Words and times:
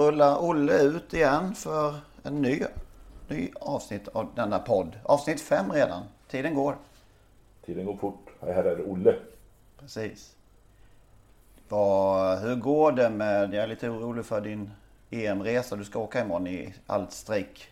Rullar 0.00 0.42
Olle 0.42 0.82
ut 0.82 1.14
igen 1.14 1.54
för 1.54 1.94
en 2.22 2.42
ny, 2.42 2.62
ny 3.28 3.50
avsnitt 3.60 4.08
av 4.08 4.26
denna 4.34 4.58
podd. 4.58 4.98
Avsnitt 5.02 5.40
fem 5.40 5.72
redan. 5.72 6.02
Tiden 6.30 6.54
går. 6.54 6.76
Tiden 7.66 7.86
går 7.86 7.96
fort. 7.96 8.26
Här 8.40 8.64
är 8.64 8.76
det 8.76 8.84
Olle. 8.84 9.14
Precis. 9.80 10.36
Vad, 11.68 12.38
hur 12.38 12.56
går 12.56 12.92
det 12.92 13.10
med, 13.10 13.54
jag 13.54 13.64
är 13.64 13.66
lite 13.66 13.88
orolig 13.88 14.24
för 14.24 14.40
din 14.40 14.70
EM-resa. 15.10 15.76
Du 15.76 15.84
ska 15.84 15.98
åka 15.98 16.24
imorgon 16.24 16.46
i 16.46 16.74
allt 16.86 17.12
strejk. 17.12 17.68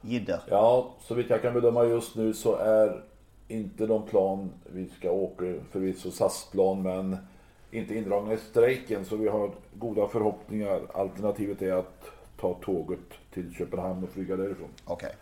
Jidder. 0.00 0.40
Ja, 0.46 0.94
så 1.00 1.14
vitt 1.14 1.30
jag 1.30 1.42
kan 1.42 1.54
bedöma 1.54 1.84
just 1.84 2.16
nu 2.16 2.34
så 2.34 2.56
är 2.56 3.02
inte 3.48 3.86
de 3.86 4.02
plan 4.02 4.50
vi 4.72 4.88
ska 4.88 5.10
åka 5.10 5.44
förvisso 5.70 6.10
SAS-plan 6.10 6.82
men 6.82 7.16
inte 7.78 7.94
indragna 7.94 8.32
i 8.32 8.36
strejken 8.38 9.04
så 9.04 9.16
vi 9.16 9.28
har 9.28 9.50
goda 9.74 10.08
förhoppningar. 10.08 10.80
Alternativet 10.94 11.62
är 11.62 11.72
att 11.72 12.04
ta 12.40 12.54
tåget 12.54 13.00
till 13.32 13.54
Köpenhamn 13.54 14.04
och 14.04 14.10
flyga 14.10 14.36
därifrån. 14.36 14.68
Okej. 14.84 15.14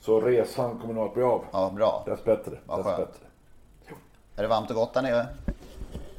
Så 0.00 0.20
resan 0.20 0.78
kommer 0.78 0.94
nog 0.94 1.04
att 1.06 1.14
bli 1.14 1.22
av. 1.22 1.44
Ja, 1.52 1.72
bra. 1.76 2.02
Dess 2.06 2.24
bättre. 2.24 2.58
Vad 2.66 2.78
Dess 2.78 2.86
skönt. 2.86 2.98
bättre. 2.98 3.26
Är 4.36 4.42
det 4.42 4.48
varmt 4.48 4.70
och 4.70 4.76
gott 4.76 4.94
där 4.94 5.02
nere? 5.02 5.26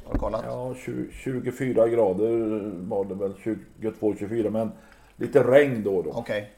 Har 0.04 0.12
du 0.12 0.18
kollat? 0.18 0.44
Ja, 0.46 0.74
20, 0.74 1.10
24 1.12 1.88
grader 1.88 2.70
var 2.88 3.04
det 3.04 3.14
väl. 3.14 3.32
22-24 3.80 4.50
men 4.50 4.72
lite 5.16 5.42
regn 5.42 5.82
då 5.84 5.96
och 5.96 6.04
då. 6.04 6.10
Okej. 6.10 6.50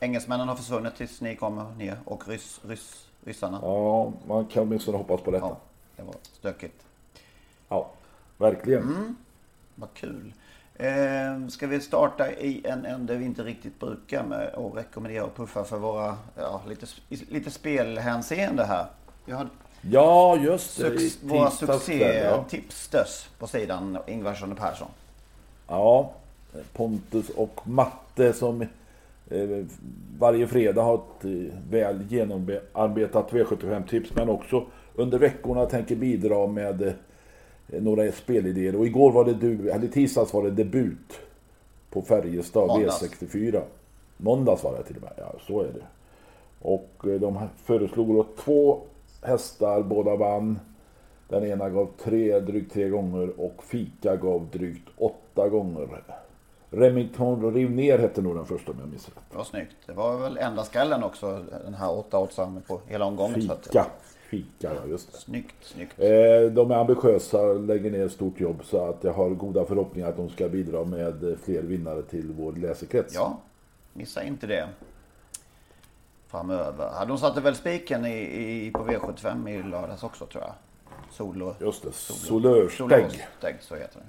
Engelsmännen 0.00 0.48
har 0.48 0.56
försvunnit 0.56 0.96
tills 0.96 1.20
ni 1.20 1.36
kommer 1.36 1.64
ner 1.78 1.98
och 2.04 2.28
ryss, 2.28 2.60
ryss, 2.64 3.08
ryssarna. 3.24 3.58
Ja, 3.62 4.12
man 4.26 4.46
kan 4.46 4.62
åtminstone 4.62 4.98
hoppas 4.98 5.20
på 5.20 5.30
detta. 5.30 5.46
Ja, 5.46 5.56
det 5.96 6.02
var 6.02 6.14
stökigt. 6.22 6.84
Ja, 7.70 7.90
verkligen. 8.38 8.82
Mm. 8.82 9.16
Vad 9.74 9.94
kul. 9.94 10.32
Eh, 10.74 11.48
ska 11.48 11.66
vi 11.66 11.80
starta 11.80 12.32
i 12.32 12.60
en 12.64 12.84
ände 12.84 13.16
vi 13.16 13.24
inte 13.24 13.42
riktigt 13.42 13.80
brukar 13.80 14.24
med 14.24 14.48
att 14.54 14.76
rekommendera 14.76 15.24
och 15.24 15.36
puffa 15.36 15.64
för 15.64 15.78
våra 15.78 16.16
ja, 16.36 16.62
lite, 16.68 16.86
lite 17.08 17.50
spelhänseende 17.50 18.64
här. 18.64 18.86
Vi 19.24 19.32
har 19.32 19.48
Ja, 19.82 20.36
just 20.36 20.78
det. 20.78 20.82
sux, 20.82 21.22
I 21.22 21.26
våra 21.28 21.50
kväll, 21.78 22.24
ja. 22.24 22.44
på 23.38 23.46
sidan 23.46 23.98
Ingvarsson 24.06 24.52
och 24.52 24.58
Persson. 24.58 24.88
Ja, 25.68 26.12
Pontus 26.72 27.28
och 27.28 27.60
Matte 27.64 28.32
som 28.32 28.62
eh, 29.30 29.64
varje 30.18 30.46
fredag 30.46 30.82
har 30.82 30.94
ett 30.94 31.24
eh, 31.24 31.54
väl 31.70 32.06
genomarbetat 32.08 33.30
V75-tips 33.30 34.10
men 34.14 34.28
också 34.28 34.66
under 34.94 35.18
veckorna 35.18 35.66
tänker 35.66 35.96
bidra 35.96 36.46
med 36.46 36.82
eh, 36.82 36.92
några 37.72 38.12
spelidéer. 38.12 38.76
Och 38.76 38.86
igår 38.86 39.12
var 39.12 39.24
det 39.24 39.34
du, 39.34 39.70
eller 39.70 39.88
tisdags 39.88 40.32
var 40.32 40.42
det 40.42 40.50
debut 40.50 41.20
på 41.90 42.02
Färjestad 42.02 42.66
Måndags. 42.66 43.02
V64. 43.02 43.62
Måndags 44.16 44.64
var 44.64 44.76
det 44.76 44.82
till 44.82 44.96
och 44.96 45.02
med, 45.02 45.12
ja 45.16 45.34
så 45.46 45.60
är 45.60 45.72
det. 45.72 45.86
Och 46.62 47.06
eh, 47.06 47.20
de 47.20 47.38
föreslog 47.64 48.14
då 48.14 48.26
två 48.44 48.80
hästar, 49.22 49.82
båda 49.82 50.16
vann. 50.16 50.58
Den 51.28 51.44
ena 51.44 51.70
gav 51.70 51.88
tre, 52.04 52.40
drygt 52.40 52.72
tre 52.72 52.88
gånger 52.88 53.40
och 53.40 53.64
Fika 53.64 54.16
gav 54.16 54.48
drygt 54.52 54.88
åtta 54.96 55.48
gånger. 55.48 55.88
Remington 56.70 57.54
Riv 57.54 57.70
ner 57.70 57.98
hette 57.98 58.22
nog 58.22 58.34
den 58.36 58.46
första 58.46 58.72
om 58.72 58.78
jag 58.80 58.88
minns 58.88 59.08
rätt. 59.08 59.18
Det 59.30 59.36
var 59.36 59.44
snyggt. 59.44 59.76
Det 59.86 59.92
var 59.92 60.18
väl 60.18 60.38
enda 60.38 60.64
skallen 60.64 61.02
också, 61.02 61.44
den 61.64 61.74
här 61.74 61.90
8 61.90 62.18
oddsan 62.18 62.62
på 62.68 62.80
hela 62.86 63.04
omgången. 63.04 63.42
Så 63.42 63.52
att, 63.52 63.76
Fika. 64.30 64.74
Ja 64.74 64.86
just 64.88 65.12
det. 65.12 65.18
Snyggt, 65.18 65.54
snyggt. 65.60 65.98
Eh, 65.98 66.08
De 66.52 66.70
är 66.70 66.74
ambitiösa, 66.74 67.42
lägger 67.42 67.90
ner 67.90 68.08
stort 68.08 68.40
jobb 68.40 68.60
så 68.64 68.84
att 68.88 69.04
jag 69.04 69.12
har 69.12 69.30
goda 69.30 69.64
förhoppningar 69.64 70.08
att 70.08 70.16
de 70.16 70.28
ska 70.30 70.48
bidra 70.48 70.84
med 70.84 71.36
fler 71.44 71.62
vinnare 71.62 72.02
till 72.02 72.32
vår 72.32 72.52
läsekrets. 72.52 73.14
Ja, 73.14 73.38
missa 73.92 74.22
inte 74.24 74.46
det. 74.46 74.68
Framöver. 76.26 76.90
Ja, 76.94 77.04
de 77.04 77.18
satte 77.18 77.40
väl 77.40 77.54
spiken 77.54 78.06
i, 78.06 78.18
i, 78.66 78.70
på 78.70 78.78
V75 78.78 79.48
i 79.50 79.62
lördags 79.62 80.02
också 80.02 80.26
tror 80.26 80.42
jag. 80.44 80.52
Sol 81.10 81.42
och... 81.42 81.54
Just 81.60 81.82
det, 81.82 81.92
Sol- 81.92 82.16
Solörsteg. 82.16 82.88
Solörsteg, 82.88 83.56
så 83.60 83.74
heter 83.74 83.98
det. 83.98 84.06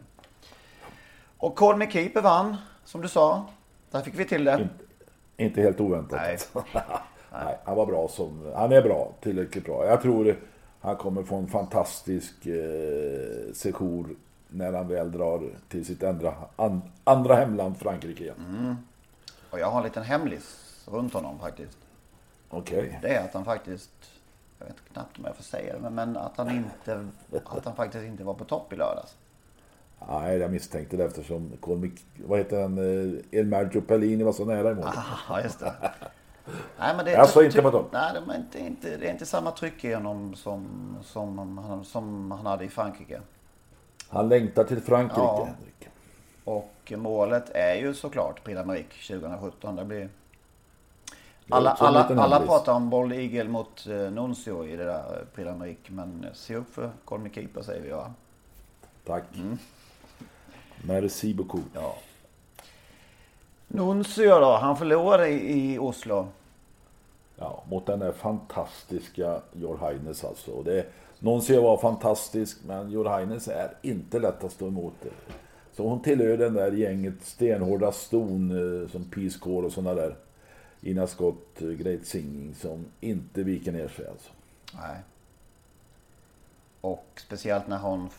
Och 1.37 1.55
Call 1.55 1.77
Me 1.77 1.91
Keeper 1.91 2.21
vann, 2.21 2.55
som 2.85 3.01
du 3.01 3.07
sa. 3.07 3.45
Där 3.91 4.01
fick 4.01 4.19
vi 4.19 4.25
till 4.25 4.43
det. 4.43 4.51
Inte, 4.61 4.73
inte 5.43 5.61
helt 5.61 5.79
oväntat. 5.79 6.19
Nej. 6.21 6.37
Nej, 7.31 7.57
han 7.63 7.75
var 7.75 7.85
bra 7.85 8.07
som, 8.07 8.51
han 8.55 8.71
är 8.71 8.81
bra, 8.81 9.11
tillräckligt 9.21 9.65
bra. 9.65 9.85
Jag 9.85 10.01
tror 10.01 10.39
han 10.81 10.95
kommer 10.95 11.23
få 11.23 11.35
en 11.35 11.47
fantastisk 11.47 12.45
eh, 12.45 13.53
sejour 13.53 14.07
när 14.47 14.73
han 14.73 14.87
väl 14.87 15.11
drar 15.11 15.49
till 15.69 15.85
sitt 15.85 16.03
andra, 16.03 16.33
an, 16.55 16.81
andra 17.03 17.35
hemland 17.35 17.77
Frankrike 17.79 18.23
igen. 18.23 18.35
Mm. 18.59 18.75
Och 19.49 19.59
jag 19.59 19.67
har 19.67 19.77
en 19.77 19.83
liten 19.83 20.03
hemlis 20.03 20.57
runt 20.91 21.13
honom 21.13 21.39
faktiskt. 21.39 21.77
Okej. 22.49 22.99
Det 23.01 23.07
är 23.15 23.23
att 23.25 23.33
han 23.33 23.45
faktiskt, 23.45 23.91
jag 24.59 24.65
vet 24.65 24.75
knappt 24.93 25.17
om 25.19 25.25
jag 25.25 25.35
får 25.35 25.43
säga 25.43 25.79
det, 25.79 25.89
men- 25.89 26.17
att 26.17 26.37
han 26.37 26.49
inte, 26.51 27.07
att 27.45 27.65
han 27.65 27.75
faktiskt 27.75 28.05
inte 28.05 28.23
var 28.23 28.33
på 28.33 28.43
topp 28.43 28.73
i 28.73 28.75
lördags. 28.75 29.15
Nej, 30.09 30.37
jag 30.37 30.51
misstänkte 30.51 30.97
det 30.97 31.03
eftersom 31.05 31.51
vad 32.25 32.37
heter 32.39 32.61
han, 32.61 32.77
eh, 32.77 33.39
Elmergio 33.39 33.81
Pellini 33.81 34.23
var 34.23 34.33
så 34.33 34.45
nära 34.45 34.71
i 34.71 34.75
mål. 34.75 34.85
Ja, 35.29 35.41
just 35.41 35.59
det. 35.59 35.73
Nej, 36.79 36.95
men 36.95 37.05
det, 37.05 37.15
Alltså, 37.15 37.43
inte 37.43 37.61
på 37.61 37.71
topp? 37.71 37.89
Nej, 37.91 38.13
det 38.13 38.33
är 38.33 38.37
inte, 38.37 38.59
inte, 38.59 38.97
det 38.97 39.07
är 39.07 39.11
inte 39.11 39.25
samma 39.25 39.51
tryck 39.51 39.83
i 39.83 39.93
honom 39.93 40.35
som, 40.35 40.67
som, 41.03 41.57
han, 41.57 41.85
som 41.85 42.31
han 42.31 42.45
hade 42.45 42.65
i 42.65 42.69
Frankrike. 42.69 43.21
Han 44.09 44.29
längtar 44.29 44.63
till 44.63 44.81
Frankrike, 44.81 45.21
Ja. 45.21 45.45
Henrik. 45.45 45.87
Och 46.43 46.93
målet 46.97 47.49
är 47.49 47.75
ju 47.75 47.93
såklart 47.93 48.43
Prix 48.43 48.59
d'Amérique 48.59 49.07
2017. 49.07 49.75
Det 49.75 49.85
blir... 49.85 49.99
är 49.99 50.09
Alla, 51.49 51.71
alla, 51.71 52.03
alla 52.03 52.39
pratar 52.39 52.73
om 52.73 52.89
Bold 52.89 53.13
Eagle 53.13 53.49
mot 53.49 53.87
eh, 53.87 53.95
Nuncio 53.95 54.65
i 54.67 54.75
det 54.75 54.83
där 54.85 55.25
Prix 55.35 55.49
d'Amérique. 55.49 55.91
Men 55.91 56.25
se 56.33 56.55
upp 56.55 56.73
för 56.73 56.91
Call 57.05 57.19
Me 57.19 57.29
Keeper 57.29 57.61
säger 57.61 57.81
vi 57.81 57.89
va? 57.89 58.13
Tack. 59.05 59.23
Merci 60.83 61.33
beaucoup. 61.33 61.75
Mm. 61.75 61.83
Ja. 61.83 61.95
Nuncio 63.67 64.39
då, 64.39 64.57
han 64.57 64.77
förlorade 64.77 65.27
i, 65.27 65.73
i 65.73 65.79
Oslo. 65.79 66.27
Ja, 67.41 67.63
mot 67.69 67.85
den 67.85 67.99
där 67.99 68.11
fantastiska 68.11 69.41
Jor 69.53 69.77
Heines 69.77 70.23
alltså. 70.23 70.51
Och 70.51 70.63
det, 70.63 70.85
någon 71.19 71.41
säger 71.41 71.61
var 71.61 71.77
fantastisk, 71.77 72.57
men 72.65 72.91
Jor 72.91 73.05
Heines 73.05 73.47
är 73.47 73.73
inte 73.81 74.19
lätt 74.19 74.43
att 74.43 74.51
stå 74.51 74.67
emot. 74.67 74.93
Det. 75.01 75.09
Så 75.73 75.87
hon 75.89 76.01
tillhör 76.01 76.37
den 76.37 76.53
där 76.53 76.71
gänget 76.71 77.23
stenhårda 77.23 77.91
ston 77.91 78.51
eh, 78.51 78.89
som 78.89 79.03
Peace 79.03 79.39
Corps 79.39 79.65
och 79.65 79.71
sådana 79.71 80.01
där. 80.01 80.15
Ina 80.81 81.07
Scott, 81.07 81.61
eh, 81.61 81.67
Great 81.67 82.05
Singing, 82.05 82.55
som 82.55 82.85
inte 82.99 83.43
viker 83.43 83.71
ner 83.71 83.87
sig 83.87 84.07
alltså. 84.07 84.29
Nej. 84.73 84.97
Och 86.81 87.05
speciellt 87.15 87.67
när 87.67 87.77
hon 87.79 88.09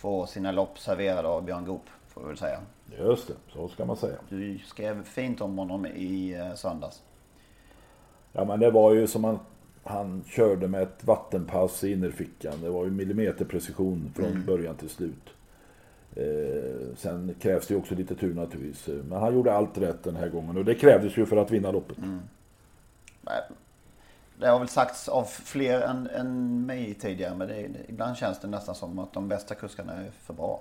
får 0.00 0.26
sina 0.26 0.52
lopp 0.52 0.78
serverade 0.78 1.28
av 1.28 1.44
Björn 1.44 1.64
Goop, 1.64 1.84
får 2.08 2.20
vi 2.20 2.26
väl 2.28 2.36
säga. 2.36 2.60
Just 2.98 3.28
det, 3.28 3.34
så 3.52 3.68
ska 3.68 3.84
man 3.84 3.96
säga. 3.96 4.16
Du 4.28 4.58
skrev 4.58 5.04
fint 5.04 5.40
om 5.40 5.58
honom 5.58 5.86
i 5.86 6.34
eh, 6.34 6.54
söndags. 6.54 7.02
Ja 8.32 8.44
men 8.44 8.60
det 8.60 8.70
var 8.70 8.92
ju 8.92 9.06
som 9.06 9.24
han, 9.24 9.38
han 9.84 10.24
körde 10.26 10.68
med 10.68 10.82
ett 10.82 11.04
vattenpass 11.04 11.84
i 11.84 11.92
innerfickan. 11.92 12.54
Det 12.62 12.70
var 12.70 12.84
ju 12.84 12.90
millimeterprecision 12.90 14.12
från 14.16 14.44
början 14.46 14.74
till 14.74 14.90
slut. 14.90 15.30
Eh, 16.16 16.96
sen 16.96 17.34
krävs 17.40 17.66
det 17.66 17.74
ju 17.74 17.80
också 17.80 17.94
lite 17.94 18.14
tur 18.14 18.34
naturligtvis. 18.34 18.88
Men 19.04 19.20
han 19.20 19.34
gjorde 19.34 19.52
allt 19.54 19.78
rätt 19.78 20.04
den 20.04 20.16
här 20.16 20.28
gången 20.28 20.56
och 20.56 20.64
det 20.64 20.74
krävdes 20.74 21.16
ju 21.16 21.26
för 21.26 21.36
att 21.36 21.50
vinna 21.50 21.70
loppet. 21.70 21.96
Nej, 23.20 23.42
det 24.38 24.48
har 24.48 24.58
väl 24.58 24.68
sagts 24.68 25.08
av 25.08 25.24
fler 25.24 25.80
än, 25.80 26.08
än 26.14 26.66
mig 26.66 26.94
tidigare. 26.94 27.34
Men 27.34 27.48
det, 27.48 27.68
ibland 27.88 28.16
känns 28.16 28.40
det 28.40 28.48
nästan 28.48 28.74
som 28.74 28.98
att 28.98 29.12
de 29.12 29.28
bästa 29.28 29.54
kuskarna 29.54 29.92
är 29.92 30.10
för 30.10 30.34
bra. 30.34 30.60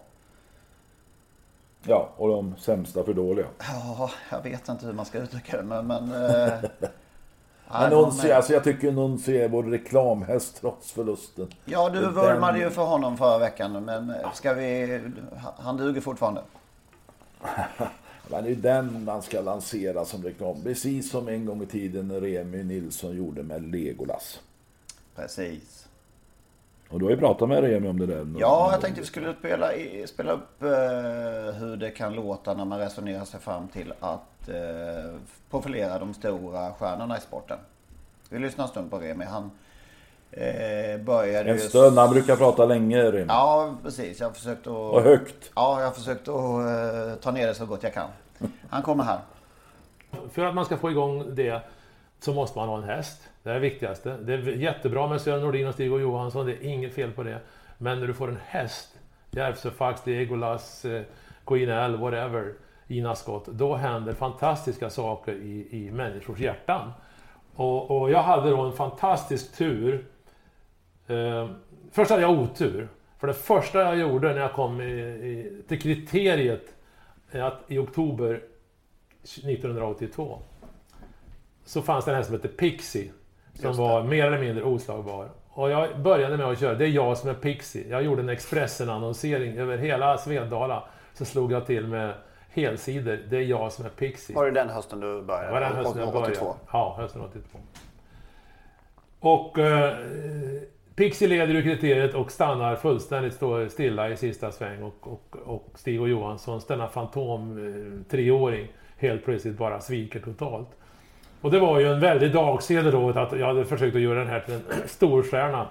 Ja, 1.83 2.09
och 2.17 2.29
de 2.29 2.55
sämsta 2.57 3.03
för 3.03 3.13
dåliga. 3.13 3.45
Ja, 3.59 4.11
jag 4.31 4.41
vet 4.41 4.69
inte 4.69 4.85
hur 4.85 4.93
man 4.93 5.05
ska 5.05 5.19
uttrycka 5.19 5.57
det. 5.57 5.63
Men, 5.63 5.87
men, 5.87 6.11
eh, 6.11 6.53
men 7.79 7.89
Nunzi, 7.89 8.31
alltså 8.31 8.53
jag 8.53 8.63
tycker 8.63 8.91
Nunzi 8.91 9.37
är 9.37 9.49
vår 9.49 9.63
reklamhäst 9.63 10.61
trots 10.61 10.91
förlusten. 10.91 11.47
Ja, 11.65 11.89
du 11.89 11.99
vurmade 11.99 12.59
ju 12.59 12.69
för 12.69 12.83
honom 12.83 13.17
förra 13.17 13.37
veckan. 13.37 13.85
Men 13.85 14.13
ska 14.33 14.53
vi... 14.53 15.01
Han 15.57 15.77
duger 15.77 16.01
fortfarande. 16.01 16.41
Men 18.27 18.43
det 18.43 18.51
är 18.51 18.55
den 18.55 19.05
man 19.05 19.21
ska 19.21 19.41
lansera 19.41 20.05
som 20.05 20.23
reklam. 20.23 20.63
Precis 20.63 21.11
som 21.11 21.27
en 21.27 21.45
gång 21.45 21.63
i 21.63 21.65
tiden 21.65 22.21
Remy 22.21 22.63
Nilsson 22.63 23.17
gjorde 23.17 23.43
med 23.43 23.71
Legolas. 23.71 24.39
Precis. 25.15 25.80
Och 26.91 26.99
du 26.99 27.05
har 27.05 27.11
ju 27.11 27.17
pratat 27.17 27.49
med 27.49 27.63
Remy 27.63 27.89
om 27.89 27.99
det 27.99 28.05
där. 28.05 28.27
Ja, 28.39 28.69
jag 28.71 28.81
tänkte 28.81 29.01
vi 29.01 29.07
skulle 29.07 29.33
spela, 29.33 29.71
spela 30.05 30.31
upp 30.31 30.63
uh, 30.63 30.69
hur 31.59 31.77
det 31.77 31.89
kan 31.89 32.13
låta 32.13 32.53
när 32.53 32.65
man 32.65 32.79
resonerar 32.79 33.25
sig 33.25 33.39
fram 33.39 33.67
till 33.67 33.93
att 33.99 34.49
uh, 34.49 34.55
profilera 35.49 35.99
de 35.99 36.13
stora 36.13 36.73
stjärnorna 36.73 37.17
i 37.17 37.21
sporten. 37.21 37.57
Vi 38.29 38.39
lyssnar 38.39 38.65
en 38.65 38.69
stund 38.69 38.91
på 38.91 38.99
Remy. 38.99 39.25
Han 39.25 39.43
uh, 39.43 41.03
började 41.05 41.51
En 41.51 41.59
stund, 41.59 41.97
han 41.97 42.09
brukar 42.09 42.35
prata 42.35 42.65
länge 42.65 43.11
Remy. 43.11 43.25
Ja, 43.27 43.75
precis. 43.83 44.19
Jag 44.19 44.27
har 44.27 44.33
försökt 44.33 44.67
att... 44.67 44.73
Och 44.73 45.01
högt. 45.01 45.51
Ja, 45.55 45.79
jag 45.79 45.87
har 45.87 45.93
försökt 45.93 46.27
att 46.27 47.21
ta 47.21 47.31
ner 47.31 47.47
det 47.47 47.53
så 47.53 47.65
gott 47.65 47.83
jag 47.83 47.93
kan. 47.93 48.09
Han 48.69 48.81
kommer 48.81 49.03
här. 49.03 49.19
För 50.31 50.45
att 50.45 50.55
man 50.55 50.65
ska 50.65 50.77
få 50.77 50.91
igång 50.91 51.35
det 51.35 51.61
så 52.23 52.33
måste 52.33 52.59
man 52.59 52.69
ha 52.69 52.77
en 52.77 52.83
häst. 52.83 53.29
Det 53.43 53.49
är 53.49 53.53
det 53.53 53.59
viktigaste. 53.59 54.17
Det 54.17 54.33
är 54.33 54.47
jättebra 54.47 55.07
med 55.07 55.21
Sören 55.21 55.41
Nordin 55.41 55.67
och 55.67 55.73
Stig 55.73 55.93
och 55.93 56.01
Johansson, 56.01 56.45
det 56.45 56.51
är 56.51 56.63
inget 56.63 56.93
fel 56.93 57.11
på 57.11 57.23
det. 57.23 57.39
Men 57.77 57.99
när 57.99 58.07
du 58.07 58.13
får 58.13 58.27
en 58.27 58.39
häst, 58.45 58.99
Järvsöfax, 59.31 60.05
Legolas, 60.05 60.85
Queen 61.45 61.69
L, 61.69 61.97
whatever, 61.97 62.53
Ina 62.87 63.15
Scott, 63.15 63.45
då 63.45 63.75
händer 63.75 64.13
fantastiska 64.13 64.89
saker 64.89 65.33
i, 65.33 65.67
i 65.71 65.91
människors 65.91 66.39
hjärtan. 66.39 66.91
Och, 67.55 68.01
och 68.01 68.11
jag 68.11 68.23
hade 68.23 68.49
då 68.49 68.61
en 68.61 68.73
fantastisk 68.73 69.57
tur. 69.57 70.05
Eh, 71.07 71.49
först 71.91 72.11
hade 72.11 72.21
jag 72.21 72.31
otur. 72.31 72.87
För 73.19 73.27
det 73.27 73.33
första 73.33 73.79
jag 73.81 73.97
gjorde 73.97 74.33
när 74.33 74.41
jag 74.41 74.53
kom 74.53 74.81
i, 74.81 74.91
i, 74.91 75.63
till 75.67 75.81
kriteriet 75.81 76.75
att 77.31 77.63
i 77.67 77.77
oktober 77.77 78.41
1982 79.23 80.41
så 81.65 81.81
fanns 81.81 82.05
det 82.05 82.11
en 82.11 82.17
häst 82.17 82.27
som 82.27 82.35
hette 82.35 82.47
Pixie. 82.47 83.11
Som 83.53 83.77
var 83.77 84.03
mer 84.03 84.25
eller 84.25 84.39
mindre 84.39 84.63
oslagbar. 84.63 85.29
Och 85.49 85.69
jag 85.69 85.99
började 85.99 86.37
med 86.37 86.45
att 86.45 86.59
köra, 86.59 86.75
det 86.75 86.85
är 86.85 86.89
jag 86.89 87.17
som 87.17 87.29
är 87.29 87.33
Pixie. 87.33 87.87
Jag 87.89 88.03
gjorde 88.03 88.21
en 88.21 88.29
Expressen-annonsering 88.29 89.57
över 89.57 89.77
hela 89.77 90.17
Svedala. 90.17 90.83
Så 91.13 91.25
slog 91.25 91.51
jag 91.51 91.65
till 91.65 91.87
med 91.87 92.13
helsidor, 92.49 93.19
det 93.29 93.37
är 93.37 93.41
jag 93.41 93.71
som 93.71 93.85
är 93.85 93.89
Pixie. 93.89 94.35
Var 94.35 94.45
det 94.45 94.51
den 94.51 94.69
hösten 94.69 94.99
du 94.99 95.21
började? 95.21 95.47
Det 95.47 95.51
var 95.51 95.61
den 95.61 95.75
hösten 95.75 96.01
jag 96.01 96.13
började. 96.13 96.31
82? 96.31 96.55
Ja, 96.71 96.95
hösten 96.99 97.21
82. 97.21 97.57
Och 99.19 99.59
eh, 99.59 99.93
Pixie 100.95 101.27
leder 101.27 101.55
ur 101.55 101.61
kriteriet 101.61 102.13
och 102.13 102.31
stannar 102.31 102.75
fullständigt 102.75 103.39
stilla 103.71 104.09
i 104.09 104.17
sista 104.17 104.51
sväng. 104.51 104.83
Och, 104.83 105.07
och, 105.07 105.35
och 105.45 105.69
Stig 105.75 106.01
och 106.01 106.09
Johansson, 106.09 106.61
denna 106.67 106.87
fantom 106.87 107.57
eh, 108.11 108.65
helt 108.97 109.25
plötsligt 109.25 109.57
bara 109.57 109.79
sviker 109.79 110.19
totalt. 110.19 110.69
Och 111.41 111.51
det 111.51 111.59
var 111.59 111.79
ju 111.79 111.93
en 111.93 111.99
väldig 111.99 112.33
dagsede 112.33 112.91
då 112.91 113.09
att 113.09 113.39
jag 113.39 113.47
hade 113.47 113.65
försökt 113.65 113.95
att 113.95 114.01
göra 114.01 114.19
den 114.19 114.27
här 114.27 114.39
till 114.39 114.53
en 114.53 114.61
storstjärna. 114.87 115.67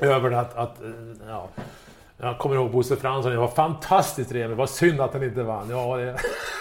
Över 0.00 0.30
att, 0.30 0.56
att 0.56 0.82
eh, 0.82 0.90
ja, 1.28 1.48
jag 2.16 2.38
kommer 2.38 2.56
ihåg 2.56 2.70
Bosse 2.70 2.96
Fransson, 2.96 3.32
det 3.32 3.38
var 3.38 3.48
fantastiskt 3.48 4.30
trevligt, 4.30 4.58
vad 4.58 4.70
synd 4.70 5.00
att 5.00 5.12
han 5.12 5.22
inte 5.22 5.42
vann. 5.42 5.70
Ja, 5.70 5.96
det, 5.96 6.16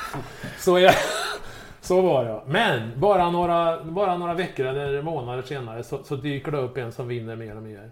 så, 0.59 0.79
jag, 0.79 0.93
så 1.81 2.01
var 2.01 2.25
jag. 2.25 2.41
Men 2.45 2.91
bara 2.95 3.31
några, 3.31 3.83
bara 3.83 4.17
några 4.17 4.33
veckor 4.33 4.65
eller 4.65 5.01
månader 5.01 5.41
senare 5.41 5.83
så, 5.83 6.03
så, 6.03 6.15
dyker 6.15 6.51
det 6.51 6.57
upp 6.57 6.77
en 6.77 6.91
som 6.91 7.07
vinner 7.07 7.35
mer 7.35 7.55
och 7.55 7.63
mer. 7.63 7.91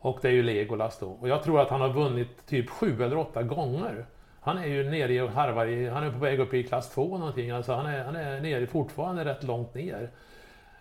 Och 0.00 0.18
det 0.22 0.28
är 0.28 0.32
ju 0.32 0.42
Legolas 0.42 0.98
då. 0.98 1.06
Och 1.06 1.28
jag 1.28 1.42
tror 1.42 1.60
att 1.60 1.68
han 1.68 1.80
har 1.80 1.88
vunnit 1.88 2.46
typ 2.46 2.70
sju 2.70 3.02
eller 3.02 3.18
åtta 3.18 3.42
gånger. 3.42 4.06
Han 4.48 4.58
är 4.58 4.66
ju 4.66 4.90
nere 4.90 5.22
och 5.22 5.30
harvar 5.30 5.66
i, 5.66 5.88
han 5.88 6.02
är 6.02 6.10
på 6.10 6.18
väg 6.18 6.40
upp 6.40 6.54
i 6.54 6.62
klass 6.62 6.90
2 6.90 7.18
någonting. 7.18 7.50
Alltså 7.50 7.72
han 7.72 7.86
är, 7.86 8.04
han 8.04 8.16
är 8.16 8.40
nere 8.40 8.66
fortfarande 8.66 9.24
rätt 9.24 9.42
långt 9.42 9.74
ner. 9.74 10.10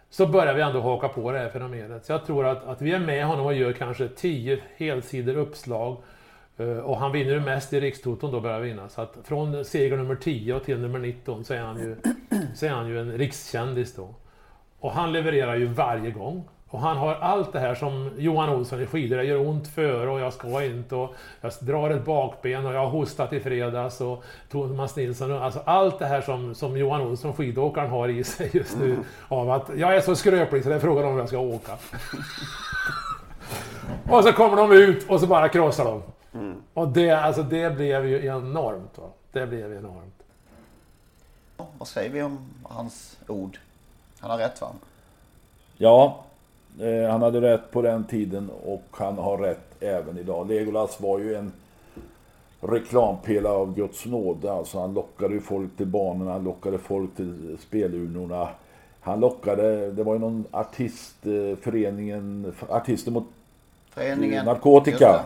Så 0.10 0.28
börjar 0.28 0.54
vi 0.54 0.62
ändå 0.62 0.82
haka 0.82 1.08
på 1.08 1.32
det 1.32 1.40
här 1.40 1.50
fenomenet. 1.50 2.06
Så 2.06 2.12
jag 2.12 2.26
tror 2.26 2.46
att, 2.46 2.66
att 2.68 2.82
vi 2.82 2.92
är 2.92 3.00
med 3.00 3.26
honom 3.26 3.46
och 3.46 3.54
gör 3.54 3.74
kanske 3.74 4.08
10 4.08 4.60
helsidor 4.78 5.38
uppslag. 5.38 5.98
Eh, 6.58 6.78
och 6.78 6.98
han 6.98 7.12
vinner 7.12 7.32
ju 7.32 7.40
mest 7.40 7.74
i 7.74 7.80
Rikstoton 7.80 8.32
då 8.32 8.40
börjar 8.40 8.60
vinna. 8.60 8.90
Så 8.90 9.02
att 9.02 9.18
från 9.24 9.66
seger 9.66 9.98
nummer 9.98 10.16
10 10.16 10.60
till 10.60 10.80
nummer 10.80 11.00
19 11.00 11.44
så 11.44 11.54
är 11.54 11.62
han 11.62 11.78
ju, 11.78 11.96
så 12.56 12.66
är 12.66 12.70
han 12.70 12.88
ju 12.88 13.00
en 13.00 13.18
rikskändis 13.18 13.96
då. 13.96 14.16
Och 14.80 14.92
han 14.92 15.14
levererar 15.14 15.56
ju 15.56 15.66
varje 15.66 16.12
gång. 16.12 16.48
Och 16.70 16.80
han 16.80 16.98
har 16.98 17.16
allt 17.16 17.54
det 17.54 17.60
här 17.60 17.76
som 17.76 18.12
Johan 18.18 18.50
Olsson 18.50 18.82
i 18.82 18.86
skidor, 18.86 19.18
det 19.18 19.24
gör 19.24 19.48
ont 19.48 19.68
före 19.68 20.10
och 20.10 20.20
jag 20.20 20.34
ska 20.34 20.64
inte 20.64 20.96
och 20.96 21.16
jag 21.42 21.52
drar 21.60 21.90
ett 21.90 22.06
bakben 22.06 22.66
och 22.66 22.74
jag 22.74 22.80
har 22.80 22.90
hostat 22.90 23.34
i 23.34 23.40
fredags 23.40 24.02
och 24.02 24.24
Thomas 24.52 24.96
Nilsson, 24.96 25.32
alltså 25.32 25.62
allt 25.66 26.00
det 26.00 26.06
här 26.06 26.22
som, 26.22 26.56
som 26.56 26.78
Johan 26.78 27.02
Olsson, 27.02 27.34
skidåkaren, 27.34 27.90
har 27.90 28.08
i 28.10 28.24
sig 28.24 28.50
just 28.54 28.78
nu 28.78 28.98
av 29.28 29.52
att 29.52 29.70
jag 29.76 29.96
är 29.96 30.02
så 30.02 30.16
skröplig 30.16 30.64
så 30.64 30.70
det 30.70 30.76
är 30.76 30.80
frågan 30.80 31.06
om 31.06 31.18
jag 31.18 31.28
ska 31.28 31.40
åka. 31.40 31.72
och 34.10 34.24
så 34.24 34.34
kommer 34.34 34.58
de 34.58 34.72
ut 34.72 35.10
och 35.10 35.20
så 35.20 35.28
bara 35.28 35.50
krossar 35.50 35.86
de. 35.86 36.04
Mm. 36.34 36.62
Och 36.74 36.88
det, 36.88 37.12
alltså 37.12 37.44
det 37.44 37.76
blev 37.76 38.06
ju 38.06 38.26
enormt. 38.26 38.98
Va? 38.98 39.08
Det 39.32 39.48
blev 39.48 39.74
enormt. 39.74 40.24
Vad 41.78 41.88
säger 41.88 42.10
vi 42.10 42.24
om 42.24 42.50
hans 42.64 43.18
ord? 43.28 43.58
Han 44.20 44.32
har 44.32 44.38
rätt 44.38 44.62
va? 44.62 44.68
Ja, 45.78 46.24
Eh, 46.82 47.10
han 47.10 47.22
hade 47.22 47.42
rätt 47.42 47.72
på 47.72 47.82
den 47.82 48.04
tiden 48.04 48.50
och 48.66 48.84
han 48.92 49.18
har 49.18 49.38
rätt 49.38 49.84
även 49.84 50.18
idag. 50.18 50.48
Legolas 50.48 51.00
var 51.00 51.20
ju 51.20 51.36
en 51.36 51.52
reklampelare 52.62 53.54
av 53.54 53.76
Guds 53.76 54.06
nåde. 54.06 54.52
Alltså 54.52 54.80
han 54.80 54.94
lockade 54.94 55.34
ju 55.34 55.40
folk 55.40 55.78
till 55.78 55.88
banorna, 55.88 56.32
han 56.32 56.44
lockade 56.44 56.78
folk 56.78 57.16
till 57.16 57.58
spelurnorna. 57.60 58.50
Han 59.00 59.20
lockade, 59.20 59.92
det 59.92 60.04
var 60.04 60.14
ju 60.14 60.20
någon 60.20 60.46
artistföreningen, 60.52 62.54
artister 62.70 63.12
mot 63.12 63.28
Föreningen. 63.90 64.46
narkotika. 64.46 65.24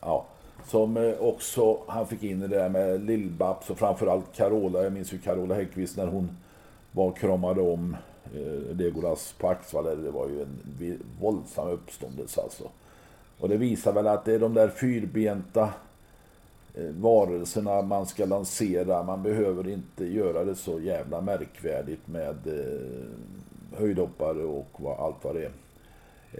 Ja, 0.00 0.24
som 0.66 0.96
eh, 0.96 1.12
också, 1.20 1.78
han 1.86 2.06
fick 2.06 2.22
in 2.22 2.40
det 2.40 2.48
där 2.48 2.68
med 2.68 3.00
Lill-Babs 3.00 3.70
och 3.70 3.78
framförallt 3.78 4.36
Carola. 4.36 4.82
Jag 4.82 4.92
minns 4.92 5.12
ju 5.12 5.18
Carola 5.18 5.54
Häggkvist 5.54 5.96
när 5.96 6.06
hon 6.06 6.36
var 6.92 7.12
kramade 7.12 7.60
om 7.60 7.92
eh, 7.92 7.98
Eh, 8.34 8.76
Legolas 8.76 9.34
på 9.38 9.48
Axvall. 9.48 10.02
Det 10.02 10.10
var 10.10 10.28
ju 10.28 10.42
en 10.42 10.98
våldsam 11.20 11.68
uppståndelse 11.68 12.40
alltså. 12.40 12.64
Och 13.38 13.48
det 13.48 13.56
visar 13.56 13.92
väl 13.92 14.06
att 14.06 14.24
det 14.24 14.34
är 14.34 14.38
de 14.38 14.54
där 14.54 14.68
fyrbenta 14.68 15.72
eh, 16.74 16.90
varelserna 16.90 17.82
man 17.82 18.06
ska 18.06 18.24
lansera. 18.24 19.02
Man 19.02 19.22
behöver 19.22 19.68
inte 19.68 20.04
göra 20.04 20.44
det 20.44 20.54
så 20.54 20.80
jävla 20.80 21.20
märkvärdigt 21.20 22.08
med 22.08 22.36
eh, 22.46 23.78
höjdhoppare 23.78 24.44
och 24.44 24.96
allt 24.98 25.24
vad 25.24 25.34
det 25.34 25.44
är. 25.44 25.52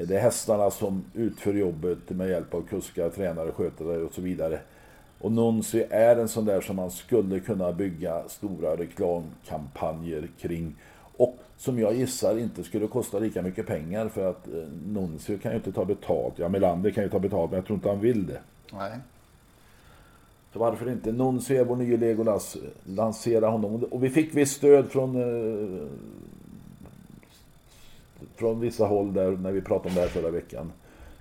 Det 0.06 0.16
är 0.16 0.20
hästarna 0.20 0.70
som 0.70 1.04
utför 1.14 1.54
jobbet 1.54 2.10
med 2.10 2.28
hjälp 2.28 2.54
av 2.54 2.62
kuskar, 2.62 3.10
tränare, 3.10 3.52
skötare 3.52 4.02
och 4.02 4.14
så 4.14 4.20
vidare. 4.20 4.60
Och 5.20 5.32
Nunzi 5.32 5.86
är 5.90 6.16
en 6.16 6.28
sån 6.28 6.44
där 6.44 6.60
som 6.60 6.76
man 6.76 6.90
skulle 6.90 7.40
kunna 7.40 7.72
bygga 7.72 8.28
stora 8.28 8.76
reklamkampanjer 8.76 10.28
kring. 10.40 10.74
Och 11.18 11.36
som 11.56 11.78
jag 11.78 11.94
gissar 11.94 12.38
inte 12.38 12.64
skulle 12.64 12.86
kosta 12.86 13.18
lika 13.18 13.42
mycket 13.42 13.66
pengar 13.66 14.08
för 14.08 14.30
att 14.30 14.48
eh, 14.48 14.54
Nuncio 14.86 15.38
kan 15.38 15.52
ju 15.52 15.56
inte 15.56 15.72
ta 15.72 15.84
betalt. 15.84 16.34
Ja, 16.38 16.48
Melander 16.48 16.90
kan 16.90 17.04
ju 17.04 17.10
ta 17.10 17.18
betalt 17.18 17.50
men 17.50 17.56
jag 17.56 17.66
tror 17.66 17.76
inte 17.76 17.88
han 17.88 18.00
vill 18.00 18.26
det. 18.26 18.40
Nej. 18.72 18.92
Så 20.52 20.58
varför 20.58 20.90
inte? 20.90 21.12
Nuncio 21.12 21.60
är 21.60 21.64
vår 21.64 21.76
nya 21.76 21.96
Legolas. 21.96 22.56
Lansera 22.84 23.48
honom. 23.48 23.84
Och 23.90 24.04
vi 24.04 24.10
fick 24.10 24.34
visst 24.34 24.56
stöd 24.56 24.90
från 24.90 25.16
eh, 25.16 25.88
från 28.36 28.60
vissa 28.60 28.86
håll 28.86 29.12
där 29.12 29.30
när 29.30 29.52
vi 29.52 29.60
pratade 29.60 29.88
om 29.88 29.94
det 29.94 30.00
här 30.00 30.08
förra 30.08 30.30
veckan. 30.30 30.72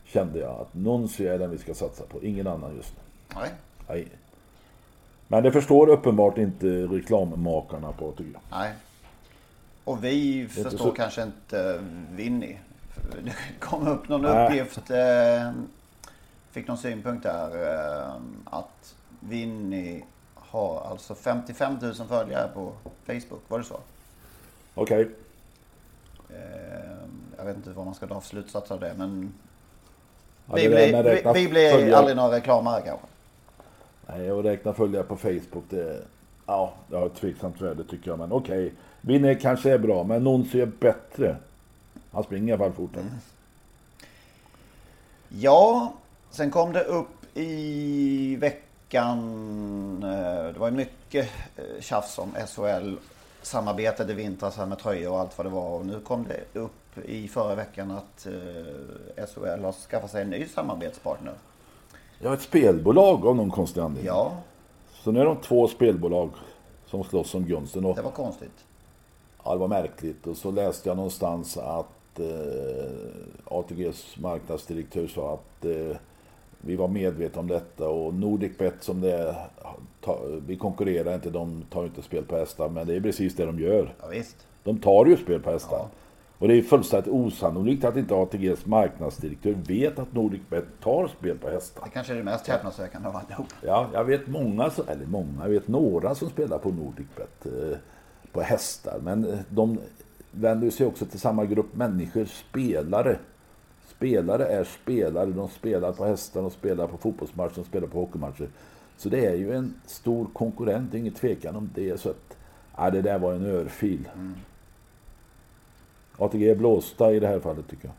Kände 0.05 0.39
jag 0.39 0.59
att 0.61 0.73
Nuncio 0.73 1.27
är 1.27 1.39
den 1.39 1.51
vi 1.51 1.57
ska 1.57 1.73
satsa 1.73 2.03
på. 2.03 2.23
Ingen 2.23 2.47
annan 2.47 2.75
just 2.75 2.93
nu. 2.95 3.01
Nej. 3.39 3.49
Nej. 3.87 4.07
Men 5.27 5.43
det 5.43 5.51
förstår 5.51 5.89
uppenbart 5.89 6.37
inte 6.37 6.67
reklammakarna 6.67 7.91
på 7.91 8.11
tycker 8.11 8.33
jag. 8.33 8.41
Nej. 8.51 8.73
Och 9.87 10.03
vi 10.03 10.47
förstår 10.47 10.77
så... 10.77 10.91
kanske 10.91 11.23
inte 11.23 11.79
Winnie. 12.11 12.57
Det 13.23 13.33
kom 13.59 13.87
upp 13.87 14.09
någon 14.09 14.21
Nej. 14.21 14.45
uppgift, 14.45 14.91
eh, 14.91 15.51
fick 16.51 16.67
någon 16.67 16.77
synpunkt 16.77 17.23
där, 17.23 17.73
eh, 17.73 18.13
att 18.45 18.95
Winnie 19.19 20.03
har 20.35 20.87
alltså 20.91 21.15
55 21.15 21.77
000 21.81 21.93
följare 21.93 22.49
på 22.53 22.73
Facebook. 23.05 23.41
Var 23.47 23.59
det 23.59 23.65
så? 23.65 23.79
Okej. 24.75 25.01
Okay. 25.01 25.13
Eh, 26.37 26.97
jag 27.37 27.45
vet 27.45 27.55
inte 27.55 27.69
vad 27.69 27.85
man 27.85 27.95
ska 27.95 28.05
dra 28.05 28.21
för 28.21 28.27
slutsats 28.27 28.71
av 28.71 28.79
det 28.79 28.93
men 28.97 29.33
Ja, 30.45 30.55
vi, 30.55 30.67
det 30.67 30.91
där 30.91 31.03
blir, 31.03 31.33
vi, 31.33 31.43
vi 31.43 31.49
blir 31.49 31.71
följare- 31.71 31.97
aldrig 31.97 32.17
några 32.17 32.35
reklamare 32.37 32.81
kanske. 32.81 33.07
Nej, 34.07 34.31
och 34.31 34.43
räkna 34.43 34.73
följare 34.73 35.03
på 35.03 35.17
Facebook, 35.17 35.63
det, 35.69 36.01
ja, 36.45 36.73
det 36.87 36.95
har 36.95 37.05
ett 37.05 37.15
tveksamt 37.15 37.61
värde 37.61 37.83
tycker 37.83 38.11
jag. 38.11 38.19
Men 38.19 38.31
okej, 38.31 38.73
vinner 39.07 39.33
kanske 39.33 39.71
är 39.71 39.77
bra, 39.77 40.03
men 40.03 40.23
någon 40.23 40.45
ser 40.45 40.65
bättre. 40.65 41.37
Han 42.11 42.23
springer 42.23 42.47
i 42.47 42.51
alla 42.51 42.63
fall 42.63 42.73
fortare. 42.73 43.03
Ja, 45.29 45.93
sen 46.29 46.51
kom 46.51 46.73
det 46.73 46.83
upp 46.83 47.37
i 47.37 48.35
veckan. 48.35 49.19
eh, 50.03 50.53
Det 50.53 50.59
var 50.59 50.71
mycket 50.71 51.29
eh, 51.55 51.81
tjafs 51.81 52.19
om 52.19 52.31
SHL 52.47 52.95
samarbetet 53.41 54.09
i 54.09 54.13
vintras 54.13 54.57
här 54.57 54.65
med 54.65 54.79
tröjor 54.79 55.11
och 55.11 55.19
allt 55.19 55.37
vad 55.37 55.45
det 55.45 55.49
var. 55.51 55.69
Och 55.69 55.85
nu 55.85 55.99
kom 55.99 56.25
det 56.27 56.59
upp 56.59 56.97
i 57.05 57.27
förra 57.27 57.55
veckan 57.55 57.91
att 57.91 58.25
eh, 58.25 59.25
SHL 59.25 59.63
har 59.63 59.71
skaffat 59.71 60.11
sig 60.11 60.21
en 60.21 60.29
ny 60.29 60.45
samarbetspartner. 60.47 61.33
Har 62.23 62.33
ett 62.33 62.41
spelbolag 62.41 63.25
av 63.25 63.35
någon 63.35 63.51
konstig 63.51 63.81
anledning. 63.81 64.05
Ja, 64.07 64.31
Så 65.03 65.11
nu 65.11 65.19
är 65.19 65.25
de 65.25 65.37
två 65.37 65.67
spelbolag 65.67 66.29
som 66.85 67.03
slåss 67.03 67.35
om 67.35 67.45
gunsten. 67.45 67.85
Och, 67.85 67.95
det 67.95 68.01
var 68.01 68.11
konstigt. 68.11 68.65
Ja, 69.47 69.53
det 69.53 69.59
var 69.59 69.67
märkligt. 69.67 70.27
Och 70.27 70.37
så 70.37 70.51
läste 70.51 70.89
jag 70.89 70.95
någonstans 70.95 71.57
att 71.57 72.19
eh, 72.19 72.25
ATGs 73.45 74.17
marknadsdirektör 74.17 75.07
sa 75.07 75.33
att 75.33 75.65
eh, 75.65 75.97
vi 76.61 76.75
var 76.75 76.87
medvetna 76.87 77.39
om 77.39 77.47
detta 77.47 77.89
och 77.89 78.13
Nordicbet 78.13 78.73
som 78.79 79.01
det 79.01 79.13
är, 79.13 79.35
ta, 80.01 80.19
vi 80.47 80.55
konkurrerar 80.55 81.15
inte, 81.15 81.29
de 81.29 81.63
tar 81.69 81.83
inte 81.83 82.01
spel 82.01 82.23
på 82.23 82.35
hästar, 82.37 82.69
men 82.69 82.87
det 82.87 82.95
är 82.95 83.01
precis 83.01 83.35
det 83.35 83.45
de 83.45 83.59
gör. 83.59 83.93
Ja, 84.01 84.07
visst. 84.07 84.47
De 84.63 84.77
tar 84.77 85.05
ju 85.05 85.17
spel 85.17 85.41
på 85.41 85.51
hästar. 85.51 85.77
Ja. 85.77 85.89
Och 86.39 86.47
det 86.47 86.57
är 86.57 86.61
fullständigt 86.61 87.13
osannolikt 87.13 87.83
att 87.83 87.97
inte 87.97 88.15
ATGs 88.15 88.65
marknadsdirektör 88.65 89.55
vet 89.67 89.99
att 89.99 90.13
Nordicbet 90.13 90.65
tar 90.83 91.07
spel 91.07 91.37
på 91.37 91.49
hästar. 91.49 91.83
Det 91.85 91.89
kanske 91.89 92.13
är 92.13 92.17
det 92.17 92.23
mest 92.23 92.47
häpnadsväckande 92.47 93.07
av 93.07 93.15
alltihop. 93.15 93.47
Ja, 93.61 93.87
jag 93.93 94.03
vet 94.03 94.27
många, 94.27 94.71
eller 94.87 95.05
många, 95.05 95.41
jag 95.41 95.49
vet 95.49 95.67
några 95.67 96.15
som 96.15 96.29
spelar 96.29 96.57
på 96.57 96.69
Nordicbet 96.69 97.45
eh, 97.45 97.77
på 98.31 98.41
hästar. 98.41 98.99
Men 99.03 99.37
de 99.49 99.79
vänder 100.31 100.69
sig 100.69 100.85
också 100.85 101.05
till 101.05 101.19
samma 101.19 101.45
grupp 101.45 101.75
människor, 101.75 102.25
spelare. 102.25 103.17
Spelare 103.87 104.45
är 104.45 104.63
spelare, 104.63 105.25
de 105.25 105.49
spelar 105.49 105.91
på 105.91 106.05
hästar, 106.05 106.41
de 106.41 106.51
spelar 106.51 106.87
på 106.87 106.97
fotbollsmatcher, 106.97 107.55
de 107.55 107.65
spelar 107.65 107.87
på 107.87 107.99
hockeymatcher. 107.99 108.49
Så 108.97 109.09
det 109.09 109.25
är 109.25 109.35
ju 109.35 109.55
en 109.55 109.73
stor 109.85 110.27
konkurrent, 110.33 110.93
ingen 110.93 111.13
tvekan 111.13 111.55
om 111.55 111.69
det. 111.75 112.01
Så 112.01 112.09
att, 112.09 112.37
ja, 112.77 112.89
det 112.89 113.01
där 113.01 113.19
var 113.19 113.33
en 113.33 113.45
örfil. 113.45 114.09
ATG 116.17 116.49
är 116.49 116.55
blåsta 116.55 117.13
i 117.13 117.19
det 117.19 117.27
här 117.27 117.39
fallet 117.39 117.67
tycker 117.67 117.85
jag. 117.87 117.95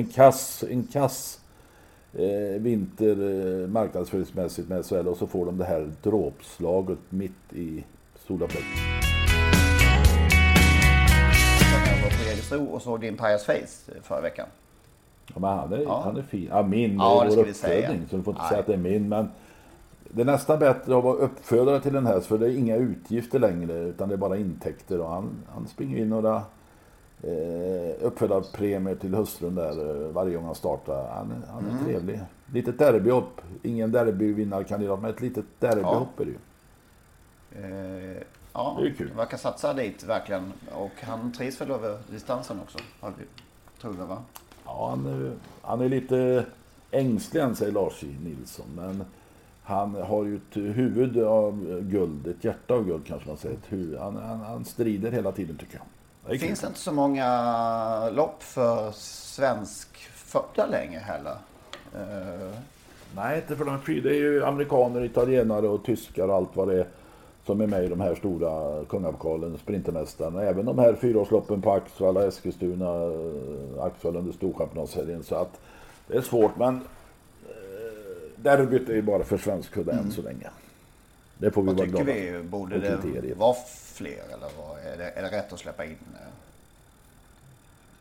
En 0.00 0.06
kass, 0.06 0.64
en 0.70 0.82
kass 0.82 1.40
eh, 2.12 2.60
vinter 2.60 3.16
eh, 3.62 3.68
marknadsföringsmässigt 3.68 4.68
med 4.68 4.86
SHL 4.86 5.08
och 5.08 5.16
så 5.16 5.26
får 5.26 5.46
de 5.46 5.58
det 5.58 5.64
här 5.64 5.92
dråpslaget 6.02 6.98
mitt 7.08 7.52
i 7.52 7.84
stora 8.24 8.46
Jägersro 12.50 12.74
och 12.74 12.82
såg 12.82 13.00
din 13.00 13.16
Pius 13.16 13.44
Face 13.44 13.92
eh, 13.96 14.02
förra 14.02 14.20
veckan. 14.20 14.46
Ja, 15.34 15.40
men 15.40 15.50
han, 15.58 15.72
är, 15.72 15.78
Ja. 15.82 16.00
han 16.04 16.16
är 16.16 16.22
fin. 16.22 16.48
Ja, 16.50 16.62
min 16.62 16.96
Ja, 16.98 17.24
är 17.24 17.30
det 17.30 17.36
vår 17.36 17.44
vi 17.44 17.54
säga. 17.54 17.78
uppfödning 17.80 18.08
så 18.10 18.16
du 18.16 18.22
får 18.22 18.32
inte 18.32 18.42
Nej. 18.42 18.48
säga 18.48 18.60
att 18.60 18.66
det 18.66 18.72
är 18.72 18.76
min. 18.76 19.08
Men 19.08 19.28
det 20.08 20.20
är 20.20 20.26
nästan 20.26 20.58
bättre 20.58 20.96
att 20.98 21.04
vara 21.04 21.16
uppfödare 21.16 21.80
till 21.80 21.96
en 21.96 22.06
häst 22.06 22.26
för 22.26 22.38
det 22.38 22.46
är 22.46 22.56
inga 22.58 22.76
utgifter 22.76 23.38
längre 23.38 23.78
utan 23.78 24.08
det 24.08 24.14
är 24.14 24.16
bara 24.16 24.36
intäkter. 24.36 25.00
Och 25.00 25.08
han, 25.08 25.30
han 25.54 25.66
springer 25.68 25.98
in 25.98 26.08
några 26.08 26.36
eh, 27.22 27.94
uppfödarpremier 28.00 28.94
till 28.94 29.14
hustrun 29.14 29.54
där 29.54 30.04
eh, 30.06 30.12
varje 30.12 30.34
gång 30.36 30.44
han 30.44 30.54
startar. 30.54 31.08
Han, 31.14 31.30
är- 31.30 31.52
han 31.52 31.64
är 31.66 31.70
Mm. 31.70 31.84
trevlig. 31.84 32.20
Litet 32.52 32.78
derbyhopp. 32.78 33.40
Ingen 33.62 33.92
derbyvinnarkandidat 33.92 35.00
men 35.02 35.10
ett 35.10 35.20
litet 35.20 35.44
derbyhopp 35.58 36.20
är 36.20 36.24
det 36.24 36.30
ju. 36.30 36.36
Eh, 37.52 38.22
ja, 38.76 38.82
Det 38.82 38.88
är 38.88 38.94
kul. 38.94 39.10
verkar 39.16 39.36
satsa 39.36 39.72
dit 39.74 40.02
verkligen. 40.04 40.52
Och 40.72 40.90
han 41.02 41.32
trivs 41.32 41.60
väl 41.60 41.70
över 41.70 41.98
distansen 42.10 42.60
också. 42.62 42.78
Tror 43.80 43.96
jag 43.98 44.06
va? 44.06 44.18
Ja, 44.66 44.88
han, 44.90 45.06
är- 45.06 45.32
han 45.62 45.80
är 45.80 45.88
lite 45.88 46.44
ängslig 46.90 47.40
än, 47.42 47.56
säger 47.56 47.72
Lars. 47.72 48.02
Nilsson. 48.24 48.66
Men 48.76 49.04
han 49.62 49.94
har 49.94 50.24
ju 50.24 50.36
ett 50.36 50.56
huvud 50.56 51.18
av 51.22 51.80
guld, 51.80 52.26
ett 52.26 52.44
hjärta 52.44 52.74
av 52.74 52.84
guld 52.84 53.06
kanske 53.06 53.28
man 53.28 53.36
säger. 53.36 53.98
Han, 53.98 54.16
han, 54.16 54.40
han 54.40 54.64
strider 54.64 55.10
hela 55.12 55.32
tiden 55.32 55.56
tycker 55.56 55.74
jag. 55.74 56.32
Det. 56.32 56.38
Finns 56.38 56.60
det 56.60 56.66
inte 56.66 56.78
så 56.78 56.92
många 56.92 58.10
lopp 58.10 58.42
för 58.42 58.92
svenskfödda 58.92 60.66
längre 60.66 60.98
heller? 61.00 61.36
Eh, 61.94 62.50
Nej, 63.16 63.36
inte 63.38 63.56
för 63.56 63.64
de. 63.64 63.78
Det 64.02 64.10
är 64.10 64.14
ju 64.14 64.44
amerikaner, 64.44 65.04
italienare 65.04 65.68
och 65.68 65.84
tyskar 65.84 66.28
och 66.28 66.34
allt 66.34 66.56
vad 66.56 66.68
det 66.68 66.80
är 66.80 66.86
som 67.46 67.60
är 67.60 67.66
med 67.66 67.84
i 67.84 67.88
de 67.88 68.00
här 68.00 68.14
stora 68.14 68.84
kungapokalen, 68.84 69.58
Sprintermästaren. 69.58 70.36
Även 70.36 70.64
de 70.64 70.78
här 70.78 70.94
fyraårsloppen 70.94 71.62
på 71.62 71.72
Axvalla, 71.72 72.26
Eskilstuna, 72.26 73.04
eh, 73.04 73.82
Axvalla 73.84 74.18
under 74.18 74.32
Storchampionatserien. 74.32 75.22
Så 75.22 75.34
att 75.34 75.60
det 76.06 76.16
är 76.16 76.20
svårt, 76.22 76.56
men 76.58 76.74
eh, 76.76 76.82
derbyt 78.36 78.88
är 78.88 78.94
ju 78.94 79.02
bara 79.02 79.24
för 79.24 79.38
svenskfödda 79.38 79.92
än 79.92 80.12
så 80.12 80.22
länge. 80.22 80.50
Det 81.38 81.50
får 81.50 81.62
vi 81.62 81.66
vad 81.66 81.76
vara 81.76 81.86
tycker 81.86 82.04
glada 82.04 82.20
vi? 82.20 82.30
för. 82.30 82.42
Borde 82.42 82.78
det 82.78 82.98
kriteriet. 83.02 83.38
vara 83.38 83.56
fler 83.74 84.24
eller 84.34 84.48
vad? 84.58 84.92
Är, 84.92 84.98
det, 84.98 85.10
är 85.10 85.22
det 85.22 85.38
rätt 85.38 85.52
att 85.52 85.58
släppa 85.58 85.84
in? 85.84 85.90
eh? 85.90 86.26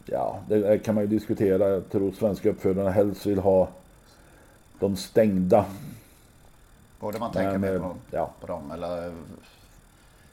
Ja, 0.06 0.40
det 0.48 0.84
kan 0.84 0.96
man 0.96 1.04
ju 1.04 1.08
diskutera. 1.08 1.70
Jag 1.70 1.90
tror 1.90 2.12
svenska 2.12 2.50
uppfödarna 2.50 2.90
helst 2.90 3.26
vill 3.26 3.40
ha 3.40 3.70
de 4.80 4.96
stängda. 4.96 5.66
Borde 7.00 7.20
man 7.20 7.32
tänka 7.32 7.58
mer 7.58 7.78
på, 7.78 7.84
dem- 7.84 8.00
ja. 8.12 8.32
på 8.42 8.48
dem? 8.48 8.72
Eller 8.72 9.12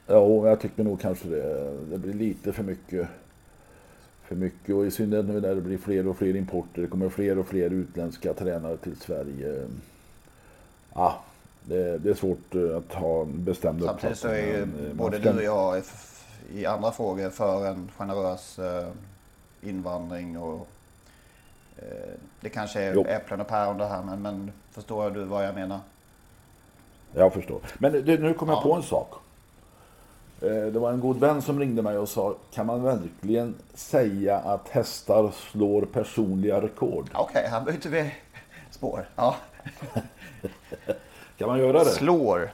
Ja, 0.07 0.47
jag 0.49 0.59
tycker 0.59 0.83
nog 0.83 1.01
kanske 1.01 1.27
det. 1.27 1.71
Det 1.91 1.97
blir 1.97 2.13
lite 2.13 2.53
för 2.53 2.63
mycket. 2.63 3.07
För 4.23 4.35
mycket 4.35 4.75
och 4.75 4.85
i 4.85 4.91
synnerhet 4.91 5.25
nu 5.25 5.41
när 5.41 5.55
det 5.55 5.61
blir 5.61 5.77
fler 5.77 6.07
och 6.07 6.17
fler 6.17 6.35
importer. 6.35 6.81
Det 6.81 6.87
kommer 6.87 7.09
fler 7.09 7.37
och 7.37 7.47
fler 7.47 7.69
utländska 7.69 8.33
tränare 8.33 8.77
till 8.77 8.95
Sverige. 8.99 9.67
Ja, 10.93 11.19
det, 11.65 11.97
det 11.97 12.09
är 12.09 12.13
svårt 12.13 12.55
eh, 12.55 12.77
att 12.77 12.93
ha 12.93 13.21
en 13.21 13.43
bestämd 13.43 13.83
samtidigt 13.83 14.17
så 14.17 14.27
är 14.27 14.37
ju 14.45 14.61
eh, 14.61 14.93
både 14.93 15.19
du 15.19 15.29
och 15.33 15.43
jag 15.43 15.83
i 16.53 16.65
andra 16.65 16.91
frågor 16.91 17.29
för 17.29 17.65
en 17.67 17.91
generös 17.97 18.59
eh, 18.59 18.87
invandring 19.61 20.37
och 20.37 20.67
det 22.41 22.49
kanske 22.49 22.81
är 22.81 22.93
Jo. 22.93 23.05
äpplen 23.05 23.41
och 23.41 23.47
päron 23.47 23.77
det 23.77 23.85
här 23.85 24.03
men, 24.03 24.21
men 24.21 24.51
förstår 24.71 25.11
du 25.11 25.23
vad 25.23 25.45
jag 25.45 25.55
menar? 25.55 25.79
Jag 27.17 27.33
förstår. 27.33 27.59
Men 27.77 27.91
du, 27.91 28.17
nu 28.17 28.33
kom 28.33 28.49
jag 28.49 28.57
Ja. 28.57 28.61
på 28.61 28.73
en 28.73 28.83
sak. 28.83 29.13
Eh, 30.41 30.49
Det 30.49 30.79
var 30.79 30.91
en 30.91 30.99
god 30.99 31.19
vän 31.19 31.41
som 31.41 31.59
ringde 31.59 31.81
mig 31.81 31.97
och 31.97 32.09
sa, 32.09 32.35
kan 32.53 32.65
man 32.65 32.83
verkligen 32.83 33.55
säga 33.73 34.37
att 34.37 34.69
hästar 34.69 35.31
slår 35.51 35.81
personliga 35.81 36.61
rekord? 36.61 37.09
Okej, 37.13 37.47
här 37.51 37.61
byter 37.61 37.89
vi 37.89 38.13
spår. 38.71 39.05
Ja. 39.15 39.35
Kan 41.37 41.47
man 41.47 41.59
göra 41.59 41.83
det? 41.83 41.89
Slår. 41.89 42.51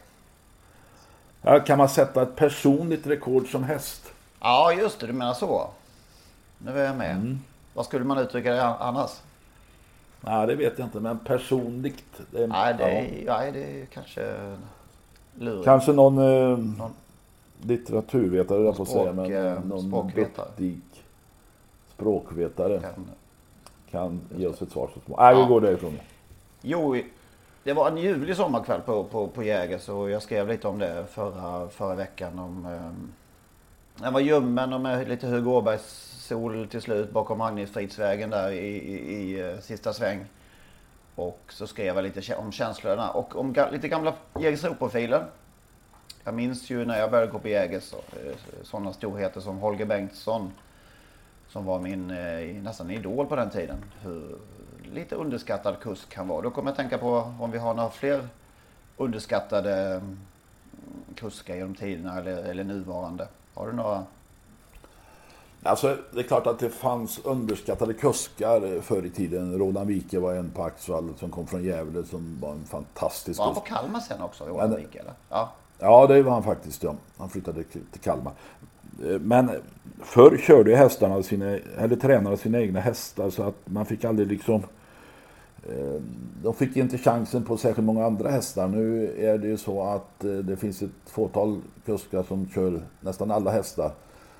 Ja, 1.41 1.59
kan 1.59 1.77
man 1.77 1.89
sätta 1.89 2.21
ett 2.21 2.35
personligt 2.35 3.07
rekord 3.07 3.51
som 3.51 3.63
häst? 3.63 4.11
Ja, 4.39 4.73
just 4.73 4.99
det, 4.99 5.07
du 5.07 5.13
menar 5.13 5.33
så. 5.33 5.69
Nu 6.57 6.79
är 6.79 6.85
jag 6.85 6.95
med. 6.95 7.11
Mm. 7.11 7.39
Vad 7.73 7.85
skulle 7.85 8.05
man 8.05 8.17
uttrycka 8.17 8.53
det 8.53 8.63
annars? 8.65 9.11
Nej, 10.25 10.47
det 10.47 10.55
vet 10.55 10.79
jag 10.79 10.87
inte, 10.87 10.99
men 10.99 11.19
personligt. 11.19 12.21
Det 12.31 12.43
är, 12.43 12.47
Nej, 12.47 12.75
det 12.77 12.83
ja. 12.83 12.89
är, 12.89 13.23
nej, 13.25 13.51
det 13.51 13.81
är 13.81 13.85
kanske 13.85 14.35
lurigt. 15.39 15.65
Kanske 15.65 15.91
någon 15.93 16.17
eh, 16.17 16.87
litteraturvetare, 17.61 18.63
jag 18.63 18.77
på 18.77 18.85
säga, 18.85 19.13
men 19.13 19.33
eh, 19.33 19.59
någon 19.65 19.81
språkvetare. 19.89 20.45
duktig 20.47 20.81
språkvetare 21.95 22.79
Kan- 22.79 23.05
kan 23.91 24.21
ge 24.37 24.47
oss 24.47 24.61
ett 24.61 24.71
svar 24.71 24.89
så 24.93 24.99
småningom. 24.99 25.25
Nej, 25.25 25.35
vi 25.35 25.41
Ja. 25.41 25.47
går 25.47 25.61
därifrån. 25.61 25.99
Jo, 26.61 26.95
det 27.63 27.73
var 27.73 27.87
en 27.91 27.97
ljuvlig 27.97 28.35
sommarkväll 28.35 28.81
på, 28.81 29.03
på, 29.03 29.27
på 29.27 29.43
Jägers 29.43 29.89
och 29.89 30.09
jag 30.09 30.21
skrev 30.21 30.47
lite 30.47 30.67
om 30.67 30.79
det 30.79 31.05
förra, 31.11 31.69
förra 31.69 31.95
veckan. 31.95 32.39
Om, 32.39 32.65
um, 32.65 33.11
den 34.03 34.13
var 34.13 34.19
ljummen 34.19 34.73
och 34.73 34.81
med 34.81 35.07
lite 35.07 35.27
Hugo 35.27 35.49
Åbergs 35.51 36.12
sol 36.23 36.67
till 36.67 36.81
slut 36.81 37.11
bakom 37.11 37.37
Magnusfridsvägen 37.37 38.29
där 38.29 38.51
i, 38.51 38.67
i, 38.67 39.13
i 39.13 39.49
eh, 39.49 39.59
sista 39.59 39.93
sväng. 39.93 40.25
Och 41.15 41.39
så 41.49 41.67
skrev 41.67 41.95
jag 41.95 42.03
lite 42.03 42.35
om 42.35 42.51
känslorna 42.51 43.09
och 43.09 43.35
om 43.35 43.53
ga, 43.53 43.69
lite 43.69 43.87
gamla 43.87 44.13
Jägersro-profiler. 44.39 45.25
Jag 46.23 46.33
minns 46.33 46.69
ju 46.69 46.85
när 46.85 46.99
jag 46.99 47.11
började 47.11 47.31
gå 47.31 47.39
på 47.39 47.47
Jägers 47.47 47.93
eh, 47.93 47.99
sådana 48.63 48.93
storheter 48.93 49.41
som 49.41 49.57
Holger 49.57 49.85
Bengtsson. 49.85 50.51
Som 51.49 51.65
var 51.65 51.79
min 51.79 52.11
eh, 52.11 52.63
nästan 52.63 52.91
idol 52.91 53.25
på 53.25 53.35
den 53.35 53.49
tiden. 53.49 53.77
Hur 54.01 54.37
lite 54.93 55.15
underskattad 55.15 55.79
kusk 55.79 56.15
han 56.15 56.27
var. 56.27 56.41
Då 56.41 56.49
kommer 56.49 56.71
jag 56.71 56.77
tänka 56.77 56.97
på 56.97 57.33
om 57.39 57.51
vi 57.51 57.57
har 57.57 57.73
några 57.73 57.89
fler 57.89 58.27
underskattade 58.97 59.75
mm, 59.75 60.19
kuskar 61.15 61.55
genom 61.55 61.75
tiderna 61.75 62.19
eller, 62.19 62.43
eller 62.43 62.63
nuvarande. 62.63 63.27
Har 63.53 63.67
du 63.67 63.73
några? 63.73 64.05
Alltså, 65.63 65.97
det 66.11 66.19
är 66.19 66.23
klart 66.23 66.47
att 66.47 66.59
det 66.59 66.69
fanns 66.69 67.19
underskattade 67.23 67.93
kuskar 67.93 68.81
förr 68.81 69.05
i 69.05 69.09
tiden. 69.09 69.57
Roland 69.57 69.87
Wike 69.87 70.19
var 70.19 70.33
en 70.33 70.49
på 70.49 70.63
Axvall 70.63 71.13
som 71.19 71.29
kom 71.29 71.47
från 71.47 71.63
Gävle 71.63 72.03
som 72.03 72.37
var 72.41 72.51
en 72.51 72.65
fantastisk 72.65 73.39
Var 73.39 73.45
han 73.45 73.55
på 73.55 73.61
Kalmar 73.61 73.99
sen 73.99 74.21
också, 74.21 74.45
Roland 74.45 74.75
Wike? 74.75 74.99
Eller? 74.99 75.13
Ja. 75.29 75.51
Ja, 75.79 76.07
det 76.07 76.21
var 76.23 76.31
han 76.31 76.43
faktiskt. 76.43 76.83
Ja. 76.83 76.95
Han 77.17 77.29
flyttade 77.29 77.63
till 77.63 78.01
Kalmar. 78.03 78.33
Eh, 79.05 79.19
Men 79.19 79.51
förr 79.99 80.37
körde 80.37 80.69
ju 80.69 80.75
hästarna 80.75 81.23
sina, 81.23 81.45
eller 81.77 81.95
tränade 81.95 82.37
sina 82.37 82.59
egna 82.59 82.79
hästar 82.79 83.29
så 83.29 83.43
att 83.43 83.55
man 83.65 83.85
fick 83.85 84.05
aldrig 84.05 84.27
liksom 84.27 84.63
eh, 85.69 86.01
de 86.43 86.53
fick 86.53 86.77
inte 86.77 86.97
chansen 86.97 87.43
på 87.43 87.57
särskilt 87.57 87.85
många 87.85 88.05
andra 88.05 88.29
hästar. 88.29 88.67
Nu 88.67 89.13
är 89.17 89.37
det 89.37 89.47
ju 89.47 89.57
så 89.57 89.83
att 89.83 90.23
eh, 90.23 90.31
det 90.31 90.57
finns 90.57 90.81
ett 90.81 90.91
fåtal 91.05 91.61
kuskar 91.85 92.23
som 92.23 92.49
kör 92.49 92.81
nästan 93.01 93.31
alla 93.31 93.51
hästar. 93.51 93.91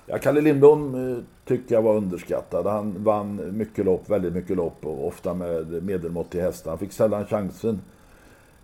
Ja, 0.05 0.17
Kalle 0.17 0.41
Lindblom 0.41 1.12
eh, 1.12 1.17
tycker 1.45 1.75
jag 1.75 1.81
var 1.81 1.95
underskattad. 1.95 2.65
Han 2.65 3.03
vann 3.03 3.57
mycket 3.57 3.86
lopp, 3.86 4.10
väldigt 4.10 4.33
mycket 4.33 4.57
lopp 4.57 4.86
och 4.86 5.07
ofta 5.07 5.33
med 5.33 5.83
medelmåttiga 5.83 6.43
hästar. 6.43 6.72
Han 6.72 6.77
fick 6.77 6.91
sällan 6.91 7.25
chansen 7.25 7.81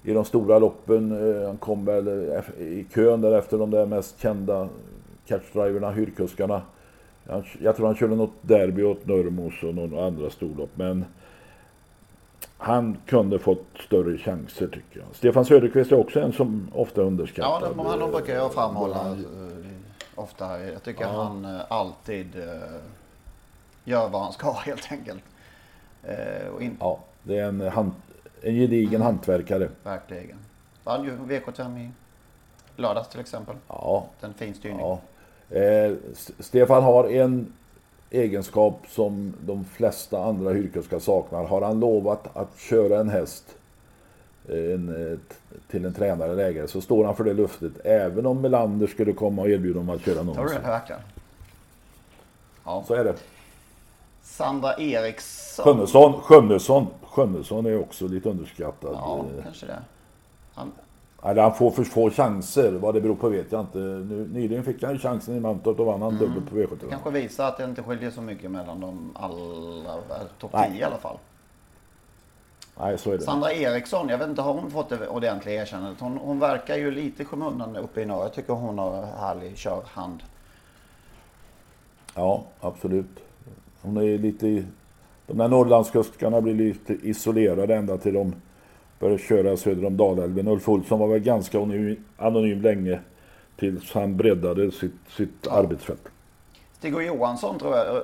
i 0.04 0.14
de 0.14 0.26
stora 0.26 0.60
loppen. 0.60 1.12
Eh, 1.42 1.48
Han 1.48 1.58
kom 1.58 1.86
väl 1.86 2.08
eh, 2.08 2.64
i 2.64 2.86
kön 2.94 3.22
där 3.22 3.38
efter 3.38 3.58
de 3.58 3.72
där 3.72 3.86
mest 3.86 4.22
kända 4.22 4.70
catchdriverna, 5.28 5.92
hyrkuskarna. 5.92 6.62
Jag 7.60 7.76
tror 7.76 7.86
han 7.86 7.96
körde 7.96 8.16
något 8.16 8.34
derby 8.42 8.84
åt 8.84 9.08
Nörmos 9.08 9.64
och 9.64 9.76
några 9.76 10.06
andra 10.08 10.30
storlopp. 10.30 10.70
Men 10.76 11.06
han 12.58 12.98
kunde 13.06 13.40
fått 13.40 13.66
större 13.88 14.18
chanser 14.18 14.68
tycker 14.68 15.00
jag. 15.00 15.08
Stefan 15.14 15.46
Söderqvist 15.46 15.92
är 15.92 16.00
också 16.00 16.20
en 16.20 16.34
som 16.34 16.68
ofta 16.76 17.02
är 17.02 17.32
Ja, 17.36 17.62
det, 17.76 17.84
han 17.84 18.12
brukar 18.12 18.36
jag 18.36 18.54
framhålla 18.54 19.18
ofta. 20.20 20.66
Jag 20.66 20.84
tycker 20.84 21.06
han 21.06 21.46
eh, 21.46 21.62
alltid 21.70 22.36
eh, 22.36 22.80
gör 23.84 24.10
vad 24.10 24.22
han 24.22 24.34
ska 24.34 24.52
helt 24.66 24.92
enkelt. 24.92 25.24
Eh, 26.04 26.48
och 26.48 26.62
in, 26.62 26.78
Ja, 26.80 27.00
det 27.24 27.38
är 27.38 27.48
en, 27.48 27.62
han, 27.62 27.94
en 28.42 28.56
gedigen 28.56 29.02
hantverkare. 29.02 29.70
Verkligen. 29.84 30.38
Vann 30.84 31.04
ju 31.04 31.18
V75 31.18 31.80
i 31.80 31.92
lördags 32.76 33.10
till 33.10 33.20
exempel. 33.20 33.56
Ja, 33.68 34.06
En 34.22 34.34
fin 34.34 34.54
styrning. 34.54 34.80
Ja. 34.80 35.00
Eh, 35.58 35.94
Stefan 36.40 36.84
har 36.84 37.10
en 37.10 37.54
egenskap 38.10 38.82
som 38.88 39.34
de 39.42 39.66
flesta 39.66 40.24
andra 40.24 40.52
hyrkuskar 40.52 41.00
saknar. 41.00 41.44
Har 41.44 41.62
han 41.62 41.80
lovat 41.80 42.38
att 42.38 42.60
köra 42.60 43.00
en 43.00 43.10
häst 43.10 43.56
en, 44.50 45.12
eh, 45.12 45.18
till 45.72 45.86
en 45.86 45.94
tränare 45.94 46.32
eller 46.32 46.44
ägare 46.44 46.68
så 46.68 46.82
står 46.82 47.06
han 47.06 47.16
för 47.16 47.24
det 47.24 47.34
löftet. 47.34 47.72
Även 47.84 48.26
om 48.26 48.42
Melander 48.42 48.88
skulle 48.88 49.14
komma 49.14 49.42
och 49.42 49.50
erbjuda 49.50 49.80
honom 49.80 49.96
att 49.96 50.02
köra 50.02 50.24
Tror 50.24 50.46
du 50.46 50.54
det 50.54 50.60
verkligen? 50.60 51.02
Ja. 52.66 52.84
Så 52.88 52.94
är 52.94 53.04
det. 53.04 53.16
Sandra 54.24 54.78
Eriksson. 54.78 55.66
Sjunnesson, 55.66 56.22
Sjunnesson, 56.22 56.88
Sjunnesson 57.04 57.66
är 57.66 57.80
också 57.80 58.08
lite 58.08 58.30
underskattad. 58.30 58.92
Ja, 58.94 59.26
Eh, 59.38 59.44
kanske 59.44 59.66
det. 59.66 59.80
Han, 60.54 60.72
Eller 61.24 61.42
han 61.42 61.56
får 61.56 61.72
för 61.72 61.84
få 61.84 62.10
chanser. 62.10 62.72
Vad 62.72 62.94
det 62.94 63.02
beror 63.02 63.16
på 63.16 63.30
vet 63.30 63.52
jag 63.52 63.62
inte. 63.62 63.78
Nu, 63.78 64.30
nyligen 64.34 64.64
fick 64.64 64.84
han 64.84 64.94
ju 64.94 65.00
chansen 65.00 65.36
i 65.36 65.40
Mantorp. 65.40 65.78
Då 65.78 65.84
vann 65.84 66.02
han 66.02 66.18
dubbelt 66.18 66.50
på 66.50 66.56
V75. 66.56 66.90
kanske 66.90 67.10
visar 67.10 67.48
att 67.48 67.58
det 67.58 67.64
inte 67.64 67.84
skiljer 67.84 68.12
så 68.12 68.22
mycket 68.22 68.52
mellan 68.52 68.80
de 68.80 69.12
alla, 69.14 69.36
eh, 69.98 70.28
topp 70.40 70.52
Nej. 70.54 70.72
10 70.72 70.80
i 70.80 70.84
alla 70.84 70.98
fall. 70.98 71.18
Nej, 72.80 72.98
så 72.98 73.12
är 73.12 73.18
det. 73.18 73.24
Sandra 73.24 73.54
Eriksson, 73.54 74.10
jag 74.10 74.18
vet 74.18 74.30
inte, 74.30 74.42
har 74.42 74.54
hon 74.54 74.72
fått 74.72 74.90
det 74.90 75.08
ordentliga 75.08 75.62
erkännandet? 75.62 76.00
Hon, 76.00 76.18
hon 76.18 76.40
verkar 76.40 76.78
ju 76.78 76.92
lite 76.92 77.22
i 77.22 77.26
skymundan 77.26 77.76
uppe 77.76 78.02
i 78.02 78.06
norr. 78.06 78.22
Jag 78.24 78.34
tycker 78.34 78.54
hon 78.54 78.78
har 78.78 79.06
härlig 79.20 79.58
körhand. 79.58 80.24
Ja, 82.16 82.44
absolut. 82.60 83.20
Hon 83.82 83.98
är 83.98 84.18
lite... 84.18 84.48
i- 84.48 84.66
De 85.28 85.38
där 85.38 85.48
Norrlandskuskarna 85.48 86.42
blir 86.42 86.54
lite 86.54 86.94
isolerade 86.94 87.76
ända 87.76 87.98
till 87.98 88.14
de 88.14 88.36
börjar 89.00 89.18
köra 89.18 89.58
söder 89.58 89.86
om 89.86 89.98
Dalälven. 89.98 90.48
Ulf 90.48 90.70
Olsson 90.70 91.00
var 91.00 91.08
väl 91.08 91.20
ganska 91.20 91.58
anonym, 91.58 92.04
anonym 92.18 92.62
länge 92.62 93.00
tills 93.56 93.94
han 93.94 94.18
breddade 94.18 94.72
sitt, 94.72 94.94
sitt 95.18 95.48
arbetsfält. 95.48 96.08
Stig 96.80 96.94
Johansson 96.94 97.60
tror 97.60 97.76
jag, 97.78 98.02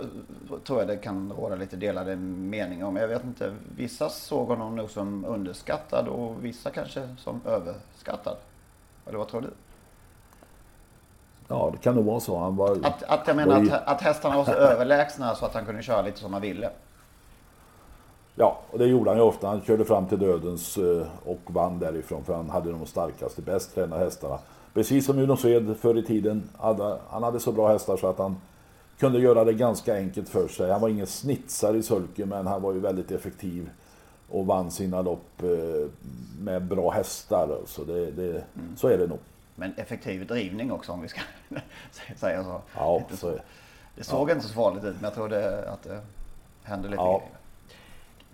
tror 0.63 0.79
jag 0.79 0.87
det 0.87 0.97
kan 0.97 1.33
råda 1.37 1.55
lite 1.55 1.75
delade 1.75 2.15
meningar 2.15 2.85
om. 2.85 2.95
Jag 2.95 3.07
vet 3.07 3.23
inte, 3.23 3.53
vissa 3.75 4.09
såg 4.09 4.47
honom 4.47 4.75
nog 4.75 4.89
som 4.89 5.25
underskattad 5.25 6.07
och 6.07 6.45
vissa 6.45 6.69
kanske 6.69 7.09
som 7.17 7.41
överskattad. 7.45 8.37
Eller 9.05 9.17
vad 9.17 9.27
tror 9.27 9.41
du? 9.41 9.49
Ja, 11.47 11.69
det 11.73 11.77
kan 11.77 11.95
nog 11.95 12.05
vara 12.05 12.19
så. 12.19 12.37
Han 12.37 12.55
var... 12.55 12.71
Att, 12.83 13.03
att 13.03 13.27
jag 13.27 13.35
menar 13.35 13.61
ju- 13.61 13.71
att, 13.71 13.87
att 13.87 14.01
hästarna 14.01 14.37
var 14.37 14.45
så 14.45 14.51
överlägsna 14.71 15.35
så 15.35 15.45
att 15.45 15.53
han 15.53 15.65
kunde 15.65 15.83
köra 15.83 16.01
lite 16.01 16.19
som 16.19 16.33
han 16.33 16.41
ville. 16.41 16.69
Ja, 18.35 18.59
och 18.71 18.79
det 18.79 18.85
gjorde 18.85 19.09
han 19.09 19.17
ju 19.17 19.23
ofta. 19.23 19.47
Han 19.47 19.61
körde 19.61 19.85
fram 19.85 20.05
till 20.07 20.19
dödens 20.19 20.77
eh, 20.77 21.07
och 21.25 21.39
vann 21.45 21.79
därifrån 21.79 22.23
för 22.23 22.35
han 22.35 22.49
hade 22.49 22.71
de 22.71 22.85
starkaste, 22.85 23.41
bäst 23.41 23.75
tränade 23.75 24.03
hästarna. 24.03 24.39
Precis 24.73 25.05
som 25.05 25.19
Uno 25.19 25.37
Sved 25.37 25.77
förr 25.77 25.97
i 25.97 26.03
tiden. 26.03 26.49
Hade, 26.57 26.97
han 27.09 27.23
hade 27.23 27.39
så 27.39 27.51
bra 27.51 27.67
hästar 27.67 27.97
så 27.97 28.07
att 28.07 28.17
han 28.17 28.35
kunde 28.99 29.19
göra 29.19 29.43
det 29.43 29.53
ganska 29.53 29.95
enkelt 29.95 30.29
för 30.29 30.47
sig. 30.47 30.71
Han 30.71 30.81
var 30.81 30.89
ingen 30.89 31.07
snitsare 31.07 31.77
i 31.77 31.83
sulke 31.83 32.25
men 32.25 32.47
han 32.47 32.61
var 32.61 32.73
ju 32.73 32.79
väldigt 32.79 33.11
effektiv 33.11 33.69
och 34.29 34.45
vann 34.45 34.71
sina 34.71 35.01
lopp 35.01 35.43
eh, 35.43 35.89
med 36.39 36.61
bra 36.63 36.91
hästar. 36.91 37.57
Så, 37.65 37.83
det, 37.83 38.11
det, 38.11 38.43
så 38.77 38.87
är 38.87 38.97
det 38.97 39.07
nog. 39.07 39.19
Men 39.55 39.73
effektiv 39.77 40.27
drivning 40.27 40.71
också 40.71 40.91
om 40.91 41.01
vi 41.01 41.07
ska 41.07 41.21
säga 42.15 42.43
så. 42.43 42.61
Ja, 42.75 43.01
så 43.13 43.29
det. 43.95 44.03
Såg 44.03 44.31
inte 44.31 44.47
så 44.47 44.53
farligt 44.53 44.83
ut 44.83 44.95
men 44.95 45.03
jag 45.03 45.13
tror 45.13 45.29
det, 45.29 45.69
att 45.69 45.83
det 45.83 45.99
hände 46.63 46.87
lite 46.89 47.01
Ja. 47.01 47.17
grejer. 47.17 47.31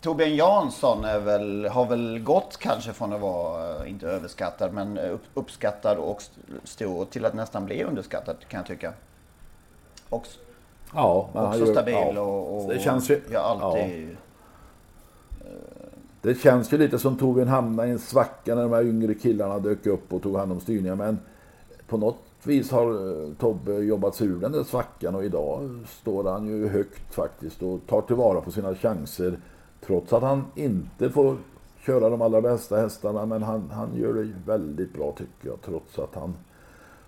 Torbjörn 0.02 0.36
Jansson 0.36 1.06
är 1.06 1.20
väl, 1.20 1.66
har 1.66 1.86
väl 1.86 2.20
gått 2.20 2.58
kanske 2.58 2.94
från 2.94 3.14
att 3.14 3.22
vara, 3.22 3.84
eh, 3.84 3.90
inte 3.90 4.08
överskattad, 4.08 4.74
men 4.74 4.98
eh, 4.98 5.12
upp, 5.14 5.22
uppskattad 5.34 5.98
och 5.98 6.18
st- 6.18 6.42
stor 6.64 7.06
till 7.06 7.26
att 7.26 7.34
nästan 7.34 7.66
bli 7.66 7.84
underskattad 7.84 8.36
kan 8.48 8.58
jag 8.58 8.68
tycka. 8.68 8.94
Och 10.10 10.28
Ja, 10.94 11.30
men 11.34 11.46
också 11.46 11.60
gör- 11.60 11.72
stabil 11.74 11.94
ja. 12.16 12.22
och, 12.22 12.64
och 12.66 12.70
Det 12.74 12.80
känns 12.80 13.10
ju- 13.10 13.22
gör 13.32 13.40
alltid... 13.40 14.18
Det 16.22 16.36
känns 16.36 16.74
ju 16.74 16.78
lite 16.78 17.00
som 17.00 17.18
Torbjörn 17.18 17.48
hamnade 17.48 17.88
i 17.90 17.92
en 17.92 18.00
svacka 18.00 18.56
när 18.56 18.62
de 18.62 18.72
här 18.74 18.84
yngre 18.84 19.14
killarna 19.14 19.60
dök 19.60 19.86
upp 19.86 20.14
och 20.14 20.22
tog 20.24 20.36
hand 20.38 20.52
om 20.52 20.60
styrningen. 20.60 20.98
Men 20.98 21.20
på 21.88 21.98
något 21.98 22.18
vis 22.44 22.72
har 22.72 22.92
eh, 23.24 23.34
Tobbe 23.40 23.74
jobbat 23.74 24.16
sig 24.16 24.28
ur 24.28 24.40
den 24.40 24.52
där 24.52 24.64
svackan 24.64 25.16
och 25.16 25.26
idag 25.26 25.80
står 26.02 26.24
han 26.32 26.48
ju 26.48 26.68
högt 26.68 27.14
faktiskt 27.14 27.62
och 27.64 27.80
tar 27.88 28.02
tillvara 28.02 28.42
på 28.42 28.52
sina 28.52 28.76
chanser. 28.76 29.40
Trots 29.86 30.14
att 30.14 30.24
han 30.24 30.46
inte 30.56 31.10
får 31.10 31.38
köra 31.86 32.10
de 32.10 32.22
allra 32.22 32.42
bästa 32.42 32.78
hästarna. 32.78 33.26
Men 33.26 33.44
han, 33.44 33.70
han 33.74 33.90
gör 33.96 34.14
det 34.14 34.30
väldigt 34.46 34.94
bra 34.94 35.12
tycker 35.18 35.48
jag. 35.50 35.58
Trots 35.66 36.00
att 36.00 36.16
han 36.16 36.34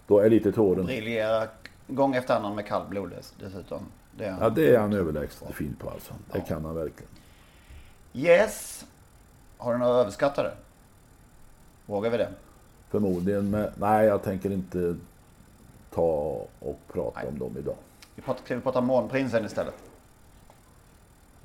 då 0.08 0.19
är 0.19 0.30
lite 0.30 0.52
till 0.52 0.62
åren. 0.62 0.86
Briljerar 0.86 1.48
gång 1.88 2.15
efter 2.15 2.36
annan 2.36 2.56
med 2.56 2.65
kallblod 2.65 3.10
dess- 3.12 3.34
dessutom. 3.39 3.80
Det 4.17 4.26
är 4.26 4.32
han. 4.32 4.39
Ja, 4.41 4.50
det 4.50 4.76
är 4.76 4.80
han 4.80 4.93
överlägset 4.93 5.56
fin 5.56 5.76
på 5.80 5.89
alltså. 5.89 6.13
Det 6.34 6.41
kan 6.41 6.65
han 6.65 6.76
verkligen. 6.76 7.10
Yes! 8.13 8.86
Har 9.58 9.74
du 9.74 9.80
några 9.80 9.93
överskattade? 9.93 10.52
Vågar 11.86 12.10
vi 12.10 12.17
det? 12.17 12.30
Förmodligen, 12.89 13.50
men 13.50 13.69
nej 13.78 14.06
jag 14.08 14.24
tänker 14.24 14.52
inte 14.52 14.96
ta 15.93 16.46
och 16.60 16.80
prata 16.93 17.19
Nej. 17.19 17.28
om 17.28 17.39
dem 17.39 17.58
idag. 17.58 17.76
Vi 18.15 18.22
pratar, 18.22 18.43
ska 18.46 18.56
vi 18.56 18.62
prata 18.62 18.82
Månprinsen 18.82 19.46
istället? 19.46 19.74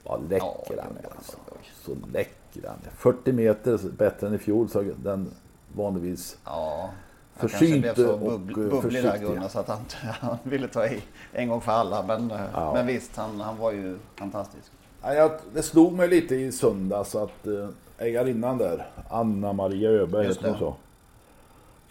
Vad 0.05 0.21
Ja, 0.21 0.29
läcker 0.29 0.77
det 0.77 0.83
han 0.83 0.97
är 1.05 1.17
alltså. 1.17 1.37
bra. 1.47 1.57
Så 1.85 1.95
läcker 2.13 2.69
han 2.69 2.79
är. 2.87 2.91
40 2.97 3.33
meter 3.33 3.79
bättre 3.99 4.27
än 4.27 4.35
i 4.35 4.39
fjol 4.39 4.69
så 4.69 4.83
den 4.97 5.31
vanligtvis 5.75 6.39
Ja. 6.45 6.91
Han 7.39 7.49
kanske 7.49 7.59
Försynt 7.67 7.83
blev 7.83 7.95
så 7.95 8.13
och, 8.13 8.21
bubbl- 8.41 8.65
eh, 8.65 8.71
bubblig 8.71 9.03
där 9.03 9.11
försiktig. 9.11 9.29
Gunnar 9.35 9.49
så 9.49 9.59
att 9.59 9.69
han, 9.69 9.81
han 10.21 10.37
ville 10.43 10.69
ta 10.69 10.87
i 10.87 11.03
en 11.33 11.49
gång 11.49 11.61
för 11.61 11.73
alla. 11.73 12.03
Men, 12.03 12.31
eh, 12.31 12.41
Ja. 12.55 12.75
men 12.75 12.87
visst, 12.87 13.17
han, 13.17 13.41
han 13.41 13.59
var 13.59 13.73
ju 13.73 13.99
fantastisk. 14.17 14.71
Jag, 15.03 15.31
det 15.55 15.63
slog 15.63 15.93
mig 15.93 16.09
lite 16.09 16.35
i 16.37 16.53
söndags 16.53 17.15
att 17.15 17.47
äh, 17.47 17.69
ägarinnan 17.99 18.59
där, 18.59 18.87
Anna-Maria 19.09 19.91
Öberg 19.91 20.27
Just 20.27 20.39
heter 20.39 20.51
hon 20.51 20.59
så. 20.59 20.75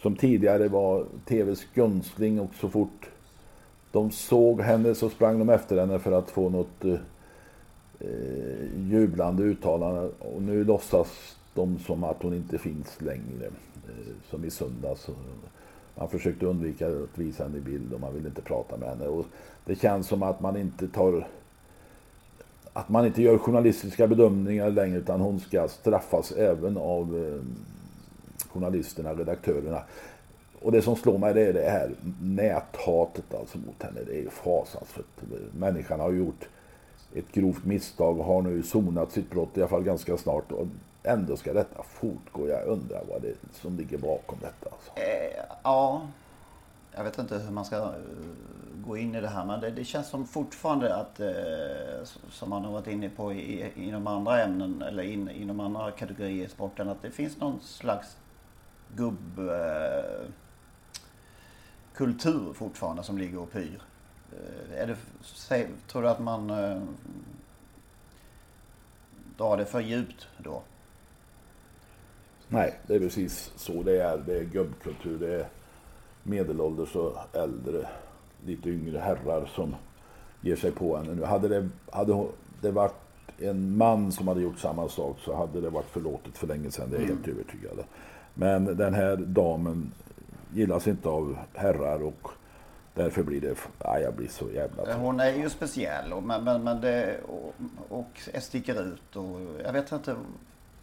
Som 0.01 0.15
tidigare 0.15 0.67
var 0.67 1.05
TVs 1.25 1.63
gunstling 1.73 2.39
och 2.39 2.51
så 2.61 2.69
fort 2.69 3.09
de 3.91 4.11
såg 4.11 4.61
henne 4.61 4.95
så 4.95 5.09
sprang 5.09 5.39
de 5.39 5.49
efter 5.49 5.77
henne 5.77 5.99
för 5.99 6.11
att 6.11 6.29
få 6.29 6.49
något 6.49 6.85
eh, 6.85 6.93
eh, 7.99 8.89
jublande 8.91 9.43
uttalande. 9.43 10.09
Och 10.19 10.41
nu 10.41 10.63
låtsas 10.63 11.37
de 11.53 11.79
som 11.79 12.03
att 12.03 12.23
hon 12.23 12.33
inte 12.33 12.57
finns 12.57 13.01
längre. 13.01 13.49
Eh, 13.89 14.13
som 14.29 14.45
i 14.45 14.49
söndags. 14.49 15.07
Man 15.95 16.09
försökte 16.09 16.45
undvika 16.45 16.87
att 16.87 17.17
visa 17.17 17.43
henne 17.43 17.57
i 17.57 17.61
bild 17.61 17.93
och 17.93 18.01
man 18.01 18.13
ville 18.13 18.27
inte 18.27 18.41
prata 18.41 18.77
med 18.77 18.89
henne. 18.89 19.07
Och 19.07 19.25
det 19.65 19.75
känns 19.75 20.07
som 20.07 20.23
att 20.23 20.41
man 20.41 20.57
inte 20.57 20.87
tar 20.87 21.27
att 22.73 22.89
man 22.89 23.05
inte 23.05 23.21
gör 23.21 23.37
journalistiska 23.37 24.07
bedömningar 24.07 24.69
längre 24.69 24.97
utan 24.97 25.21
hon 25.21 25.39
ska 25.39 25.67
straffas 25.67 26.31
även 26.31 26.77
av 26.77 27.25
eh, 27.25 27.41
journalisterna, 28.49 29.13
redaktörerna. 29.13 29.81
och 30.61 30.71
det 30.71 30.81
som 30.81 30.95
slår 30.95 31.17
mig 31.17 31.33
det 31.33 31.45
är 31.45 31.53
det 31.53 31.69
här 31.69 31.91
näthatet 32.21 33.33
alltså 33.39 33.57
mot 33.57 33.83
henne. 33.83 33.99
Det 34.07 34.25
är 34.25 34.29
fasansfullt. 34.29 35.21
Människan 35.59 35.99
har 35.99 36.11
gjort 36.11 36.47
ett 37.15 37.31
grovt 37.31 37.65
misstag 37.65 38.19
och 38.19 38.25
har 38.25 38.41
nu 38.41 38.63
sonat 38.63 39.11
sitt 39.11 39.29
brott 39.29 39.57
i 39.57 39.61
alla 39.61 39.69
fall 39.69 39.83
ganska 39.83 40.17
snart. 40.17 40.51
Och 40.51 40.67
ändå 41.07 41.37
ska 41.37 41.53
detta 41.53 41.83
fortgå. 41.83 42.47
Jag 42.47 42.65
undrar 42.65 43.03
vad 43.09 43.21
det 43.21 43.27
är 43.27 43.35
som 43.53 43.77
ligger 43.77 43.97
bakom 43.97 44.37
detta. 44.41 44.69
Alltså. 44.71 44.91
Eh, 44.95 45.43
ja, 45.63 46.07
jag 46.91 47.03
vet 47.03 47.17
inte 47.17 47.37
hur 47.37 47.51
man 47.51 47.65
ska 47.65 47.75
eh, 47.75 47.91
gå 48.87 48.97
in 48.97 49.15
i 49.15 49.21
det 49.21 49.27
här 49.27 49.45
men 49.45 49.59
det, 49.59 49.71
det 49.71 49.83
känns 49.83 50.07
som 50.09 50.27
fortfarande 50.27 50.95
att, 50.95 51.19
eh, 51.19 52.05
som 52.31 52.49
man 52.49 52.65
har 52.65 52.71
varit 52.71 52.87
inne 52.87 53.09
på 53.09 53.33
i, 53.33 53.71
inom 53.75 54.07
andra 54.07 54.43
ämnen 54.43 54.81
eller 54.81 55.03
in, 55.03 55.29
inom 55.29 55.59
andra 55.59 55.91
kategorier 55.91 56.45
i 56.45 56.49
sporten, 56.49 56.89
att 56.89 57.01
det 57.01 57.11
finns 57.11 57.37
någon 57.39 57.59
slags 57.61 58.17
gubbkultur 58.95 60.27
Eh, 62.47 62.53
fortfarande 62.53 63.03
som 63.03 63.17
ligger 63.17 63.39
och 63.39 63.51
pyr. 63.51 63.81
Eh, 64.31 64.81
är 64.81 64.87
det, 64.87 65.67
tror 65.87 66.01
du 66.01 66.09
att 66.09 66.19
man 66.19 66.49
eh, 66.49 66.81
drar 69.37 69.57
det 69.57 69.65
för 69.65 69.79
djupt 69.79 70.27
då? 70.37 70.61
Nej, 72.49 72.79
det 72.87 72.95
är 72.95 72.99
precis 72.99 73.51
så 73.55 73.83
det 73.83 74.01
är. 74.01 74.17
Det 74.17 74.37
är 74.37 74.43
gubbkultur. 74.43 75.19
Det 75.19 75.35
är 75.35 75.47
medelålders 76.23 76.95
och 76.95 77.17
äldre, 77.33 77.87
lite 78.45 78.69
yngre 78.69 78.99
herrar 78.99 79.45
som 79.55 79.75
ger 80.41 80.55
sig 80.55 80.71
på 80.71 80.97
henne. 80.97 81.13
Nu 81.13 81.23
hade 81.23 81.47
det, 81.47 81.69
hade 81.91 82.25
det 82.61 82.71
varit 82.71 82.95
en 83.39 83.77
man 83.77 84.11
som 84.11 84.27
hade 84.27 84.41
gjort 84.41 84.59
samma 84.59 84.89
sak 84.89 85.17
så 85.19 85.35
hade 85.35 85.61
det 85.61 85.69
varit 85.69 85.89
förlåtet 85.89 86.37
för 86.37 86.47
länge 86.47 86.71
sedan. 86.71 86.89
Det 86.89 86.95
är 86.95 86.99
jag 86.99 87.09
mm. 87.09 87.17
helt 87.17 87.37
övertygad 87.37 87.85
Men 88.33 88.77
den 88.77 88.93
här 88.93 89.15
damen 89.15 89.91
gillas 90.53 90.87
inte 90.87 91.09
av 91.09 91.37
herrar 91.53 92.03
och 92.03 92.29
därför 92.93 93.23
blir 93.23 93.41
det... 93.41 93.55
Ja, 93.79 93.99
jag 93.99 94.13
blir 94.13 94.27
så 94.27 94.51
jävla... 94.51 94.85
Trött. 94.85 94.97
Hon 94.97 95.19
är 95.19 95.35
ju 95.35 95.49
speciell 95.49 96.13
och, 96.13 96.23
men, 96.23 96.43
men, 96.43 96.63
men 96.63 96.81
det, 96.81 97.17
och, 97.27 97.53
och 97.89 98.19
sticker 98.39 98.83
ut 98.83 99.15
och 99.15 99.39
jag 99.63 99.73
vet 99.73 99.91
inte... 99.91 100.15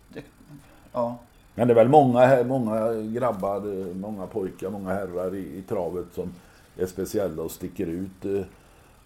Det, 0.08 0.22
ja. 0.92 1.18
Men 1.54 1.68
det 1.68 1.72
är 1.72 1.74
väl 1.74 1.88
många, 1.88 2.44
många 2.44 2.92
grabbar, 2.94 3.94
många 3.94 4.26
pojkar, 4.26 4.70
många 4.70 4.90
herrar 4.90 5.34
i, 5.34 5.58
i 5.58 5.62
travet 5.68 6.06
som 6.14 6.32
är 6.78 6.86
speciella 6.86 7.42
och 7.42 7.50
sticker 7.50 7.86
ut. 7.86 8.24
Eh, 8.24 8.40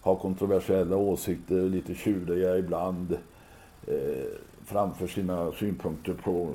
har 0.01 0.15
kontroversiella 0.15 0.95
åsikter, 0.95 1.55
lite 1.55 1.95
tjuriga 1.95 2.57
ibland. 2.57 3.17
Eh, 3.87 4.25
framför 4.65 5.07
sina 5.07 5.51
synpunkter 5.51 6.13
på 6.13 6.49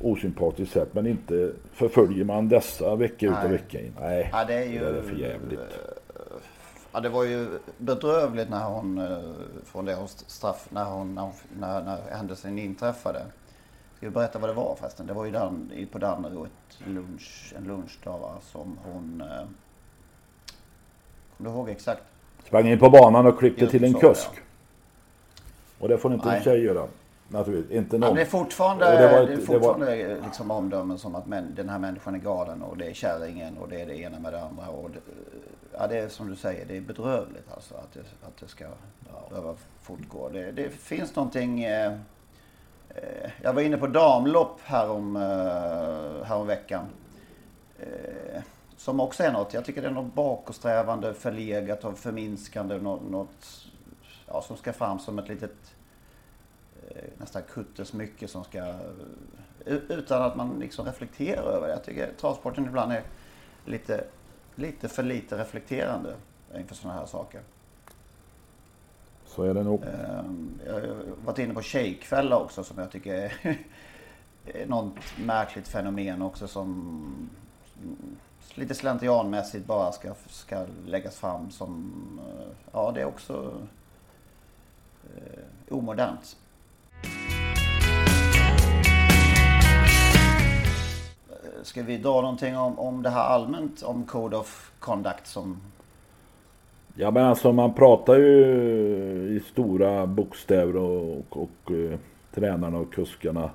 osympatiskt 0.00 0.72
sätt. 0.72 0.94
Men 0.94 1.06
inte 1.06 1.52
förföljer 1.72 2.24
man 2.24 2.48
dessa 2.48 2.96
vecka 2.96 3.26
ut 3.26 3.44
och 3.44 3.52
vecka 3.52 3.80
in. 3.80 3.92
Nej, 4.00 4.30
ja, 4.32 4.44
det 4.44 4.54
är 4.54 4.64
ju... 4.64 4.78
Det 4.78 4.98
är 4.98 5.02
för 5.02 5.16
jävligt. 5.16 5.60
Ja, 6.92 7.00
det 7.00 7.08
var 7.08 7.24
ju 7.24 7.48
bedrövligt 7.78 8.50
när 8.50 8.64
hon, 8.64 8.98
eh, 8.98 9.18
från 9.64 9.84
det 9.84 9.96
straff, 10.06 10.68
när, 10.70 10.84
hon, 10.84 11.14
när, 11.14 11.30
när, 11.60 11.82
när 11.82 12.16
händelsen 12.16 12.58
inträffade. 12.58 13.22
Ska 13.98 14.06
vi 14.06 14.12
berätta 14.12 14.38
vad 14.38 14.50
det 14.50 14.54
var 14.54 14.74
förresten? 14.74 15.06
Det 15.06 15.12
var 15.12 15.24
ju 15.24 15.30
Dan, 15.30 15.72
på 15.92 15.98
Danderyd, 15.98 16.50
lunch, 16.84 17.54
en 17.56 17.64
lunchdag 17.64 18.18
va, 18.18 18.34
som 18.42 18.78
hon... 18.84 19.20
Eh, 19.20 19.46
kommer 21.36 21.50
du 21.50 21.56
ihåg 21.56 21.68
exakt? 21.68 22.02
Sprang 22.44 22.68
in 22.68 22.78
på 22.78 22.90
banan 22.90 23.26
och 23.26 23.38
klippte 23.38 23.66
till 23.66 23.84
en 23.84 23.94
kusk. 23.94 24.28
Ja. 24.34 24.40
Och 25.78 25.88
det 25.88 25.98
får 25.98 26.14
inte 26.14 26.30
en 26.30 26.42
tjej 26.42 26.64
göra. 26.64 26.86
Naturligtvis. 27.28 27.76
Inte 27.76 27.98
någon. 27.98 28.08
Ja, 28.08 28.14
det 28.14 28.20
är 28.20 28.26
fortfarande, 28.26 28.98
det 28.98 29.12
var 29.12 29.22
ett, 29.22 29.26
det 29.26 29.34
är 29.34 29.46
fortfarande 29.46 29.96
det 29.96 30.14
var... 30.14 30.24
liksom 30.24 30.50
omdömen 30.50 30.98
som 30.98 31.14
att 31.14 31.26
män, 31.26 31.52
den 31.56 31.68
här 31.68 31.78
människan 31.78 32.14
är 32.14 32.18
galen 32.18 32.62
och 32.62 32.76
det 32.76 32.86
är 32.86 32.94
kärringen 32.94 33.58
och 33.58 33.68
det 33.68 33.80
är 33.80 33.86
det 33.86 34.00
ena 34.00 34.18
med 34.18 34.32
det 34.32 34.42
andra. 34.42 34.68
Och 34.68 34.90
det, 34.90 35.00
ja, 35.78 35.86
det 35.86 35.98
är 35.98 36.08
som 36.08 36.30
du 36.30 36.36
säger, 36.36 36.66
det 36.66 36.76
är 36.76 36.80
bedrövligt 36.80 37.52
alltså 37.54 37.74
att 37.74 37.92
det, 37.92 38.00
att 38.00 38.36
det 38.40 38.48
ska 38.48 38.64
ja. 38.64 39.28
behöva 39.30 39.54
fortgå. 39.82 40.28
Det, 40.28 40.52
det 40.52 40.70
finns 40.70 41.16
någonting... 41.16 41.64
Eh, 41.64 41.92
eh, 41.92 41.98
Eh, 43.02 43.30
jag 43.42 43.52
var 43.52 43.62
inne 43.62 43.76
på 43.76 43.86
damlopp 43.86 44.60
härom, 44.64 45.16
eh, 45.16 46.24
härom 46.24 46.46
veckan. 46.46 46.86
Eh, 47.78 48.42
som 48.76 49.00
också 49.00 49.22
är 49.22 49.32
något, 49.32 49.54
jag 49.54 49.64
tycker 49.64 49.82
det 49.82 49.88
är 49.88 49.92
något 49.92 50.14
bakåtsträvande, 50.14 51.14
förlegat 51.14 51.84
och 51.84 51.98
förminskande. 51.98 52.78
Något, 52.78 53.10
något 53.10 53.66
ja, 54.26 54.42
som 54.42 54.56
ska 54.56 54.72
fram 54.72 54.98
som 54.98 55.18
ett 55.18 55.28
litet 55.28 55.74
nästan 57.18 57.42
kuttesmycke 57.42 58.28
som 58.28 58.44
ska... 58.44 58.74
Utan 59.64 60.22
att 60.22 60.36
man 60.36 60.58
liksom 60.60 60.86
reflekterar 60.86 61.42
över 61.42 61.66
det. 61.66 61.72
Jag 61.72 61.84
tycker 61.84 62.12
travsporten 62.20 62.66
ibland 62.66 62.92
är 62.92 63.02
lite, 63.64 64.04
lite 64.54 64.88
för 64.88 65.02
lite 65.02 65.38
reflekterande 65.38 66.14
inför 66.56 66.74
sådana 66.74 66.98
här 66.98 67.06
saker. 67.06 67.40
Så 69.28 69.42
är 69.42 69.54
det 69.54 69.62
nog. 69.62 69.82
Ehm, 69.82 70.60
jag 70.66 70.72
har 70.72 70.96
varit 71.24 71.38
inne 71.38 71.54
på 71.54 71.62
tjejkvällar 71.62 72.36
också 72.36 72.64
som 72.64 72.78
jag 72.78 72.90
tycker 72.90 73.32
är 74.44 74.66
något 74.66 74.94
märkligt 75.18 75.68
fenomen 75.68 76.22
också 76.22 76.48
som 76.48 77.30
lite 78.54 78.74
slentrianmässigt 78.74 79.66
bara 79.66 79.92
ska, 79.92 80.14
ska 80.28 80.66
läggas 80.86 81.16
fram 81.16 81.50
som... 81.50 81.92
Eh, 82.28 82.46
ja, 82.72 82.92
det 82.94 83.00
är 83.00 83.04
också 83.04 83.52
eh, 85.16 85.42
omodernt. 85.68 86.36
Eh, 91.30 91.62
ska 91.62 91.82
vi 91.82 91.98
dra 91.98 92.20
någonting 92.20 92.56
om, 92.56 92.78
om 92.78 93.02
det 93.02 93.10
här 93.10 93.24
allmänt 93.24 93.82
om 93.82 94.04
Code 94.04 94.36
of 94.36 94.70
Conduct 94.78 95.26
som... 95.26 95.60
Ja 97.00 97.10
men 97.10 97.24
alltså 97.24 97.52
man 97.52 97.74
pratar 97.74 98.14
ju 98.14 98.42
i 99.36 99.40
stora 99.50 100.06
bokstäver 100.06 100.76
och, 100.76 101.18
och, 101.18 101.38
och 101.38 101.72
eh, 101.72 101.98
tränarna 102.34 102.78
och 102.78 102.92
kuskarna 102.92 103.50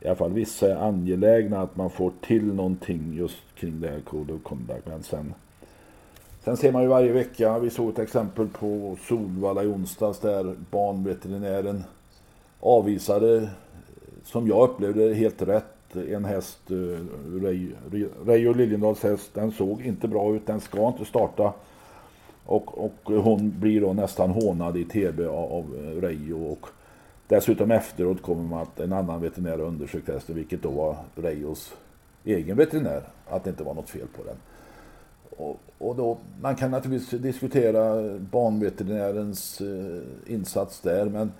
i 0.00 0.06
alla 0.06 0.16
fall 0.16 0.32
vissa 0.32 0.70
är 0.70 0.76
angelägna 0.76 1.60
att 1.60 1.76
man 1.76 1.90
får 1.90 2.12
till 2.20 2.54
någonting 2.54 3.14
just 3.14 3.42
kring 3.54 3.80
det 3.80 3.88
här 3.88 4.00
Code 4.00 4.32
of 4.32 4.42
Conduct. 4.42 4.86
Men 4.86 5.02
sen, 5.02 5.34
sen 6.44 6.56
ser 6.56 6.72
man 6.72 6.82
ju 6.82 6.88
varje 6.88 7.12
vecka, 7.12 7.58
vi 7.58 7.70
såg 7.70 7.88
ett 7.88 7.98
exempel 7.98 8.48
på 8.48 8.96
Solvalla 9.08 9.62
i 9.62 9.66
onsdags 9.66 10.20
där 10.20 10.54
banveterinären 10.70 11.84
avvisade, 12.60 13.50
som 14.24 14.48
jag 14.48 14.70
upplevde 14.70 15.14
helt 15.14 15.42
rätt, 15.42 15.96
en 16.08 16.24
häst, 16.24 16.60
eh, 16.70 17.04
Reijo 18.26 18.52
Liljendals 18.52 19.02
häst, 19.02 19.30
den 19.34 19.52
såg 19.52 19.82
inte 19.82 20.08
bra 20.08 20.34
ut, 20.34 20.46
den 20.46 20.60
ska 20.60 20.88
inte 20.88 21.04
starta. 21.04 21.52
Och, 22.50 22.84
och 22.84 23.22
hon 23.22 23.60
blir 23.60 23.80
då 23.80 23.92
nästan 23.92 24.30
hånad 24.30 24.76
i 24.76 24.84
tv 24.84 25.26
av, 25.26 25.52
av 25.52 25.64
Reijo. 26.00 26.44
Och 26.44 26.66
dessutom 27.28 27.70
efteråt 27.70 28.22
kommer 28.22 28.42
man 28.42 28.62
att 28.62 28.80
en 28.80 28.92
annan 28.92 29.20
veterinär 29.20 29.60
undersökt 29.60 30.08
hästen, 30.08 30.34
vilket 30.34 30.62
då 30.62 30.70
var 30.70 30.96
Reijos 31.14 31.74
egen 32.24 32.56
veterinär, 32.56 33.02
att 33.28 33.44
det 33.44 33.50
inte 33.50 33.64
var 33.64 33.74
något 33.74 33.90
fel 33.90 34.06
på 34.16 34.22
den. 34.24 34.36
Och, 35.36 35.60
och 35.78 35.96
då, 35.96 36.18
man 36.40 36.56
kan 36.56 36.70
naturligtvis 36.70 37.20
diskutera 37.20 38.18
banveterinärens 38.18 39.60
eh, 39.60 40.32
insats 40.34 40.80
där, 40.80 41.06
men 41.06 41.32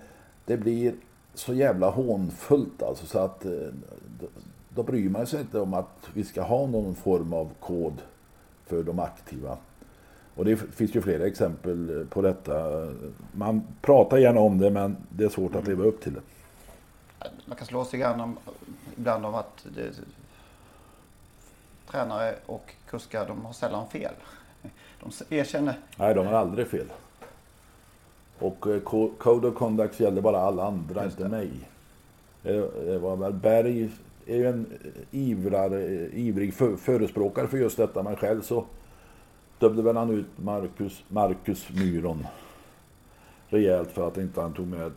det 0.44 0.56
blir 0.56 0.94
så 1.34 1.54
jävla 1.54 1.90
hånfullt 1.90 2.82
alltså 2.82 3.06
så 3.06 3.18
att 3.18 3.44
eh, 3.44 3.52
då, 4.20 4.26
då 4.68 4.82
bryr 4.82 5.08
man 5.08 5.26
sig 5.26 5.40
inte 5.40 5.60
om 5.60 5.74
att 5.74 6.08
vi 6.14 6.24
ska 6.24 6.42
ha 6.42 6.66
någon 6.66 6.94
form 6.94 7.32
av 7.32 7.50
kod 7.60 8.02
för 8.66 8.82
de 8.82 8.98
aktiva. 8.98 9.58
Och 10.34 10.44
det 10.44 10.56
finns 10.56 10.94
ju 10.94 11.00
flera 11.00 11.26
exempel 11.26 12.06
på 12.10 12.22
detta. 12.22 12.52
Man 13.32 13.62
pratar 13.80 14.18
gärna 14.18 14.40
om 14.40 14.58
det 14.58 14.70
men 14.70 14.96
det 15.08 15.24
är 15.24 15.28
svårt 15.28 15.54
att 15.54 15.66
leva 15.66 15.84
upp 15.84 16.02
till 16.02 16.14
det. 16.14 16.20
Man 17.44 17.56
kan 17.56 17.66
slå 17.66 17.84
sig 17.84 18.00
grann 18.00 18.20
om, 18.20 18.38
ibland 18.96 19.26
om 19.26 19.34
att 19.34 19.66
det, 19.76 19.92
tränare 21.90 22.34
och 22.46 22.74
kuskar 22.90 23.26
de 23.26 23.44
har 23.44 23.52
sällan 23.52 23.88
fel. 23.88 24.14
De 25.00 25.36
erkänner... 25.36 25.78
Nej, 25.96 26.14
de 26.14 26.26
har 26.26 26.34
aldrig 26.34 26.66
fel. 26.66 26.86
Och 28.38 28.66
eh, 28.66 28.80
Code 29.18 29.48
of 29.48 29.54
Conduct 29.54 30.00
gäller 30.00 30.22
bara 30.22 30.40
alla 30.40 30.64
andra, 30.64 31.04
inte 31.04 31.28
mig. 31.28 31.50
Det 32.42 32.98
var 32.98 33.16
väl 33.16 33.32
Berg 33.32 33.90
är 34.26 34.36
ju 34.36 34.46
en 34.46 34.66
ivrar, 35.10 35.74
ivrig 36.14 36.54
förespråkare 36.54 37.48
för 37.48 37.58
just 37.58 37.76
detta, 37.76 38.02
men 38.02 38.16
själv 38.16 38.42
så 38.42 38.64
dömde 39.60 39.82
väl 39.82 39.96
han 39.96 40.10
ut 40.10 40.26
Marcus, 40.36 41.02
Marcus 41.08 41.68
Myron 41.70 42.26
rejält 43.48 43.90
för 43.90 44.08
att 44.08 44.16
inte 44.16 44.40
han 44.40 44.52
tog 44.52 44.66
med 44.66 44.92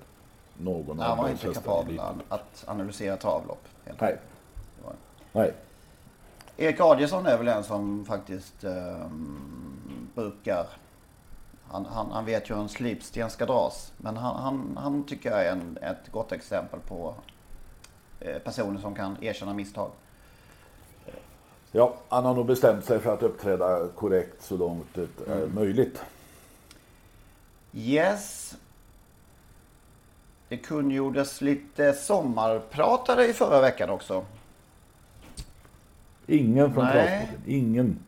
någon 0.58 0.98
Nej, 0.98 1.08
Han 1.08 1.18
var 1.18 1.30
inte 1.30 1.54
kapabel 1.54 2.02
att 2.30 2.64
analysera 2.68 3.18
travlopp. 3.18 3.68
Nej. 4.00 4.18
Nej. 5.32 5.54
Erik 6.58 6.80
Adielsson 6.80 7.26
är 7.26 7.38
väl 7.38 7.48
en 7.48 7.64
som 7.64 8.06
faktiskt 8.06 8.64
eh, 8.64 9.08
brukar 10.16 10.66
han, 11.68 11.86
han, 11.86 12.12
han, 12.12 12.26
vet 12.26 12.50
ju 12.50 12.54
hur 12.54 12.62
en 12.62 12.70
slipsten 12.70 13.30
ska 13.30 13.46
dras. 13.46 13.94
Men 13.98 14.18
han, 14.18 14.36
han, 14.36 14.78
han 14.82 15.04
tycker 15.04 15.32
jag 15.32 15.46
är 15.46 15.52
en, 15.52 15.78
ett 15.82 16.12
gott 16.12 16.32
exempel 16.32 16.80
på 16.80 17.16
eh, 18.20 18.38
personer 18.38 18.80
som 18.80 18.96
kan 18.96 19.24
erkänna 19.24 19.54
misstag. 19.54 19.92
Ja, 21.76 21.94
han 22.10 22.26
har 22.26 22.34
nog 22.34 22.46
bestämt 22.46 22.86
sig 22.86 23.00
för 23.00 23.14
att 23.14 23.24
uppträda 23.24 23.88
korrekt 23.96 24.44
så 24.44 24.58
långt 24.58 24.86
det 24.94 25.02
är 25.28 25.36
Mm. 25.38 25.56
möjligt. 25.56 26.02
Yes. 27.74 28.56
Det 30.50 30.58
kungjordes 30.58 31.42
lite 31.42 31.94
sommarpratare 31.94 33.26
i 33.26 33.34
förra 33.34 33.62
veckan 33.62 33.90
också. 33.90 34.26
Ingen 36.28 36.74
från 36.74 36.86
travsporten. 36.92 37.42
Ingen. 37.48 38.00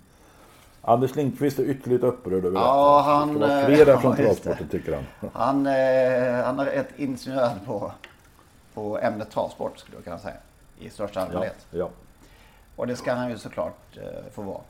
Anders 0.82 1.16
Lindqvist 1.16 1.60
är 1.60 1.64
ytterligt 1.64 2.04
upprörd 2.04 2.46
över 2.46 2.60
Ja, 2.60 2.98
detta. 2.98 3.10
han, 3.16 3.28
Det 3.34 3.40
ska 3.40 3.48
vara 3.48 3.60
eh, 3.62 3.66
flera 3.66 3.90
ja, 3.94 4.00
från 4.00 4.16
travsporten 4.16 4.68
tycker 4.70 4.94
han. 4.96 5.30
Han, 5.34 5.66
eh, 5.68 6.46
han 6.46 6.60
är 6.60 6.66
rätt 6.66 7.00
insinuerad 7.00 7.66
på, 7.66 7.92
på 8.74 9.00
ämnet 9.00 9.32
travsport 9.32 9.80
skulle 9.80 9.98
jag 9.98 10.04
kunna 10.04 10.20
säga. 10.20 10.36
I 10.80 10.90
största 10.90 11.20
Ja, 11.20 11.26
allmänhet. 11.26 11.66
ja. 11.72 11.90
Och 12.76 12.88
det 12.88 12.96
ska 12.96 13.14
han 13.14 13.30
ju 13.30 13.38
såklart 13.38 13.98
eh, 13.98 14.32
få 14.32 14.42
vara. 14.42 14.62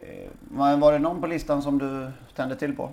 Eh, 0.00 0.30
men 0.40 0.80
var 0.80 0.92
det 0.92 0.98
någon 0.98 1.20
på 1.20 1.26
listan 1.26 1.62
som 1.62 1.78
du 1.78 2.10
tände 2.34 2.56
till 2.56 2.76
på? 2.76 2.90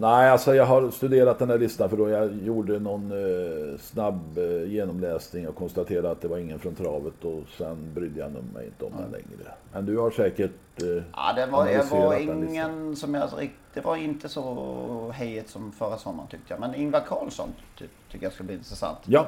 Nej, 0.00 0.30
alltså 0.30 0.54
jag 0.54 0.66
har 0.66 0.90
studerat 0.90 1.38
den 1.38 1.50
här 1.50 1.58
listan 1.58 1.90
för 1.90 1.96
då 1.96 2.08
jag 2.08 2.32
gjorde 2.42 2.78
någon 2.78 3.12
eh, 3.12 3.78
snabb 3.78 4.38
eh, 4.38 4.70
genomläsning 4.72 5.48
och 5.48 5.56
konstaterade 5.56 6.10
att 6.10 6.20
det 6.20 6.28
var 6.28 6.38
ingen 6.38 6.58
från 6.58 6.74
travet 6.74 7.24
och 7.24 7.42
sen 7.58 7.94
brydde 7.94 8.20
jag 8.20 8.30
mig 8.54 8.66
inte 8.66 8.84
om 8.84 8.92
den 8.98 9.10
längre. 9.10 9.52
Men 9.72 9.86
du 9.86 9.98
har 9.98 10.10
säkert 10.10 10.82
eh, 10.82 10.88
Ja, 11.12 11.32
det 11.36 11.46
var, 11.46 11.66
det 11.66 11.90
var 11.90 12.18
ingen 12.18 12.96
som 12.96 13.14
jag 13.14 13.50
Det 13.74 13.80
var 13.80 13.96
inte 13.96 14.28
så 14.28 15.12
hejet 15.14 15.48
som 15.48 15.72
förra 15.72 15.98
sommaren 15.98 16.28
tyckte 16.28 16.52
jag. 16.52 16.60
Men 16.60 16.74
Ingvar 16.74 17.00
Carlsson 17.08 17.48
ty, 17.78 17.84
tycker 18.10 18.26
jag 18.26 18.32
ska 18.32 18.44
bli 18.44 18.54
intressant. 18.54 18.98
Ja, 19.04 19.26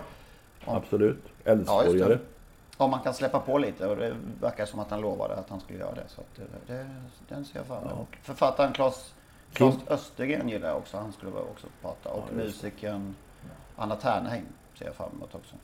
absolut. 0.66 1.22
Älvsborgare. 1.44 2.08
det. 2.14 2.18
Om 2.76 2.90
man 2.90 3.00
kan 3.00 3.14
släppa 3.14 3.40
på 3.40 3.58
lite 3.58 3.86
och 3.86 3.96
det 3.96 4.16
verkar 4.40 4.66
som 4.66 4.80
att 4.80 4.90
han 4.90 5.00
lovade 5.00 5.34
att 5.34 5.50
han 5.50 5.60
skulle 5.60 5.78
göra 5.78 5.94
det. 5.94 6.04
Så 6.08 6.20
det, 6.36 6.72
det, 6.74 6.86
den 7.28 7.44
ser 7.44 7.58
jag 7.58 7.66
fram 7.66 7.84
emot. 7.84 8.08
Författaren 8.22 8.72
Claes, 8.72 9.14
Claes 9.52 9.74
Östergren 9.88 10.48
gillar 10.48 10.68
jag 10.68 10.76
också. 10.76 10.96
Han 10.96 11.12
skulle 11.12 11.32
också 11.32 11.66
prata. 11.82 12.08
Och 12.08 12.24
musikern 12.36 13.14
Anna 13.76 13.96
Ternheim 13.96 14.44
ser 14.78 14.84
jag 14.84 14.94
fram 14.94 15.10
emot 15.16 15.34
också. 15.34 15.54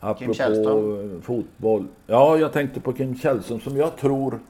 Apropå 0.00 0.34
Källström. 0.34 1.22
fotboll. 1.22 1.86
Ja, 2.06 2.36
jag 2.36 2.52
tänkte 2.52 2.80
på 2.80 2.92
Kim 2.92 3.18
Källström 3.18 3.60
som 3.60 3.76
jag 3.76 3.96
tror 3.96 4.40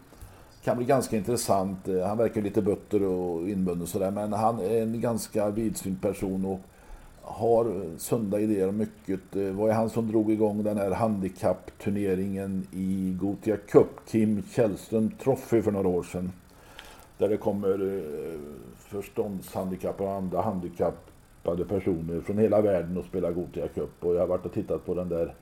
kan 0.65 0.77
bli 0.77 0.87
ganska 0.87 1.17
intressant. 1.17 1.89
Eh, 1.89 2.07
Han 2.07 2.19
verkar 2.19 2.43
lite 2.43 2.63
butter 2.63 3.03
och 3.03 3.49
inbunden 3.49 3.83
och 3.83 3.89
sådär. 3.89 4.11
Men 4.11 4.33
han 4.33 4.61
är 4.61 4.83
en 4.83 5.01
ganska 5.01 5.51
vidsynt 5.51 6.03
person 6.03 6.45
och 6.45 6.61
har 7.27 7.99
sunda 7.99 8.41
idéer 8.41 8.69
om 8.69 8.77
mycket. 8.77 9.37
Eh, 9.37 9.43
det 9.43 9.53
Var 9.53 9.69
är 9.69 9.73
han 9.73 9.91
som 9.91 10.09
drog 10.09 10.33
igång 10.33 10.63
den 10.63 10.77
här 10.77 10.91
handikappturneringen 10.91 12.67
i 12.73 13.17
Gotia 13.21 13.57
Cup? 13.57 13.89
Kim 14.09 14.43
Källström 14.51 15.11
Trophy 15.11 15.63
för 15.63 15.71
några 15.71 15.89
år 15.89 16.03
sedan. 16.03 16.33
Där 17.19 17.29
det 17.29 17.37
kommer 17.37 17.99
eh, 17.99 18.41
förståndshandikappade 18.79 20.11
och 20.11 20.17
andra 20.17 20.43
handikappade 20.43 21.65
personer 21.69 22.21
från 22.21 22.39
hela 22.39 22.61
världen 22.61 22.97
och 22.97 23.05
spelar 23.05 23.33
Gotia 23.33 23.69
Cup. 23.69 24.05
Och 24.05 24.15
jag 24.15 24.21
har 24.21 24.27
varit 24.27 24.47
och 24.47 24.53
tittat 24.53 24.87
på 24.87 24.95
den 24.95 25.09
där 25.09 25.35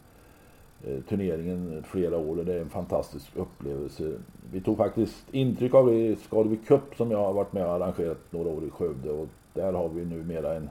eh, 0.86 1.00
turneringen 1.08 1.84
flera 1.86 2.16
år 2.16 2.38
och 2.38 2.44
det 2.44 2.54
är 2.54 2.60
en 2.60 2.70
fantastisk 2.70 3.36
upplevelse. 3.36 4.12
Vi 4.52 4.60
tog 4.60 4.76
faktiskt 4.76 5.24
intryck 5.30 5.74
av 5.74 5.86
det 5.86 5.94
i 5.94 6.16
Skadevik 6.16 6.66
Cup 6.66 6.96
som 6.96 7.10
jag 7.10 7.18
har 7.18 7.32
varit 7.32 7.52
med 7.52 7.66
och 7.66 7.72
arrangerat 7.72 8.18
några 8.30 8.48
år 8.48 8.64
i 8.64 8.70
Skövde 8.70 9.10
och 9.10 9.28
där 9.54 9.72
har 9.72 9.88
vi 9.88 10.04
numera 10.04 10.54
en, 10.54 10.70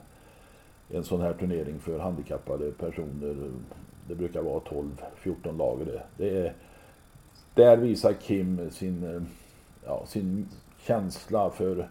en 0.89 1.03
sån 1.03 1.21
här 1.21 1.33
turnering 1.33 1.79
för 1.79 1.99
handikappade 1.99 2.71
personer. 2.71 3.51
Det 4.07 4.15
brukar 4.15 4.41
vara 4.41 4.59
12-14 4.59 5.57
lag 5.57 5.79
det. 5.85 6.01
det 6.17 6.37
är, 6.37 6.53
där 7.53 7.77
visar 7.77 8.13
Kim 8.13 8.69
sin, 8.71 9.27
ja, 9.85 10.03
sin 10.05 10.49
känsla 10.79 11.49
för 11.49 11.89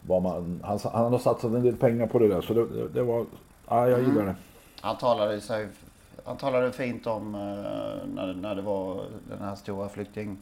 vad 0.00 0.22
man... 0.22 0.60
Han, 0.64 0.78
han 0.92 1.12
har 1.12 1.18
satsat 1.18 1.52
en 1.52 1.62
del 1.62 1.76
pengar 1.76 2.06
på 2.06 2.18
det 2.18 2.28
där 2.28 2.40
så 2.40 2.54
det, 2.54 2.88
det, 2.88 3.02
var... 3.02 3.26
Ja, 3.68 3.88
jag 3.88 4.00
gillar 4.02 4.24
det. 4.24 4.34
Han 4.80 4.96
talade, 4.96 5.40
sig, 5.40 5.68
han 6.24 6.36
talade 6.36 6.72
fint 6.72 7.06
om 7.06 7.34
eh, 7.34 8.08
när, 8.14 8.34
när 8.34 8.54
det 8.54 8.62
var 8.62 9.04
den 9.28 9.38
här 9.38 9.54
stora 9.54 9.88
flykting... 9.88 10.38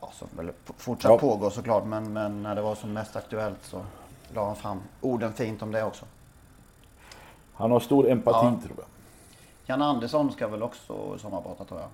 Ja, 0.00 0.10
som 0.12 0.28
väl 0.36 0.50
fortsatt 0.64 1.10
Ja. 1.10 1.18
pågår 1.18 1.50
såklart. 1.50 1.86
Men, 1.86 2.12
men 2.12 2.42
när 2.42 2.54
det 2.54 2.62
var 2.62 2.74
som 2.74 2.92
mest 2.92 3.16
aktuellt 3.16 3.62
så 3.62 3.82
la 4.34 4.46
han 4.46 4.56
fram 4.56 4.82
orden 5.00 5.32
fint 5.32 5.62
om 5.62 5.72
det 5.72 5.84
också. 5.84 6.04
Han 7.54 7.70
har 7.70 7.80
stor 7.80 8.10
empati 8.10 8.38
Ja. 8.42 8.58
tror 8.66 8.76
jag. 8.76 8.86
Jan 9.66 9.82
Andersson 9.82 10.32
ska 10.32 10.48
väl 10.48 10.62
också 10.62 11.18
sommarprata 11.18 11.64
tror 11.64 11.80
jag. 11.80 11.88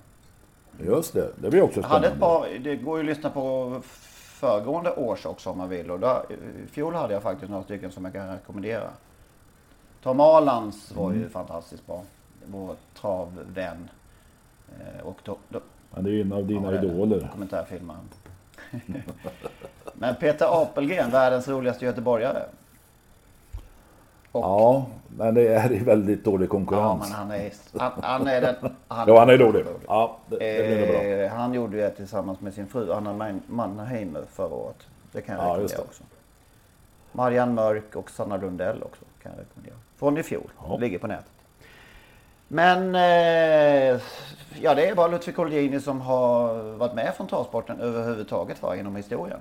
Just 0.86 1.12
det, 1.12 1.28
det 1.36 1.50
blir 1.50 1.62
också 1.62 1.80
Jag 1.80 1.88
hade 1.88 2.08
spännande. 2.10 2.26
ett 2.46 2.54
par, 2.54 2.58
det 2.64 2.76
går 2.76 2.98
ju 2.98 3.10
att 3.10 3.16
lyssna 3.16 3.30
på 3.30 3.80
föregående 4.40 4.92
års 4.94 5.26
också 5.26 5.50
om 5.50 5.58
man 5.58 5.68
vill. 5.68 5.90
Och 5.90 6.00
där, 6.00 6.22
I 6.32 6.66
fjol 6.66 6.94
hade 6.94 7.14
jag 7.14 7.22
faktiskt 7.22 7.50
några 7.50 7.64
stycken 7.64 7.90
som 7.92 8.04
jag 8.04 8.14
kan 8.14 8.28
rekommendera. 8.28 8.88
Tom 10.02 10.20
Alands 10.20 10.92
var 10.92 11.06
Mm. 11.10 11.20
ju 11.22 11.28
fantastiskt 11.28 11.86
bra. 11.86 12.02
Vår 12.46 12.74
travvän. 12.94 13.88
Eh, 14.78 15.06
Och 15.06 15.16
då, 15.24 15.36
då, 15.48 15.60
Men 15.94 16.04
det 16.04 16.10
är 16.10 16.12
ju 16.12 16.20
en 16.20 16.32
av 16.32 16.46
dina 16.46 16.74
idoler. 16.74 17.20
Dokumentärfilmaren. 17.20 18.08
Men 19.94 20.14
Peter 20.14 20.62
Apelgren, 20.62 21.10
världens 21.10 21.48
roligaste 21.48 21.84
göteborgare. 21.84 22.42
Och, 24.32 24.40
Ja, 24.44 24.86
men 25.16 25.34
det 25.34 25.48
är 25.54 25.84
väldigt 25.84 26.24
dålig 26.24 26.46
ja, 26.46 26.50
konkurrens. 26.50 27.00
men 27.02 27.12
han 27.12 27.30
är, 27.30 27.52
han, 27.78 27.92
han 28.02 28.26
är 28.26 28.40
den... 28.40 28.54
Han, 28.88 29.08
Ja, 29.08 29.18
han 29.18 29.30
är 29.30 29.38
dålig. 29.38 29.64
Ja, 29.86 30.16
det, 30.28 30.36
det. 30.38 31.24
Eh, 31.24 31.32
han 31.32 31.54
gjorde 31.54 31.76
det 31.76 31.90
tillsammans 31.90 32.40
med 32.40 32.54
sin 32.54 32.66
fru 32.68 32.92
Anna 32.92 33.12
Man- 33.12 33.42
Mannheimer 33.46 34.22
förra 34.32 34.54
året. 34.54 34.86
Det 35.12 35.20
kan 35.20 35.34
jag 35.34 35.44
Ja, 35.44 35.48
rekommendera 35.48 35.76
det. 35.78 35.82
också. 35.84 36.02
Marianne 37.12 37.52
Mörk 37.52 37.96
och 37.96 38.10
Sanna 38.10 38.36
Lundell 38.36 38.82
också 38.82 39.04
kan 39.22 39.32
jag 39.32 39.40
rekommendera. 39.40 39.74
Från 39.96 40.18
i 40.18 40.22
fjol. 40.22 40.50
Ja. 40.68 40.76
Ligger 40.76 40.98
på 40.98 41.06
nätet. 41.06 41.30
Men 42.48 42.94
eh, 42.94 44.00
ja, 44.60 44.74
det 44.74 44.86
är 44.88 44.94
bara 44.94 45.08
Ludvig 45.08 45.36
Colgjini 45.36 45.80
som 45.80 46.00
har 46.00 46.54
varit 46.62 46.94
med 46.94 47.14
från 47.16 47.26
travsporten 47.26 47.80
överhuvudtaget 47.80 48.62
va, 48.62 48.76
inom 48.76 48.96
historien. 48.96 49.40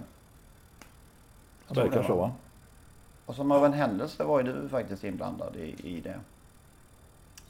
Jag 1.68 1.76
tror 1.76 1.84
Verkar 1.86 2.02
det 2.02 2.08
så 2.08 2.16
var. 2.16 2.32
Och 3.30 3.36
som 3.36 3.52
av 3.52 3.66
en 3.66 3.74
händelse 3.74 4.24
var 4.24 4.44
ju 4.44 4.54
du 4.54 4.70
faktiskt 4.70 5.04
inblandad 5.04 5.56
i, 5.56 5.76
i 5.84 6.02
det 6.02 6.20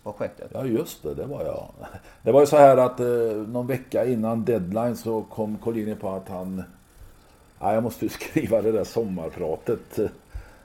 projektet. 0.04 0.52
Ja 0.54 0.66
just 0.66 1.04
det, 1.04 1.14
det 1.14 1.26
var 1.26 1.44
jag. 1.44 1.66
Det 2.22 2.32
var 2.32 2.40
ju 2.40 2.46
så 2.46 2.58
här 2.58 2.78
att 2.78 3.00
eh, 3.00 3.08
någon 3.48 3.68
vecka 3.68 4.06
innan 4.06 4.46
deadline 4.46 4.96
så 4.96 5.22
kom 5.22 5.58
Collini 5.58 5.96
på 5.96 6.10
att 6.10 6.30
han... 6.30 6.64
Nej, 7.62 7.74
jag 7.74 7.84
måste 7.84 8.06
ju 8.06 8.10
skriva 8.20 8.62
det 8.62 8.72
där 8.72 8.84
sommarpratet. 8.84 10.00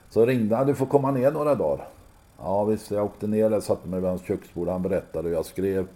Så 0.09 0.25
ringde 0.25 0.55
han, 0.55 0.67
du 0.67 0.75
får 0.75 0.85
komma 0.85 1.11
ner 1.11 1.31
några 1.31 1.55
dagar. 1.55 1.87
Ja 2.39 2.63
visst, 2.63 2.91
jag 2.91 3.05
åkte 3.05 3.27
ner 3.27 3.49
där, 3.49 3.59
satte 3.59 3.87
mig 3.87 3.99
vid 3.99 4.09
hans 4.09 4.23
köksbord, 4.23 4.67
han 4.67 4.81
berättade 4.81 5.29
och 5.29 5.35
jag 5.35 5.45
skrev. 5.45 5.87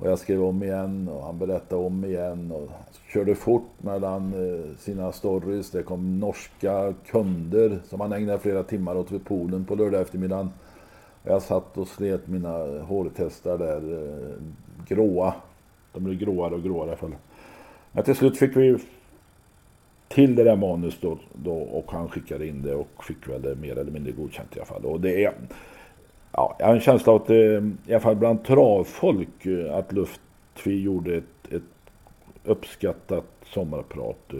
Och 0.00 0.06
jag 0.06 0.18
skrev 0.18 0.44
om 0.44 0.62
igen 0.62 1.08
och 1.08 1.22
han 1.22 1.38
berättade 1.38 1.82
om 1.82 2.04
igen 2.04 2.52
och 2.52 2.70
körde 3.12 3.34
fort 3.34 3.70
mellan 3.78 4.32
eh, 4.34 4.76
sina 4.78 5.12
stories. 5.12 5.70
Det 5.70 5.82
kom 5.82 6.18
norska 6.20 6.94
kunder 7.06 7.78
som 7.88 8.00
han 8.00 8.12
ägnade 8.12 8.38
flera 8.38 8.62
timmar 8.62 8.96
åt 8.96 9.12
vid 9.12 9.24
poolen 9.24 9.64
på 9.64 9.74
lördag 9.74 10.00
eftermiddagen. 10.00 10.50
Jag 11.22 11.42
satt 11.42 11.78
och 11.78 11.88
slet 11.88 12.28
mina 12.28 12.82
hårtestar 12.82 13.58
där, 13.58 13.92
eh, 13.92 14.34
gråa. 14.88 15.34
De 15.92 16.04
blev 16.04 16.18
gråare 16.18 16.54
och 16.54 16.62
gråare 16.62 16.86
i 16.86 16.88
alla 16.88 16.96
fall. 16.96 17.14
Men 17.92 18.04
till 18.04 18.16
slut 18.16 18.38
fick 18.38 18.56
vi 18.56 18.78
till 20.08 20.34
det 20.34 20.44
där 20.44 20.56
manus 20.56 20.98
då, 21.00 21.18
då 21.32 21.52
och 21.52 21.92
han 21.92 22.08
skickade 22.08 22.46
in 22.46 22.62
det 22.62 22.74
och 22.74 23.04
fick 23.04 23.28
väl 23.28 23.42
det 23.42 23.54
mer 23.54 23.78
eller 23.78 23.92
mindre 23.92 24.12
godkänt 24.12 24.56
i 24.56 24.58
alla 24.58 24.66
fall. 24.66 24.84
Och 24.84 25.00
det 25.00 25.24
är, 25.24 25.34
ja, 26.32 26.56
jag 26.58 26.66
har 26.66 26.74
en 26.74 26.80
känsla 26.80 27.12
av 27.12 27.22
att 27.22 27.30
eh, 27.30 27.36
i 27.36 27.72
alla 27.90 28.00
fall 28.00 28.16
bland 28.16 28.44
travfolk 28.44 29.46
eh, 29.46 29.74
att 29.74 29.92
Luftfi 29.92 30.82
gjorde 30.82 31.16
ett, 31.16 31.52
ett 31.52 31.62
uppskattat 32.44 33.24
sommarprat. 33.46 34.32
Eh, 34.32 34.38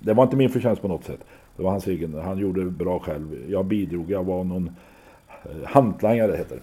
det 0.00 0.12
var 0.12 0.24
inte 0.24 0.36
min 0.36 0.50
förtjänst 0.50 0.82
på 0.82 0.88
något 0.88 1.04
sätt. 1.04 1.20
Det 1.56 1.62
var 1.62 1.70
hans 1.70 1.86
egen. 1.86 2.14
Han 2.14 2.38
gjorde 2.38 2.64
det 2.64 2.70
bra 2.70 2.98
själv. 2.98 3.50
Jag 3.50 3.64
bidrog. 3.64 4.10
Jag 4.10 4.24
var 4.24 4.44
någon 4.44 4.76
hantlangare 5.64 6.36
heter 6.36 6.56
det. 6.56 6.62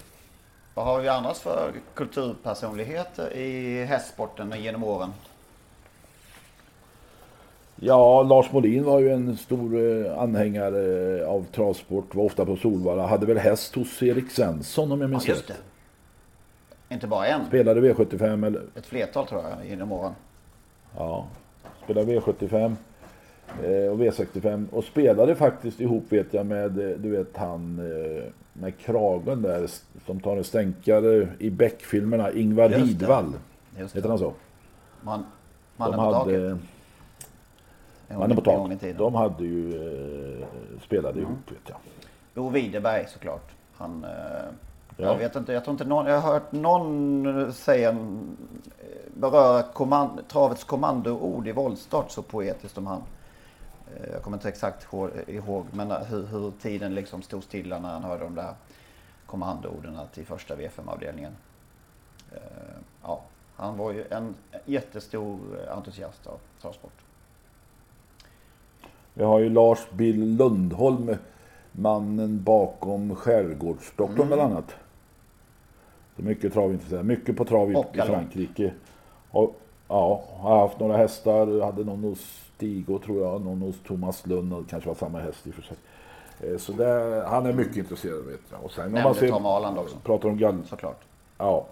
Vad 0.74 0.86
har 0.86 1.02
vi 1.02 1.08
annars 1.08 1.40
för 1.40 1.72
kulturpersonligheter 1.94 3.34
i 3.34 3.86
hästsporten 3.86 4.54
genom 4.58 4.84
åren? 4.84 5.10
Ja, 7.82 8.24
Lars 8.24 8.52
Molin 8.52 8.84
var 8.84 9.00
ju 9.00 9.10
en 9.12 9.38
stor 9.38 9.80
eh, 10.06 10.20
anhängare 10.20 11.26
av 11.28 11.46
travsport. 11.52 12.16
Var 12.16 12.24
ofta 12.24 12.46
på 12.46 12.56
Solvalla. 12.56 13.08
Hade 13.08 13.26
väl 13.26 13.38
häst 13.38 13.76
hos 13.76 14.04
Erik 14.04 14.32
Svensson 14.32 14.92
om 14.92 15.02
jag 15.02 15.08
Ja, 15.08 15.12
minns 15.12 15.28
just 15.28 15.48
det. 15.48 15.54
rätt. 15.54 15.60
Inte 16.90 17.08
bara 17.08 17.28
en, 17.28 17.46
Spelade 17.46 17.82
V75 17.82 18.46
eller 18.48 18.62
ett 18.76 18.86
flertal 18.86 19.28
tror 19.28 19.42
jag 19.42 19.68
genom 19.70 19.92
åren. 19.92 20.12
Ja, 20.98 21.28
spelade 21.84 22.14
V75 22.20 22.76
eh, 23.64 23.92
och 23.92 24.00
V65 24.00 24.66
och 24.72 24.84
spelade 24.84 25.36
faktiskt 25.36 25.80
ihop 25.82 26.04
vet 26.10 26.34
jag 26.34 26.46
med, 26.46 26.92
eh, 26.92 26.98
du 26.98 27.10
vet 27.10 27.38
han 27.38 27.80
eh, 27.80 28.24
med 28.54 28.78
kragen 28.78 29.42
där, 29.42 29.68
som 30.06 30.20
tar 30.20 30.38
en 30.38 30.44
stänkare 30.44 31.28
i 31.40 31.50
Beck-filmerna, 31.50 32.32
Ingvar 32.32 32.70
Just. 32.70 33.02
Just 33.80 33.96
Heter 33.96 34.10
han 34.10 34.20
så? 34.20 34.34
Man, 35.02 35.20
De 35.20 35.26
mannen 35.78 36.00
på 36.00 36.12
taket. 36.14 36.58
Mannen 38.18 38.36
på 38.38 38.42
taket. 38.42 38.98
De 38.98 39.16
hade 39.16 39.44
ju 39.44 39.70
eh, 40.42 40.48
spelat 40.86 41.12
Mm. 41.12 41.24
ihop 41.24 41.52
vet 41.52 41.60
jag. 41.70 41.78
Bo 42.34 42.50
Widerberg 42.50 43.08
såklart. 43.08 43.52
Han, 43.78 44.04
eh, 44.04 44.10
Ja. 45.02 45.06
Jag 45.06 45.16
vet 45.18 45.36
inte, 45.36 45.54
jag 45.54 45.64
tror 45.64 45.72
inte 45.74 45.86
någon, 45.86 46.06
jag 46.06 46.20
har 46.22 46.34
hört 46.34 46.52
någon 46.52 47.54
säga, 47.54 47.90
en- 47.90 48.38
beröra 49.14 49.64
kommand, 49.64 50.28
travets 50.28 50.64
kommandoord 50.64 51.48
i 51.48 51.52
voltstart 51.52 52.12
så 52.12 52.22
poetiskt 52.22 52.76
som 52.76 52.88
han. 52.88 53.02
Eh, 53.96 54.12
Jag 54.14 54.22
kommer 54.22 54.38
inte 54.38 54.50
exakt 54.50 54.88
ihåg, 55.28 55.66
men 55.72 55.92
hur, 55.92 56.26
hur 56.26 56.52
tiden 56.62 56.96
liksom 56.96 57.22
stod 57.22 57.44
stilla 57.44 57.80
när 57.80 57.90
han 57.90 58.04
hörde 58.04 58.24
de 58.24 58.36
där 58.36 58.54
kommandoorden 59.26 59.98
till 60.14 60.26
första 60.26 60.56
V5-avdelningen. 60.56 61.32
Eh, 62.32 62.40
Ja, 63.04 63.22
han 63.56 63.78
var 63.78 63.92
ju 63.92 64.04
en 64.12 64.36
jättestor 64.66 65.40
entusiast 65.72 66.28
av 66.28 66.38
travsport. 66.62 66.94
Vi 69.20 69.26
har 69.26 69.40
ju 69.40 69.50
Lars 69.50 69.80
Bill 69.92 70.36
Lundholm, 70.38 71.16
mannen 71.72 72.44
bakom 72.44 73.16
Skärgårdsdoktorn 73.16 74.16
Mm. 74.16 74.28
bland 74.28 74.42
annat. 74.42 74.76
Så 76.16 76.22
mycket 76.24 76.54
travintresserad, 76.54 77.06
mycket 77.06 77.38
på 77.38 77.46
trav 77.46 77.72
i, 77.72 77.76
i. 77.94 78.02
Frankrike. 78.02 78.74
Och, 79.32 79.56
ja, 79.88 80.24
har 80.38 80.60
haft 80.60 80.80
några 80.80 80.98
hästar, 80.98 81.66
hade 81.66 81.84
någon 81.84 82.04
hos 82.04 82.20
Stigo 82.56 83.00
tror 83.00 83.22
jag, 83.28 83.42
någon 83.46 83.62
hos 83.62 83.76
Thomas 83.88 84.28
Lund 84.28 84.54
och 84.54 84.70
kanske 84.70 84.90
var 84.90 84.96
samma 84.96 85.20
häst 85.20 85.48
i 85.48 85.50
och 85.50 85.54
för 85.54 85.62
sig. 85.62 85.78
Eh, 86.40 86.58
Så 86.58 86.72
det, 86.72 87.24
han 87.28 87.46
är 87.46 87.54
mycket 87.54 87.78
intresserad 87.78 88.26
vet 88.26 88.40
jag. 88.52 88.64
Och 88.64 88.72
sen 88.72 88.86
om 88.86 88.92
man 88.92 89.02
Nämnde 89.04 89.20
ser, 89.20 89.30
Tom 89.30 89.46
Arland 89.46 89.78
också. 89.80 89.98
pratar 90.04 90.30
om 90.30 90.38
gall, 90.38 90.62
Såklart. 90.66 91.00
ja, 91.38 91.66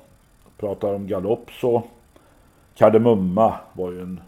pratar 0.57 0.93
om 0.93 1.07
galopp 1.07 1.51
så 1.51 1.83
Kardemumma 2.75 3.53
var 3.73 3.91
ju 3.91 4.01
en 4.01 4.19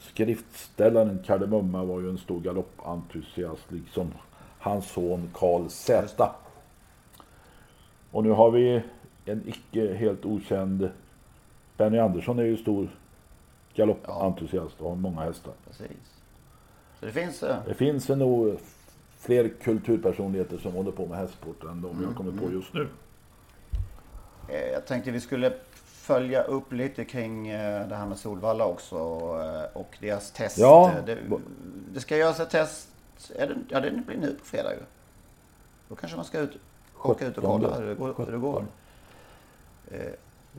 skriftställaren 0.00 1.18
Kardemumma 1.26 1.84
var 1.84 2.00
ju 2.00 2.10
en 2.10 2.18
stor 2.18 2.40
galoppentusiast 2.40 3.62
liksom 3.72 4.12
hans 4.58 4.90
son 4.90 5.30
Karl 5.34 5.68
Z. 5.68 6.30
Och 8.10 8.24
nu 8.24 8.30
har 8.30 8.50
vi 8.50 8.82
en 9.24 9.48
icke 9.48 9.94
helt 9.94 10.24
okänd 10.24 10.90
Benny 11.76 11.98
Andersson 11.98 12.38
är 12.38 12.42
ju 12.42 12.56
stor 12.56 12.88
galoppentusiast 13.74 14.80
och 14.80 14.88
har 14.88 14.96
många 14.96 15.20
hästar. 15.20 15.52
Precis. 15.66 16.20
Så 17.00 17.06
det 17.06 17.12
finns... 17.12 17.42
eh, 17.42 17.56
Det 17.66 17.74
finns 17.74 18.08
nog 18.08 18.58
fler 19.18 19.48
kulturpersonligheter 19.48 20.58
som 20.58 20.72
håller 20.72 20.90
på 20.92 21.06
med 21.06 21.18
hästsport 21.18 21.62
än 21.64 21.82
de 21.82 21.90
Mm, 21.90 22.02
jag 22.02 22.14
kommer 22.16 22.32
på 22.32 22.52
just 22.52 22.74
nu. 22.74 22.88
Eh, 24.48 24.72
Jag 24.72 24.86
tänkte 24.86 25.10
vi 25.10 25.20
skulle 25.20 25.52
följa 26.00 26.42
upp 26.42 26.72
lite 26.72 27.04
kring 27.04 27.48
eh, 27.48 27.88
det 27.88 27.94
här 27.96 28.06
med 28.06 28.18
Solvalla 28.18 28.64
också 28.66 28.96
eh, 28.96 29.76
och 29.76 29.96
deras 30.00 30.30
test. 30.30 30.58
Ja. 30.58 30.88
Eh, 30.98 31.04
Det, 31.04 31.18
det 31.94 32.00
ska 32.00 32.16
göras 32.16 32.40
ett 32.40 32.50
test. 32.50 32.88
Är 33.36 33.46
det, 33.46 33.54
ja, 33.68 33.80
det 33.80 33.90
blir 33.90 34.16
nu 34.16 34.34
på 34.34 34.44
fredag 34.44 34.72
ju. 34.72 34.78
Då 35.88 35.94
kanske 35.94 36.16
man 36.16 36.24
ska 36.24 36.38
ut, 36.38 36.56
åka 37.02 37.26
ut 37.26 37.38
och 37.38 37.44
kolla 37.44 37.74
hur 37.78 37.86
det 37.86 37.94
går. 37.94 38.14
Hur 38.18 38.32
det 38.32 38.38
går. 38.38 38.64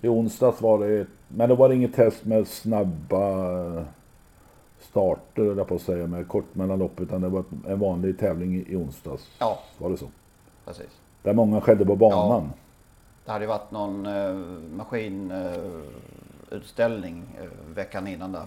I 0.01 0.07
onsdags 0.07 0.61
var 0.61 0.79
det, 0.87 1.05
men 1.27 1.49
det 1.49 1.55
var 1.55 1.69
inget 1.69 1.95
test 1.95 2.25
med 2.25 2.47
snabba 2.47 3.85
starter, 4.89 5.41
eller 5.51 5.63
på 5.63 5.75
att 5.75 5.81
säga, 5.81 6.07
med 6.07 6.27
kort 6.27 6.55
mellanlopp, 6.55 6.99
utan 6.99 7.21
det 7.21 7.27
var 7.29 7.43
en 7.67 7.79
vanlig 7.79 8.19
tävling 8.19 8.55
i- 8.67 8.75
onsdags. 8.75 9.27
Ja. 9.39 9.59
Var 9.77 9.89
det 9.89 9.97
så? 9.97 10.07
Precis. 10.65 10.89
Där 11.23 11.33
många 11.33 11.61
skedde 11.61 11.85
på 11.85 11.95
banan. 11.95 12.49
Det 13.31 13.33
hade 13.33 13.45
ju 13.45 13.49
varit 13.49 13.71
någon 13.71 14.05
eh, 14.05 14.35
maskinutställning 14.77 17.23
eh, 17.41 17.47
veckan 17.75 18.07
innan 18.07 18.31
där. 18.31 18.45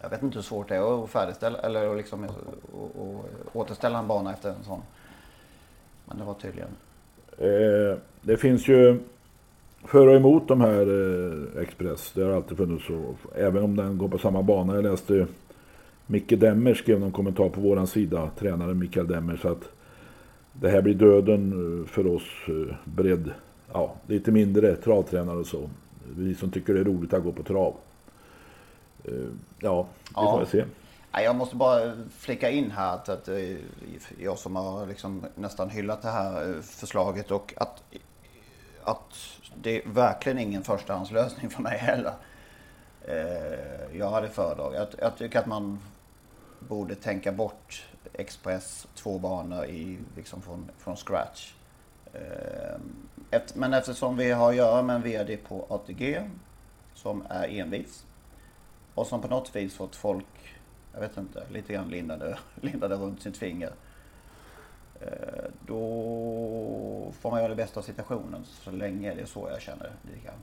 Jag 0.00 0.10
vet 0.10 0.22
inte 0.22 0.38
hur 0.38 0.42
svårt 0.42 0.68
det 0.68 0.76
är 0.76 1.04
att 1.04 1.10
färdigställa 1.10 1.58
eller 1.58 1.90
att 1.90 1.96
liksom, 1.96 2.24
eh, 2.24 2.30
återställa 3.52 3.98
en 3.98 4.06
bana 4.06 4.32
efter 4.32 4.48
en 4.48 4.64
sån. 4.64 4.80
Men 6.04 6.18
det 6.18 6.24
var 6.24 6.34
tydligen. 6.34 6.68
Eh, 7.38 7.98
det 8.22 8.36
finns 8.36 8.68
ju 8.68 8.98
för 9.84 10.06
och 10.06 10.16
emot 10.16 10.48
de 10.48 10.60
här 10.60 10.86
eh, 10.86 11.62
Express. 11.62 12.12
Det 12.14 12.22
har 12.22 12.32
alltid 12.32 12.56
funnits 12.56 12.86
så. 12.86 13.14
Även 13.34 13.64
om 13.64 13.76
den 13.76 13.98
går 13.98 14.08
på 14.08 14.18
samma 14.18 14.42
bana. 14.42 14.74
Jag 14.74 14.84
läste 14.84 15.26
Micke 16.06 16.40
Demmer 16.40 16.74
skrev 16.74 17.00
någon 17.00 17.12
kommentar 17.12 17.48
på 17.48 17.60
våran 17.60 17.86
sida. 17.86 18.30
Tränaren 18.38 18.78
Mikael 18.78 19.08
Demmer. 19.08 19.36
Så 19.36 19.48
att 19.48 19.68
det 20.52 20.68
här 20.68 20.82
blir 20.82 20.94
döden 20.94 21.52
eh, 21.52 21.86
för 21.88 22.06
oss 22.06 22.48
eh, 22.48 22.74
bredd. 22.84 23.30
Ja, 23.72 23.94
lite 24.06 24.30
mindre 24.32 24.76
travtränare 24.76 25.36
och 25.36 25.46
så. 25.46 25.70
Vi 26.16 26.34
som 26.34 26.50
tycker 26.50 26.74
det 26.74 26.80
är 26.80 26.84
roligt 26.84 27.12
att 27.12 27.22
gå 27.22 27.32
på 27.32 27.42
trav. 27.42 27.74
Eh, 29.04 29.12
ja, 29.58 29.82
vi 29.82 30.12
Ja. 30.14 30.32
får 30.32 30.38
väl 30.38 30.46
se. 30.46 30.64
Jag 31.12 31.36
måste 31.36 31.56
bara 31.56 31.92
flika 32.10 32.50
in 32.50 32.70
här 32.70 32.94
att, 32.94 33.08
att 33.08 33.28
eh, 33.28 33.56
jag 34.18 34.38
som 34.38 34.56
har 34.56 34.86
liksom 34.86 35.24
nästan 35.34 35.70
hyllat 35.70 36.02
det 36.02 36.10
här 36.10 36.48
eh, 36.48 36.60
förslaget 36.62 37.30
och 37.30 37.54
att, 37.56 37.82
att 38.84 39.38
det 39.62 39.82
är 39.84 39.88
verkligen 39.88 40.38
ingen 40.38 40.62
förstahandslösning 40.62 41.50
för 41.50 41.62
mig 41.62 41.78
heller. 41.78 42.12
Jag 43.92 44.10
hade 44.10 44.28
föredragit. 44.28 44.78
Jag, 44.78 44.88
jag 44.98 45.16
tycker 45.18 45.38
att 45.38 45.46
man 45.46 45.78
borde 46.68 46.94
tänka 46.94 47.32
bort 47.32 47.84
Express 48.12 48.86
två 48.94 49.18
banor 49.18 49.64
i, 49.64 49.98
liksom 50.16 50.42
från, 50.42 50.70
från 50.78 50.96
scratch. 50.96 51.52
Efter, 53.30 53.58
men 53.58 53.74
eftersom 53.74 54.16
vi 54.16 54.30
har 54.30 54.50
att 54.50 54.56
göra 54.56 54.82
med 54.82 54.96
en 54.96 55.02
VD 55.02 55.36
på 55.36 55.66
ATG 55.68 56.22
som 56.94 57.22
är 57.28 57.48
envis 57.48 58.04
och 58.94 59.06
som 59.06 59.22
på 59.22 59.28
något 59.28 59.56
vis 59.56 59.74
fått 59.74 59.96
folk, 59.96 60.56
jag 60.92 61.00
vet 61.00 61.16
inte, 61.16 61.42
lite 61.50 61.72
grann 61.72 61.88
lindade, 61.88 62.38
lindade 62.54 62.94
runt 62.94 63.22
sitt 63.22 63.36
finger. 63.36 63.70
Eh, 65.00 65.44
då 65.66 67.12
får 67.20 67.30
man 67.30 67.40
göra 67.40 67.48
det 67.48 67.56
bästa 67.56 67.80
av 67.80 67.84
situationen 67.84 68.44
så 68.44 68.70
länge 68.70 69.14
det 69.14 69.20
är 69.20 69.26
så 69.26 69.48
jag 69.52 69.62
känner 69.62 69.90
lite 70.02 70.26
grann. 70.26 70.38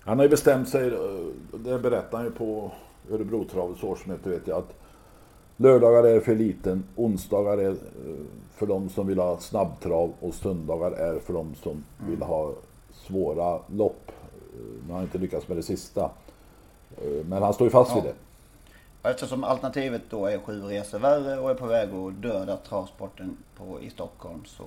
Han 0.00 0.18
har 0.18 0.24
ju 0.24 0.30
bestämt 0.30 0.68
sig, 0.68 0.86
eh, 0.88 1.58
det 1.58 1.78
berättar 1.78 2.18
han 2.18 2.26
ju 2.26 2.32
på 2.32 2.72
Örebrotravets 3.10 3.82
årsmöte 3.82 4.30
vet 4.30 4.46
jag, 4.46 4.58
att 4.58 4.79
lördagar 5.60 6.04
är 6.04 6.20
för 6.20 6.34
liten, 6.34 6.84
onsdagar 6.96 7.58
är 7.58 7.70
eh, 7.70 7.76
för 8.54 8.66
de 8.66 8.88
som 8.88 9.06
vill 9.06 9.18
ha 9.18 9.38
snabbtrav 9.38 10.12
och 10.20 10.34
söndagar 10.34 10.90
är 10.92 11.18
för 11.20 11.32
de 11.32 11.54
som 11.54 11.84
vill 12.08 12.22
ha 12.22 12.52
svåra 12.92 13.60
lopp. 13.66 14.12
Eh, 14.32 14.88
Man 14.88 14.96
har 14.96 15.02
inte 15.02 15.18
lyckats 15.18 15.48
med 15.48 15.56
det 15.56 15.62
sista. 15.62 16.10
Eh, 16.96 17.24
Men 17.26 17.42
han 17.42 17.54
står 17.54 17.66
ju 17.66 17.70
fast 17.70 17.96
vid 17.96 18.02
Ja. 18.04 18.06
det. 18.08 18.14
Och 19.02 19.10
eftersom 19.10 19.44
alternativet 19.44 20.02
då 20.10 20.26
är 20.26 20.38
sju 20.38 20.62
resor 20.62 20.98
värre 20.98 21.38
och 21.40 21.50
är 21.50 21.54
på 21.54 21.66
väg 21.66 21.88
att 21.94 22.22
döda 22.22 22.56
travsporten 22.56 23.36
på, 23.56 23.80
i 23.80 23.90
Stockholm 23.90 24.44
så 24.46 24.64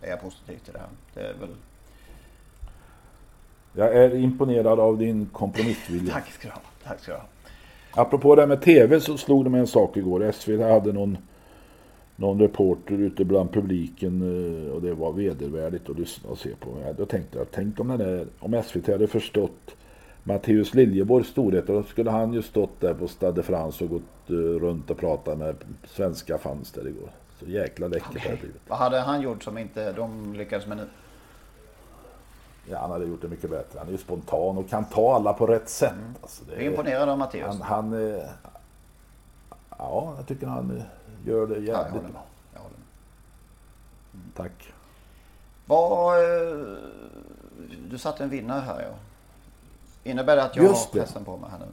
är 0.00 0.10
jag 0.10 0.20
positiv 0.20 0.58
till 0.64 0.72
det 0.72 0.78
här. 0.78 0.88
Det 1.14 1.20
är 1.20 1.34
väl... 1.40 1.48
Jag 3.72 3.96
är 3.96 4.14
imponerad 4.14 4.80
av 4.80 4.98
din 4.98 5.26
kompromissvilja. 5.32 6.12
Tack 6.14 6.30
ska 6.32 6.48
du 6.48 6.54
ha. 6.54 6.60
Tack 6.84 7.00
ska 7.00 7.12
du 7.12 7.18
ha. 7.18 7.24
Apropå 7.94 8.34
det 8.34 8.42
här 8.42 8.46
med 8.46 8.62
TV 8.62 9.00
så 9.00 9.16
slog 9.16 9.44
det 9.44 9.50
mig 9.50 9.60
en 9.60 9.66
sak 9.66 9.96
igår. 9.96 10.32
SVT 10.32 10.60
hade 10.60 10.92
någon, 10.92 11.18
någon 12.16 12.40
reporter 12.40 12.94
ute 12.94 13.24
bland 13.24 13.52
publiken 13.52 14.22
eh, 14.66 14.72
och 14.72 14.82
det 14.82 14.94
var 14.94 15.12
vedervärdigt 15.12 15.90
att 15.90 15.98
lyssna 15.98 16.30
och 16.30 16.38
se 16.38 16.50
på. 16.60 16.70
Ja, 16.86 16.92
Då 16.92 17.06
tänkte 17.06 17.38
jag, 17.38 17.46
tänk 17.50 17.80
om, 17.80 17.88
den 17.88 17.98
där, 17.98 18.26
om 18.38 18.62
SVT 18.62 18.86
hade 18.86 19.06
förstått 19.06 19.76
Matteus 20.22 20.74
Liljeborgs 20.74 21.28
storhet. 21.28 21.66
Då 21.66 21.82
skulle 21.82 22.10
han 22.10 22.32
ju 22.32 22.42
stått 22.42 22.80
där 22.80 22.94
på 22.94 23.08
Stade 23.08 23.42
France 23.42 23.84
och 23.84 23.90
gått 23.90 24.30
eh, 24.30 24.34
runt 24.34 24.90
och 24.90 24.98
pratat 24.98 25.38
med 25.38 25.56
svenska 25.86 26.38
fans 26.38 26.72
där 26.72 26.88
igår. 26.88 27.10
Så 27.38 27.46
jäkla 27.46 27.88
läckert 27.88 28.24
har 28.24 28.30
det 28.30 28.40
blivit. 28.40 28.60
Vad 28.68 28.78
hade 28.78 29.00
han 29.00 29.22
gjort 29.22 29.42
som 29.42 29.58
inte 29.58 29.92
de 29.92 30.34
lyckades 30.34 30.66
med 30.66 30.76
nu? 30.76 30.86
Ja, 32.66 32.78
han 32.78 32.90
hade 32.90 33.04
gjort 33.04 33.22
det 33.22 33.28
mycket 33.28 33.50
bättre. 33.50 33.78
Han 33.78 33.88
är 33.88 33.92
ju 33.92 33.98
spontan 33.98 34.58
och 34.58 34.68
kan 34.68 34.84
ta 34.84 35.14
alla 35.14 35.32
på 35.32 35.46
rätt 35.46 35.68
sätt. 35.68 35.94
Alltså, 36.22 36.44
det 36.44 36.52
Jag 36.52 36.62
är 36.62 36.66
imponerad 36.70 37.08
av 37.08 37.18
Matteus. 37.18 37.60
Han, 37.60 37.62
han 37.62 38.14
eh, 38.14 38.22
ja, 39.78 40.14
jag 40.16 40.26
tycker 40.26 40.46
han 40.46 40.76
eh, 40.76 40.82
gör 41.28 41.46
det 41.46 41.54
Ja, 41.54 41.60
jag 41.60 41.66
jävligt 41.66 41.92
håller 41.92 42.02
med. 42.02 42.12
bra. 42.12 42.22
Jag 42.54 42.60
håller 42.60 42.76
med. 42.76 44.34
Tack. 44.36 44.72
Vad, 45.66 46.18
eh, 46.18 46.76
du 47.90 47.98
satte 47.98 48.22
en 48.24 48.30
vinnare 48.30 48.60
här 48.60 48.80
ja. 48.82 48.94
Innebär 50.10 50.36
det 50.36 50.42
att 50.44 50.56
jag 50.56 50.64
Just 50.64 50.92
har 50.94 51.00
pressen 51.00 51.24
på 51.24 51.36
mig 51.36 51.50
här 51.50 51.58
nu? 51.58 51.66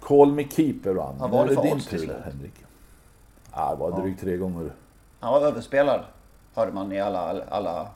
Call 0.00 0.32
me 0.32 0.48
keeper 0.48 0.94
vann. 0.94 1.18
Vad 1.18 1.30
var 1.30 1.46
det 1.46 1.54
för 1.54 1.72
odds 1.72 1.86
till 1.86 1.98
slut? 2.00 2.16
Henrik. 2.24 2.54
Ja, 3.52 3.70
det 3.70 3.76
var 3.76 4.00
drygt 4.02 4.20
tre 4.20 4.36
gånger. 4.36 4.72
Han 5.20 5.32
var 5.32 5.40
överspelad. 5.40 6.00
Hörde 6.54 6.72
man 6.72 6.92
i 6.92 7.00
alla... 7.00 7.42
alla 7.50 7.86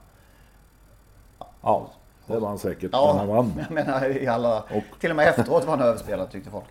Ja, 1.64 1.90
det 2.26 2.38
var 2.38 2.48
han 2.48 2.58
säkert. 2.58 2.90
ja, 2.92 3.06
Men 3.06 3.18
han 3.18 3.36
vann. 3.36 3.52
jag 3.58 3.70
menar 3.70 4.04
i 4.22 4.26
alla... 4.26 4.60
Och- 4.62 5.00
Till 5.00 5.10
och 5.10 5.16
med 5.16 5.28
efteråt 5.28 5.64
var 5.64 5.76
han 5.76 5.86
överspelad 5.86 6.30
tyckte 6.30 6.50
folk. 6.50 6.64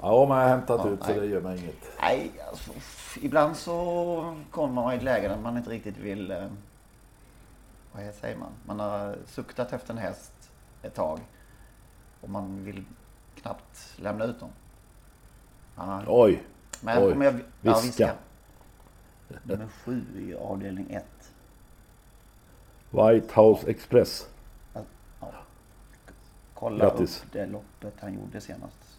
Ja, 0.00 0.26
man 0.26 0.38
har 0.38 0.48
hämtat 0.48 0.80
Ja, 0.84 0.90
ut 0.90 1.02
så 1.02 1.10
nej. 1.10 1.20
det 1.20 1.26
gör 1.26 1.40
mig 1.40 1.58
inget. 1.58 1.76
Nej, 2.00 2.30
alltså, 2.50 2.70
ibland 3.22 3.56
så 3.56 4.34
kommer 4.50 4.74
man 4.74 4.92
i 4.92 4.96
ett 4.96 5.02
läge 5.02 5.28
där 5.28 5.36
man 5.38 5.56
inte 5.56 5.70
riktigt 5.70 5.96
vill... 5.96 6.30
Eh, 6.30 6.46
vad 7.92 8.14
säger 8.14 8.36
man? 8.36 8.48
Man 8.66 8.80
har 8.80 9.16
suktat 9.26 9.72
efter 9.72 9.92
en 9.92 9.98
häst 9.98 10.32
ett 10.82 10.94
tag. 10.94 11.20
Och 12.20 12.28
man 12.30 12.64
vill 12.64 12.84
knappt 13.42 13.92
lämna 13.96 14.24
ut 14.24 14.40
dem. 14.40 14.48
Ja, 15.76 16.02
Oj, 16.06 16.42
men 16.80 17.02
oj. 17.04 17.24
jag... 17.24 17.34
Ja, 17.34 17.40
Viska. 17.60 17.82
viska. 17.86 18.12
Nummer 19.42 19.68
sju 19.84 20.02
i 20.18 20.34
avdelning 20.34 20.90
ett. 20.90 21.04
White 22.90 23.40
House 23.40 23.70
Express. 23.70 24.28
Ja. 24.72 24.80
Kolla 26.54 26.84
Grattis. 26.84 27.22
upp 27.22 27.32
det 27.32 27.46
loppet 27.46 27.94
han 28.00 28.14
gjorde 28.14 28.40
senast. 28.40 28.98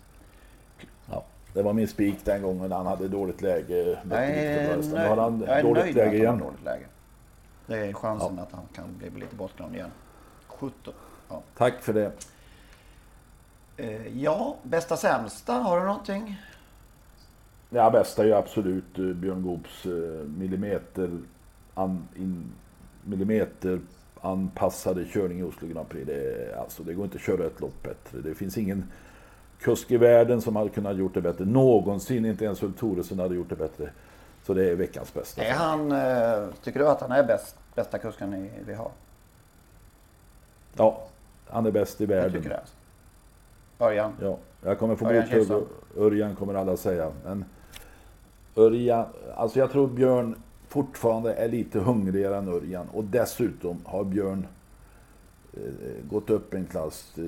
Ja, 1.11 1.23
det 1.53 1.61
var 1.61 1.73
min 1.73 1.87
spik 1.87 2.25
den 2.25 2.41
gången 2.41 2.71
han 2.71 2.85
hade 2.85 3.07
dåligt 3.07 3.41
läge. 3.41 3.99
Jag 4.09 4.25
är, 4.25 4.77
Nu 4.77 4.83
nöjd, 4.83 5.09
har 5.09 5.17
han 5.17 5.43
jag 5.47 5.59
är 5.59 5.63
dåligt 5.63 5.95
nöjd 5.95 5.95
med 5.95 6.07
att 6.07 6.25
han 6.25 6.39
har 6.39 6.45
dåligt 6.45 6.63
läge. 6.63 6.85
Det 7.65 7.77
är 7.77 7.93
chansen 7.93 8.39
att 8.39 8.51
han 8.51 8.63
kan 8.73 8.97
bli 8.97 9.09
lite 9.09 9.35
bortglömd 9.35 9.75
igen. 9.75 9.91
17. 10.47 10.93
Ja. 11.29 11.41
Tack 11.57 11.81
för 11.81 11.93
det. 11.93 12.11
Eh, 13.77 14.17
ja, 14.23 14.55
bästa 14.63 14.97
sämsta, 14.97 15.53
har 15.53 15.79
du 15.79 15.85
någonting? 15.85 16.41
Ja, 17.69 17.89
bästa 17.89 18.21
är 18.23 18.27
ju 18.27 18.33
absolut 18.33 18.99
eh, 18.99 19.05
Björn 19.05 19.43
Goops 19.43 19.85
eh, 19.85 19.91
millimeter, 20.27 21.19
an, 21.73 22.07
in, 22.15 22.51
millimeter 23.07 23.79
anpassade 24.21 25.05
körning 25.05 25.39
i 25.39 25.43
Oslo 25.43 25.67
Grand 25.67 25.89
Prix. 25.89 26.07
Det, 26.07 26.55
alltså, 26.59 26.83
det 26.83 26.93
går 26.93 27.05
inte 27.05 27.15
att 27.15 27.21
köra 27.21 27.45
ett 27.45 27.59
lopp 27.61 27.83
bättre. 27.83 28.21
Det 28.29 28.35
finns 28.35 28.57
ingen 28.57 28.91
kusk 29.59 29.91
i 29.91 29.97
världen 29.97 30.41
som 30.41 30.55
hade 30.55 30.69
kunnat 30.69 30.97
gjort 30.97 31.13
det 31.13 31.21
bättre. 31.21 31.45
Någonsin, 31.45 32.25
inte 32.25 32.45
ens 32.45 32.63
Ulf 32.63 32.77
Thoresen 32.79 33.19
hade 33.19 33.35
gjort 33.35 33.49
det 33.49 33.55
bättre. 33.55 33.89
Så 34.43 34.53
det 34.53 34.69
är 34.71 34.75
veckans 34.75 35.13
bästa. 35.13 35.43
Är 35.43 35.53
han, 35.53 35.91
eh, 35.91 36.47
tycker 36.63 36.79
du 36.79 36.87
att 36.87 37.01
han 37.01 37.11
är 37.11 37.23
bäst, 37.23 37.55
bästa 37.75 37.97
kusken 37.97 38.49
vi 38.67 38.73
har? 38.73 38.91
Ja, 40.77 41.03
han 41.49 41.65
är 41.65 41.71
bäst 41.71 42.01
i 42.01 42.03
Jag 42.03 42.07
världen. 42.07 42.31
tycker 42.31 42.49
det. 42.49 42.63
Örjan? 43.85 44.13
Ja, 44.21 44.37
jag 44.63 44.79
kommer 44.79 44.95
få 44.95 45.05
mothugg. 45.05 45.63
Örjan 45.97 46.35
kommer 46.35 46.53
alla 46.53 46.77
säga. 46.77 47.11
Men 47.25 47.45
Örjan, 48.55 49.05
alltså 49.35 49.59
jag 49.59 49.71
tror 49.71 49.87
Björn 49.87 50.35
fortfarande 50.67 51.33
är 51.33 51.47
lite 51.49 51.79
hungrigare 51.79 52.37
än 52.37 52.47
Örjan. 52.47 52.89
Och 52.89 53.03
dessutom 53.03 53.81
har 53.85 54.03
Björn 54.03 54.47
eh, 55.53 56.09
gått 56.09 56.29
upp 56.29 56.53
en 56.53 56.65
klass 56.65 57.13
eh, 57.17 57.23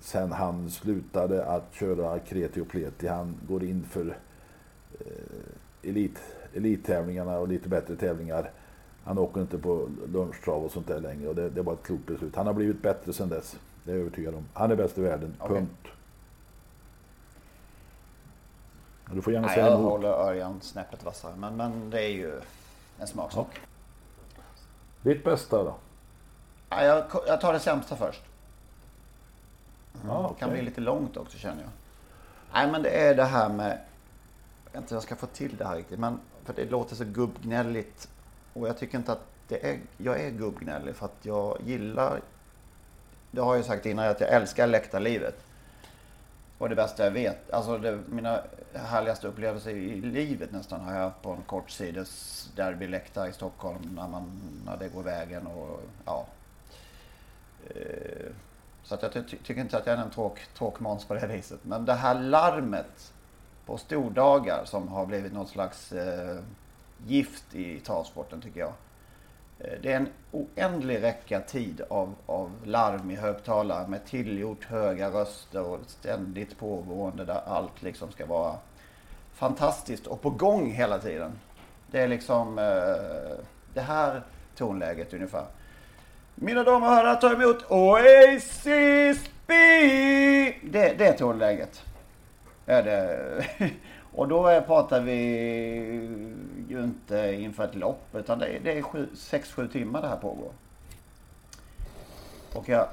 sen 0.00 0.32
han 0.32 0.70
slutade 0.70 1.44
att 1.44 1.74
köra 1.74 2.18
kreti 2.18 2.60
och 2.60 2.68
pleti. 2.68 3.06
Han 3.06 3.34
går 3.48 3.64
in 3.64 3.84
för 3.90 4.16
eh, 5.00 5.88
elit, 5.90 6.18
elittävlingarna 6.54 7.38
och 7.38 7.48
lite 7.48 7.68
bättre 7.68 7.96
tävlingar. 7.96 8.50
Han 9.04 9.18
åker 9.18 9.40
inte 9.40 9.58
på 9.58 9.88
lunchtrav 10.12 10.64
och 10.64 10.72
sånt 10.72 10.88
där 10.88 11.00
längre 11.00 11.28
och 11.28 11.34
det, 11.34 11.50
det 11.50 11.62
var 11.62 11.72
ett 11.72 11.82
klokt 11.82 12.06
beslut. 12.06 12.36
Han 12.36 12.46
har 12.46 12.54
blivit 12.54 12.82
bättre 12.82 13.12
sen 13.12 13.28
dess. 13.28 13.56
Det 13.84 13.90
är 13.90 13.94
jag 13.94 14.00
övertygad 14.00 14.34
om. 14.34 14.44
Han 14.52 14.70
är 14.70 14.76
bäst 14.76 14.98
i 14.98 15.00
världen. 15.00 15.34
Okej. 15.38 15.56
Punkt. 15.56 15.88
Du 19.14 19.22
får 19.22 19.32
gärna 19.32 19.46
Nej, 19.46 19.54
säga 19.54 19.66
jag 19.66 19.78
emot. 19.78 19.90
håller 19.90 20.08
Örjan 20.08 20.60
snäppet 20.60 21.04
vassare. 21.04 21.32
Men, 21.36 21.56
men 21.56 21.90
det 21.90 22.02
är 22.02 22.08
ju 22.08 22.40
en 23.02 23.08
smaksak. 23.08 23.60
Ditt 25.02 25.24
bästa 25.24 25.64
då? 25.64 25.74
Nej, 26.70 26.86
jag, 26.86 27.04
jag 27.26 27.40
tar 27.40 27.52
det 27.52 27.60
sämsta 27.60 27.96
först. 27.96 28.22
Ja, 30.06 30.34
Det 30.34 30.40
kan 30.40 30.50
bli 30.50 30.62
lite 30.62 30.80
långt 30.80 31.16
också 31.16 31.38
känner 31.38 31.62
jag. 31.62 31.70
Nej 32.52 32.72
men 32.72 32.82
det 32.82 32.90
är 32.90 33.14
det 33.14 33.24
här 33.24 33.48
med... 33.48 33.78
Jag 34.64 34.72
vet 34.72 34.82
inte 34.82 34.94
hur 34.94 34.96
jag 34.96 35.02
ska 35.02 35.16
få 35.16 35.26
till 35.26 35.56
det 35.56 35.64
här 35.64 35.76
riktigt. 35.76 35.98
Men 35.98 36.20
för 36.44 36.52
det 36.52 36.64
låter 36.64 36.96
så 36.96 37.04
gubbgnälligt. 37.04 38.08
Och 38.52 38.68
jag 38.68 38.78
tycker 38.78 38.98
inte 38.98 39.12
att 39.12 39.26
det 39.48 39.70
är... 39.70 39.78
Jag 39.96 40.20
är 40.20 40.30
gubbgnällig 40.30 40.96
för 40.96 41.06
att 41.06 41.18
jag 41.22 41.58
gillar... 41.64 42.20
Det 43.30 43.40
har 43.40 43.54
jag 43.54 43.58
ju 43.58 43.64
sagt 43.64 43.86
innan 43.86 44.08
att 44.08 44.20
jag 44.20 44.30
älskar 44.30 44.66
läktarlivet. 44.66 45.44
Och 46.62 46.68
det 46.68 46.74
bästa 46.74 47.04
jag 47.04 47.10
vet. 47.10 47.50
Alltså 47.50 47.78
det, 47.78 47.98
mina 48.06 48.40
härligaste 48.74 49.28
upplevelser 49.28 49.70
i 49.70 50.00
livet 50.00 50.52
nästan 50.52 50.80
har 50.80 50.94
jag 50.94 51.00
haft 51.00 51.22
på 51.22 51.30
en 51.30 51.42
kortsides 51.42 52.48
derbyläktare 52.56 53.28
i 53.28 53.32
Stockholm. 53.32 53.78
När, 53.96 54.08
man, 54.08 54.40
när 54.66 54.76
det 54.76 54.88
går 54.88 55.02
vägen 55.02 55.46
och 55.46 55.80
ja. 56.04 56.26
Eh, 57.68 58.30
så 58.82 58.94
att 58.94 59.02
jag 59.02 59.12
ty- 59.12 59.22
tycker 59.22 59.60
inte 59.60 59.76
att 59.78 59.86
jag 59.86 59.98
är 59.98 60.02
en 60.02 60.10
tråk, 60.10 60.40
tråkmåns 60.58 61.04
på 61.04 61.14
det 61.14 61.26
viset. 61.26 61.60
Men 61.62 61.84
det 61.84 61.94
här 61.94 62.20
larmet 62.20 63.12
på 63.66 63.78
stordagar 63.78 64.64
som 64.64 64.88
har 64.88 65.06
blivit 65.06 65.32
något 65.32 65.48
slags 65.48 65.92
eh, 65.92 66.38
gift 67.06 67.54
i 67.54 67.80
travsporten 67.80 68.40
tycker 68.40 68.60
jag. 68.60 68.72
Eh, 69.58 69.78
det 69.82 69.92
är 69.92 69.96
en 69.96 70.08
oändlig 70.30 71.02
räcka 71.02 71.40
tid 71.40 71.80
av, 71.88 72.14
av 72.26 72.50
larm 72.64 73.10
i 73.10 73.16
högtalare 73.16 73.88
med 73.88 74.04
tillgjort 74.04 74.64
höga 74.64 75.08
röster 75.08 75.62
och 75.62 75.80
ständigt 75.86 76.58
pågående 76.58 77.24
där 77.24 77.40
allt 77.46 77.82
liksom 77.82 78.12
ska 78.12 78.26
vara 78.26 78.56
fantastiskt 79.34 80.06
och 80.06 80.22
på 80.22 80.30
gång 80.30 80.70
hela 80.70 80.98
tiden. 80.98 81.32
Det 81.90 82.00
är 82.00 82.08
liksom 82.08 82.58
eh, 82.58 83.44
det 83.74 83.80
här 83.80 84.22
tonläget 84.56 85.14
ungefär. 85.14 85.44
Mina 86.34 86.64
damer 86.64 86.86
och 86.86 86.94
herrar, 86.94 87.14
ta 87.14 87.32
emot 87.32 87.70
Oasis 87.70 89.30
B! 89.46 89.54
Det, 90.62 90.94
det 90.98 91.12
tonläget. 91.12 91.84
Är 92.66 92.82
det. 92.82 93.46
Och 94.14 94.28
då 94.28 94.60
pratar 94.66 95.00
vi 95.00 95.14
ju 96.68 96.84
inte 96.84 97.34
inför 97.34 97.64
ett 97.64 97.74
lopp, 97.74 98.14
utan 98.14 98.38
det 98.38 98.46
är, 98.46 98.60
det 98.60 98.78
är 98.78 98.82
6-7 98.82 99.68
timmar 99.68 100.02
det 100.02 100.08
här 100.08 100.16
pågår. 100.16 100.52
Och 102.54 102.68
jag, 102.68 102.88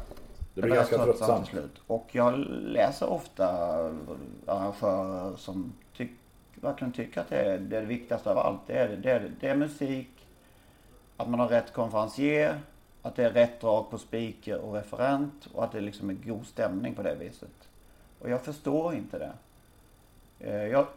Det 0.54 0.62
blir 0.62 0.76
ganska 0.76 0.98
tröttsamt. 0.98 1.48
slut. 1.48 1.82
Och 1.88 2.08
jag 2.12 2.34
läser 2.50 3.10
ofta 3.10 3.48
arrangörer 4.46 5.36
som 5.38 5.74
tyck, 5.98 6.12
verkligen 6.56 6.92
tycker 6.94 7.22
att 7.22 7.30
det 7.30 7.38
är 7.38 7.58
det, 7.60 7.78
är 7.78 7.82
det 7.82 7.88
viktigaste 7.88 8.32
av 8.32 8.38
allt. 8.38 8.60
Det 8.68 8.74
är, 8.74 8.88
det, 8.98 9.12
är, 9.12 9.32
det 9.40 9.48
är 9.50 9.56
musik, 9.56 10.10
att 11.18 11.30
man 11.30 11.40
har 11.40 11.48
rätt 11.48 11.74
konferencier, 11.74 12.60
att 13.02 13.16
det 13.16 13.26
är 13.26 13.30
rätt 13.32 13.62
drag 13.62 13.90
på 13.90 13.98
speaker 13.98 14.58
och 14.60 14.74
referent 14.74 15.48
och 15.54 15.64
att 15.64 15.72
det 15.72 15.82
liksom 15.82 16.10
är 16.10 16.14
god 16.14 16.46
stämning 16.48 16.96
på 16.96 17.02
det 17.04 17.16
viset. 17.16 17.70
Och 18.20 18.30
jag 18.30 18.42
förstår 18.42 18.94
inte 18.94 19.20
det. 19.20 19.32
Eh, 20.40 20.68
Jag, 20.68 20.88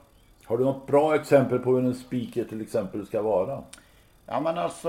har 0.45 0.59
du 0.59 0.65
något 0.65 0.87
bra 0.87 1.15
exempel 1.15 1.59
på 1.59 1.71
hur 1.71 1.85
en 1.85 1.95
speaker 1.95 2.45
till 2.45 2.61
exempel 2.61 3.07
ska 3.07 3.23
vara? 3.23 3.63
ja 4.27 4.41
men 4.41 4.59
alltså, 4.59 4.89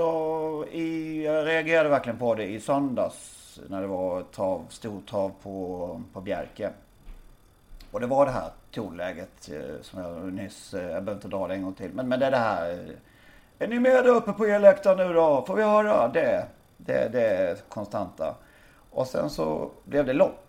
i, 0.70 1.24
jag 1.24 1.46
reagerade 1.46 1.88
verkligen 1.88 2.18
på 2.18 2.34
det 2.34 2.44
i 2.44 2.60
söndags 2.60 3.60
när 3.68 3.80
det 3.80 3.86
var 3.86 4.22
trav, 4.22 4.64
stortrav 4.68 5.32
på, 5.42 6.00
på 6.12 6.20
Bjerke. 6.20 6.70
Och 7.90 8.00
det 8.00 8.06
var 8.06 8.26
det 8.26 8.32
här 8.32 8.50
tonläget 8.70 9.50
eh, 9.52 9.82
som 9.82 10.00
jag 10.00 10.32
nyss, 10.32 10.74
eh, 10.74 10.82
jag 10.82 10.90
behöver 10.90 11.12
inte 11.12 11.28
dra 11.28 11.48
det 11.48 11.54
en 11.54 11.62
gång 11.62 11.74
till. 11.74 11.90
Men, 11.92 12.08
men 12.08 12.20
det 12.20 12.26
är 12.26 12.30
det 12.30 12.36
här. 12.36 12.72
Eh, 12.72 12.78
är 13.58 13.68
ni 13.68 13.78
med 13.78 14.04
där 14.04 14.14
uppe 14.14 14.32
på 14.32 14.44
elläktaren 14.44 15.08
nu 15.08 15.14
då? 15.14 15.44
Får 15.46 15.54
vi 15.54 15.62
höra? 15.62 16.08
Det, 16.08 16.46
det, 16.76 17.12
det 17.12 17.26
är 17.26 17.56
konstanta. 17.68 18.34
Och 18.90 19.06
sen 19.06 19.30
så 19.30 19.70
blev 19.84 20.06
det 20.06 20.12
lopp. 20.12 20.43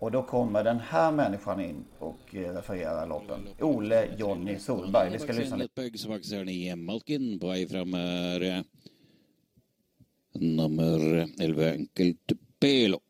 Och 0.00 0.10
då 0.10 0.22
kommer 0.22 0.64
den 0.64 0.80
här 0.80 1.12
människan 1.12 1.60
in 1.60 1.84
och 1.98 2.34
eh, 2.34 2.54
refererar 2.54 3.06
loppen. 3.06 3.48
Ole 3.60 4.08
Jonny 4.18 4.58
Solberg. 4.58 5.10
Vi 5.12 5.18
ska 5.18 5.32
lyssna 5.32 5.56
lite. 5.56 5.72
Bøgg 5.74 6.48
i 6.48 6.74
Malkin 6.76 7.40
på 7.40 7.46
väg 7.46 7.70
fram 7.70 7.94
är 7.94 8.64
nummer 10.32 11.28
11 11.40 11.70
Enkelt 11.70 12.32
Pelo. 12.60 13.00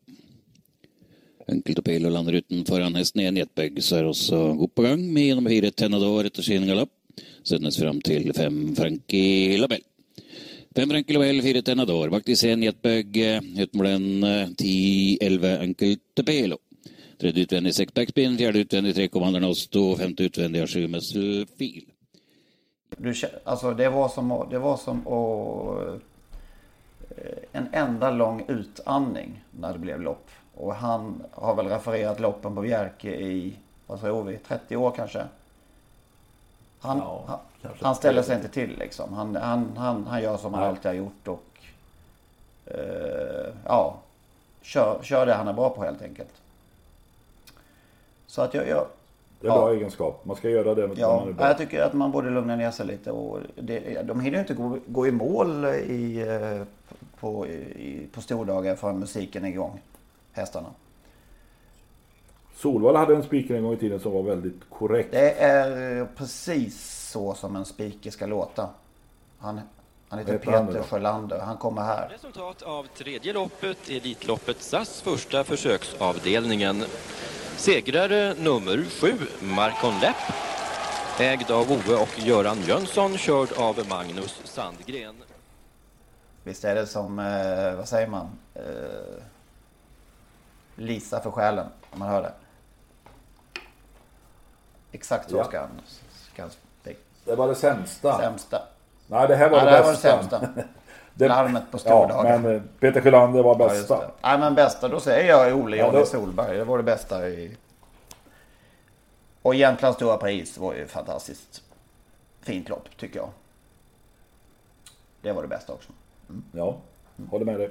Enkelt 1.47 1.83
Pelo 1.83 2.09
lander 2.09 2.33
uten 2.33 2.65
han 2.81 2.95
hesten 2.95 3.21
i 3.21 3.25
en 3.25 3.37
jetbøgg, 3.37 3.83
så 3.83 3.95
er 3.95 4.09
også 4.09 4.39
god 4.53 4.73
på 4.75 4.83
gang 4.83 5.13
med 5.13 5.35
nummer 5.35 5.49
fire 5.49 5.71
Tenador 5.71 6.27
etter 6.27 6.43
sin 6.43 6.67
galopp. 6.67 6.91
Sendes 7.43 7.79
fram 7.79 8.01
til 8.01 8.33
fem 8.33 8.75
Frankie 8.75 9.57
Labelle. 9.57 9.87
Fem 10.75 10.89
Frankie 10.89 11.15
Labelle, 11.15 11.43
fire 11.43 11.61
Tenador. 11.61 12.11
Bak 12.11 12.25
til 12.25 12.37
sen 12.37 12.63
jetbøgg 12.67 13.21
utmålen 13.63 14.27
10-11 14.59 15.55
Enkelt 15.69 16.25
Pelo. 16.25 16.59
Tredje 17.21 17.43
utvendig 17.43 17.75
seks 17.75 17.93
backspin, 17.93 18.37
fjerde 18.37 18.59
utvendig 18.65 18.95
tre 18.97 19.07
Commander 19.13 19.39
Nosto, 19.43 19.95
femte 19.97 20.23
utvendig 20.25 20.61
av 20.63 20.67
sju 20.67 20.87
Muscle 20.87 21.45
Feel. 21.57 21.83
Du, 22.97 23.13
alltså 23.43 23.73
det 23.73 23.89
var 23.89 24.09
som, 24.09 24.31
att- 24.31 24.49
det 24.49 24.59
var 24.59 24.77
som 24.77 25.07
att, 25.07 26.01
eh, 27.17 27.33
en 27.51 27.67
enda 27.71 28.11
lång 28.11 28.45
utandning 28.47 29.43
när 29.51 29.73
det 29.73 29.79
blev 29.79 30.01
lopp. 30.01 30.29
Och 30.55 30.75
han 30.75 31.23
har 31.31 31.55
väl 31.55 31.67
refererat 31.67 32.19
loppen 32.19 32.55
på 32.55 32.61
Bjerke 32.61 33.09
i, 33.15 33.53
vad 33.87 33.99
tror 34.01 34.23
vi, 34.23 34.37
30 34.37 34.75
år 34.75 34.91
kanske? 34.91 35.23
Han, 36.79 36.97
Ja, 36.97 37.23
han, 37.27 37.39
kanske. 37.61 37.85
han 37.85 37.95
ställer 37.95 38.21
sig 38.21 38.35
inte 38.35 38.47
till 38.49 38.77
liksom. 38.79 39.13
Han, 39.13 39.35
han, 39.35 39.71
han, 39.77 40.07
han 40.07 40.21
gör 40.23 40.37
som 40.37 40.53
han 40.53 40.63
alltid 40.63 40.85
har 40.85 40.93
gjort 40.93 41.27
och 41.27 41.43
eh, 42.65 43.53
ja, 43.65 43.99
kör, 44.61 44.99
kör 45.03 45.25
det 45.25 45.33
han 45.33 45.47
är 45.47 45.53
bra 45.53 45.69
på 45.69 45.83
helt 45.83 46.01
enkelt. 46.01 46.29
Så 48.31 48.41
att 48.41 48.53
jag, 48.53 48.67
jag 48.67 48.85
Det 49.39 49.47
är 49.47 49.51
en 49.51 49.57
bra 49.59 49.73
egenskap. 49.73 50.25
Man 50.25 50.35
ska 50.35 50.49
göra 50.49 50.75
det 50.75 50.89
Ja, 50.95 51.19
man 51.19 51.27
är 51.27 51.33
bra. 51.33 51.47
jag 51.47 51.57
tycker 51.57 51.83
att 51.83 51.93
man 51.93 52.11
borde 52.11 52.29
lugna 52.29 52.55
ner 52.55 52.71
sig 52.71 52.85
lite. 52.85 53.11
Och 53.11 53.39
det, 53.55 54.01
de 54.03 54.19
hinner 54.19 54.37
ju 54.37 54.41
inte 54.41 54.53
gå, 54.53 54.77
gå 54.87 55.07
i 55.07 55.11
mål 55.11 55.65
i, 55.65 56.21
eh, 56.21 56.63
på, 57.19 57.47
i, 57.47 58.07
på 58.13 58.21
stordagar 58.21 58.75
förrän 58.75 58.99
musiken 58.99 59.45
är 59.45 59.49
igång. 59.49 59.81
Hästarna. 60.31 60.67
Solvalla 62.55 62.99
hade 62.99 63.15
en 63.15 63.23
speaker 63.23 63.55
en 63.55 63.63
gång 63.63 63.73
i 63.73 63.77
tiden 63.77 63.99
som 63.99 64.11
var 64.13 64.23
väldigt 64.23 64.69
korrekt. 64.69 65.11
Det 65.11 65.31
är 65.31 66.07
precis 66.17 67.09
så 67.11 67.33
som 67.33 67.55
en 67.55 67.65
speaker 67.65 68.11
ska 68.11 68.25
låta. 68.25 68.69
Han, 69.39 69.59
han 70.09 70.19
heter 70.19 70.33
heter 70.33 70.51
han 70.51 70.67
Peter 70.67 70.79
då? 70.79 70.85
Sjölander. 70.85 71.39
Han 71.39 71.57
kommer 71.57 71.81
här. 71.81 72.09
Resultat 72.09 72.61
av 72.61 72.87
tredje 72.97 73.33
loppet, 73.33 73.89
Elitloppet 73.89 74.61
SAS 74.61 75.01
första 75.01 75.43
försöksavdelningen. 75.43 76.83
Segrare 77.61 78.33
nummer 78.33 78.85
sju, 78.89 79.13
Marcon 79.41 79.99
Lepp. 79.99 80.15
Ägd 81.19 81.51
av 81.51 81.71
Ove 81.71 81.95
och 81.95 82.19
Göran 82.19 82.57
Jönsson, 82.61 83.17
körd 83.17 83.51
av 83.57 83.87
Magnus 83.89 84.41
Sandgren. 84.43 85.15
Visst 86.43 86.63
är 86.65 86.75
det 86.75 86.87
som, 86.87 87.19
eh, 87.19 87.75
vad 87.75 87.87
säger 87.87 88.07
man? 88.07 88.29
Eh, 88.53 88.63
Lisa 90.75 91.21
för 91.21 91.31
själen, 91.31 91.67
om 91.91 91.99
man 91.99 92.09
hör 92.09 92.21
det. 92.21 92.33
Exakt 94.91 95.29
så 95.29 95.37
Ja. 95.37 95.43
ska 95.43 95.59
han, 95.59 95.81
ska 96.33 96.41
han. 96.41 96.51
Det 97.25 97.35
var 97.35 97.47
det 97.47 97.55
sämsta. 97.55 98.17
Sämsta. 98.19 98.61
Nej, 99.07 99.27
det 99.27 99.35
här 99.35 99.49
var 99.49 99.57
Ja, 99.57 99.63
det 99.65 99.71
det 99.71 99.75
här 99.77 99.83
var 99.83 99.91
det 99.91 99.93
bästa. 100.01 100.17
sämsta. 100.39 100.49
Det- 101.21 101.27
Larmet 101.27 101.63
på 101.71 101.75
Ja, 101.75 101.79
stordagar. 101.79 102.39
men 102.39 102.55
eh, 102.55 102.61
Peter 102.79 103.01
Sjölander 103.01 103.43
var 103.43 103.55
Ja, 103.59 103.67
bästa. 103.67 103.99
det. 103.99 104.09
Nej 104.21 104.39
men 104.39 104.55
bästa, 104.55 104.87
då 104.87 104.99
säger 104.99 105.29
jag 105.29 105.57
Ole 105.57 105.77
Ja, 105.77 105.91
då- 105.91 106.05
Solberg. 106.05 106.57
Det 106.57 106.63
var 106.63 106.77
det 106.77 106.83
bästa 106.83 107.29
i... 107.29 107.57
Och 109.41 109.55
Jämtlands 109.55 109.95
stora 109.95 110.17
pris 110.17 110.57
var 110.57 110.73
ju 110.73 110.87
fantastiskt 110.87 111.61
fint 112.41 112.69
lopp 112.69 112.97
tycker 112.97 113.19
jag. 113.19 113.29
Det 115.21 115.31
var 115.31 115.41
det 115.41 115.47
bästa 115.47 115.73
också. 115.73 115.91
Ja, 116.51 116.77
håller 117.29 117.45
med 117.45 117.59
dig. 117.59 117.69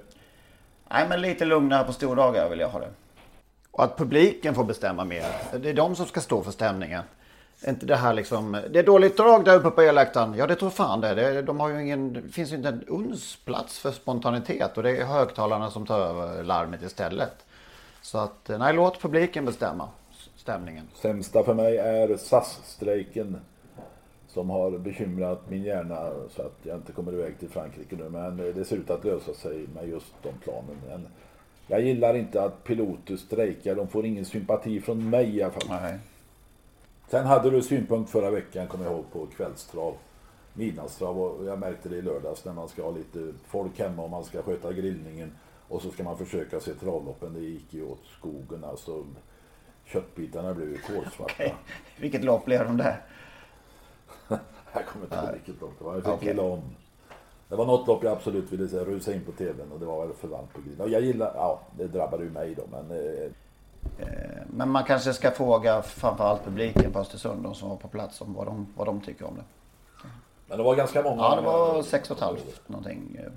Nej 0.90 1.06
men 1.08 1.20
lite 1.20 1.44
lugnare 1.44 1.84
på 1.84 1.92
stordagar 1.92 2.48
vill 2.50 2.60
jag 2.60 2.68
ha 2.68 2.80
det. 2.80 2.90
Och 3.70 3.84
att 3.84 3.96
publiken 3.96 4.54
får 4.54 4.64
bestämma 4.64 5.04
mer. 5.04 5.24
Det 5.60 5.70
är 5.70 5.74
de 5.74 5.96
som 5.96 6.06
ska 6.06 6.20
stå 6.20 6.42
för 6.42 6.50
stämningen. 6.50 7.02
Inte 7.68 7.86
det 7.86 7.96
här 7.96 8.14
liksom, 8.14 8.52
det 8.70 8.78
är 8.78 8.82
dåligt 8.82 9.16
drag 9.16 9.44
där 9.44 9.56
uppe 9.56 9.70
på 9.70 9.82
elläktaren. 9.82 10.34
Ja 10.34 10.46
det 10.46 10.56
tror 10.56 10.70
fan 10.70 11.00
det. 11.00 11.14
det 11.14 11.42
de 11.42 11.60
har 11.60 11.68
ju 11.68 11.82
ingen, 11.82 12.12
det 12.12 12.28
finns 12.28 12.52
ju 12.52 12.56
inte 12.56 12.68
en 12.68 12.84
uns 12.86 13.38
plats 13.44 13.78
för 13.78 13.90
spontanitet. 13.90 14.76
Och 14.76 14.82
det 14.82 14.96
är 14.96 15.04
högtalarna 15.04 15.70
som 15.70 15.86
tar 15.86 16.00
över 16.00 16.42
larmet 16.42 16.82
istället. 16.82 17.46
Så 18.02 18.18
att, 18.18 18.50
nej 18.58 18.74
låt 18.74 19.00
publiken 19.00 19.44
bestämma 19.44 19.88
stämningen. 20.36 20.84
Sämsta 20.94 21.44
för 21.44 21.54
mig 21.54 21.76
är 21.76 22.16
SAS-strejken. 22.16 23.36
Som 24.28 24.50
har 24.50 24.70
bekymrat 24.70 25.50
min 25.50 25.62
hjärna 25.62 26.10
så 26.36 26.42
att 26.42 26.58
jag 26.62 26.76
inte 26.76 26.92
kommer 26.92 27.12
iväg 27.12 27.38
till 27.38 27.48
Frankrike 27.48 27.96
nu. 27.96 28.08
Men 28.08 28.36
det 28.36 28.64
ser 28.64 28.76
ut 28.76 28.90
att 28.90 29.04
lösa 29.04 29.34
sig 29.34 29.66
med 29.74 29.88
just 29.88 30.14
de 30.22 30.32
planen. 30.44 30.76
Men 30.88 31.06
jag 31.66 31.82
gillar 31.82 32.14
inte 32.14 32.42
att 32.42 32.64
piloter 32.64 33.16
strejkar. 33.16 33.74
De 33.74 33.88
får 33.88 34.06
ingen 34.06 34.24
sympati 34.24 34.80
från 34.80 35.10
mig 35.10 35.36
i 35.36 35.42
alla 35.42 35.52
fall. 35.52 35.80
Nej. 35.82 35.98
Sen 37.10 37.26
hade 37.26 37.50
du 37.50 37.62
synpunkt 37.62 38.10
förra 38.10 38.30
veckan, 38.30 38.66
kommer 38.66 38.84
jag 38.84 38.94
ihåg, 38.94 39.04
på 39.12 39.26
kvällstrav. 39.26 39.94
Midnattstrav 40.54 41.20
och 41.22 41.44
jag 41.44 41.58
märkte 41.58 41.88
det 41.88 41.96
i 41.96 42.02
lördags 42.02 42.44
när 42.44 42.52
man 42.52 42.68
ska 42.68 42.82
ha 42.82 42.90
lite 42.90 43.32
folk 43.48 43.78
hemma 43.78 44.02
och 44.02 44.10
man 44.10 44.24
ska 44.24 44.42
sköta 44.42 44.72
grillningen. 44.72 45.32
Och 45.68 45.82
så 45.82 45.90
ska 45.90 46.02
man 46.02 46.18
försöka 46.18 46.60
se 46.60 46.74
travloppen. 46.74 47.34
Det 47.34 47.40
gick 47.40 47.74
ju 47.74 47.84
åt 47.84 48.00
skogen 48.18 48.64
alltså. 48.64 49.04
Köttbitarna 49.84 50.54
blev 50.54 50.68
ju 50.68 50.78
kolsvarta. 50.78 51.34
Okej. 51.34 51.54
Vilket 52.00 52.24
lopp 52.24 52.44
blev 52.44 52.64
de 52.64 52.76
där? 52.76 53.02
Jag 54.72 54.86
kommer 54.86 55.04
inte 55.04 55.16
ihåg 55.16 55.32
vilket 55.32 55.60
lopp 55.60 55.78
det 55.78 55.84
var. 55.84 55.94
Jag 55.94 56.18
fick 56.18 56.28
gilla 56.28 56.42
om. 56.42 56.62
Det 57.48 57.56
var 57.56 57.66
något 57.66 57.86
lopp 57.86 58.04
jag 58.04 58.12
absolut 58.12 58.52
ville 58.52 58.68
se, 58.68 58.76
rusa 58.76 59.14
in 59.14 59.24
på 59.24 59.32
tvn 59.32 59.72
och 59.72 59.80
det 59.80 59.86
var 59.86 60.06
väl 60.06 60.16
för 60.16 60.28
varmt 60.28 60.52
på 60.52 60.60
grillen. 60.60 60.80
Och 60.80 60.90
jag 60.90 61.02
gillar, 61.02 61.32
ja 61.34 61.60
det 61.76 61.86
drabbade 61.86 62.24
ju 62.24 62.30
mig 62.30 62.54
då 62.54 62.62
men 62.70 62.90
Eh, 62.90 63.30
Men 64.46 64.70
man 64.70 64.84
kanske 64.84 65.12
ska 65.12 65.30
fråga 65.30 65.82
framförallt 65.82 66.44
publiken 66.44 66.92
på 66.92 66.98
Östersund, 66.98 67.42
de 67.42 67.54
som 67.54 67.68
var 67.68 67.76
på 67.76 67.88
plats, 67.88 68.20
om 68.20 68.34
vad 68.34 68.46
de, 68.46 68.66
vad 68.76 68.86
de 68.86 69.00
tycker 69.00 69.26
om 69.26 69.34
det. 69.36 69.42
Men 70.48 70.58
det 70.58 70.64
var 70.64 70.74
ganska 70.76 71.02
många. 71.02 71.22
Ja, 71.22 71.36
det 71.36 71.42
var 71.42 71.82
sex 71.82 72.10
och 72.10 72.16
ett 72.16 72.22
halvt 72.22 72.68
någonting. 72.68 73.16
eh, 73.24 73.32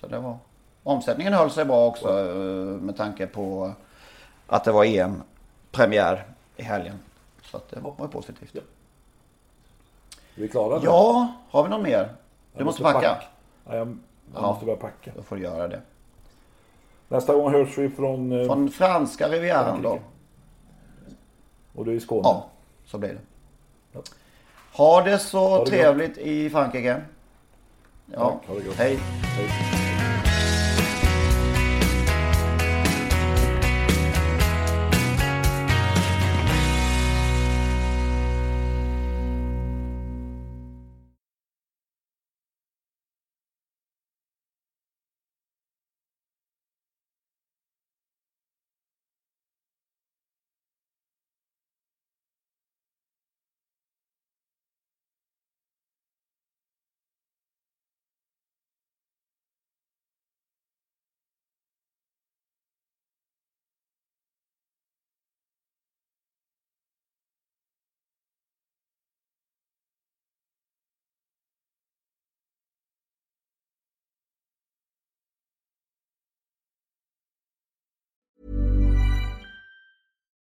Så 0.00 0.06
det 0.06 0.18
var... 0.18 0.36
Omsättningen 0.82 1.32
höll 1.32 1.50
sig 1.50 1.64
bra 1.64 1.86
också 1.86 2.08
eh, 2.18 2.34
med 2.80 2.96
tanke 2.96 3.26
på 3.26 3.72
att 4.46 4.64
det 4.64 4.72
var 4.72 4.84
EM-premiär 4.84 6.24
i 6.56 6.62
helgen. 6.62 6.98
Så 7.42 7.56
att 7.56 7.68
det 7.70 7.80
var 7.80 8.08
positivt. 8.08 8.54
Är 8.54 8.60
vi 10.34 10.48
klara? 10.48 10.80
Ja, 10.84 11.32
har 11.50 11.62
vi 11.62 11.68
någon 11.68 11.82
mer? 11.82 12.02
Du 12.04 12.08
Jag 12.52 12.64
måste 12.64 12.82
packa. 12.82 13.16
Ja, 13.66 13.76
jag, 13.76 13.86
jag 13.88 13.96
Ja. 14.34 14.40
måste 14.42 14.64
börja 14.64 14.78
packa. 14.78 15.10
Då 15.16 15.22
får 15.22 15.36
du 15.36 15.42
göra 15.42 15.68
det. 15.68 15.80
Nästa 17.08 17.34
gång 17.34 17.52
hörs 17.52 17.78
vi 17.78 17.88
från... 17.88 18.32
eh, 18.40 18.46
Från 18.46 18.70
franska 18.70 19.28
rivieran 19.28 19.82
då. 19.82 19.98
Och 21.74 21.84
du 21.84 21.90
är 21.90 21.94
i 21.96 22.00
Skåne. 22.00 22.20
Ja, 22.24 22.46
så 22.84 22.98
blir 22.98 23.08
det. 23.92 24.00
Ha 24.72 25.02
det 25.02 25.18
så 25.18 25.64
det 25.64 25.70
trevligt 25.70 26.18
i 26.18 26.50
Frankrike. 26.50 27.02
Ja, 28.12 28.30
Tack, 28.30 28.48
ha 28.48 28.54
gott. 28.54 28.74
hej. 28.76 28.98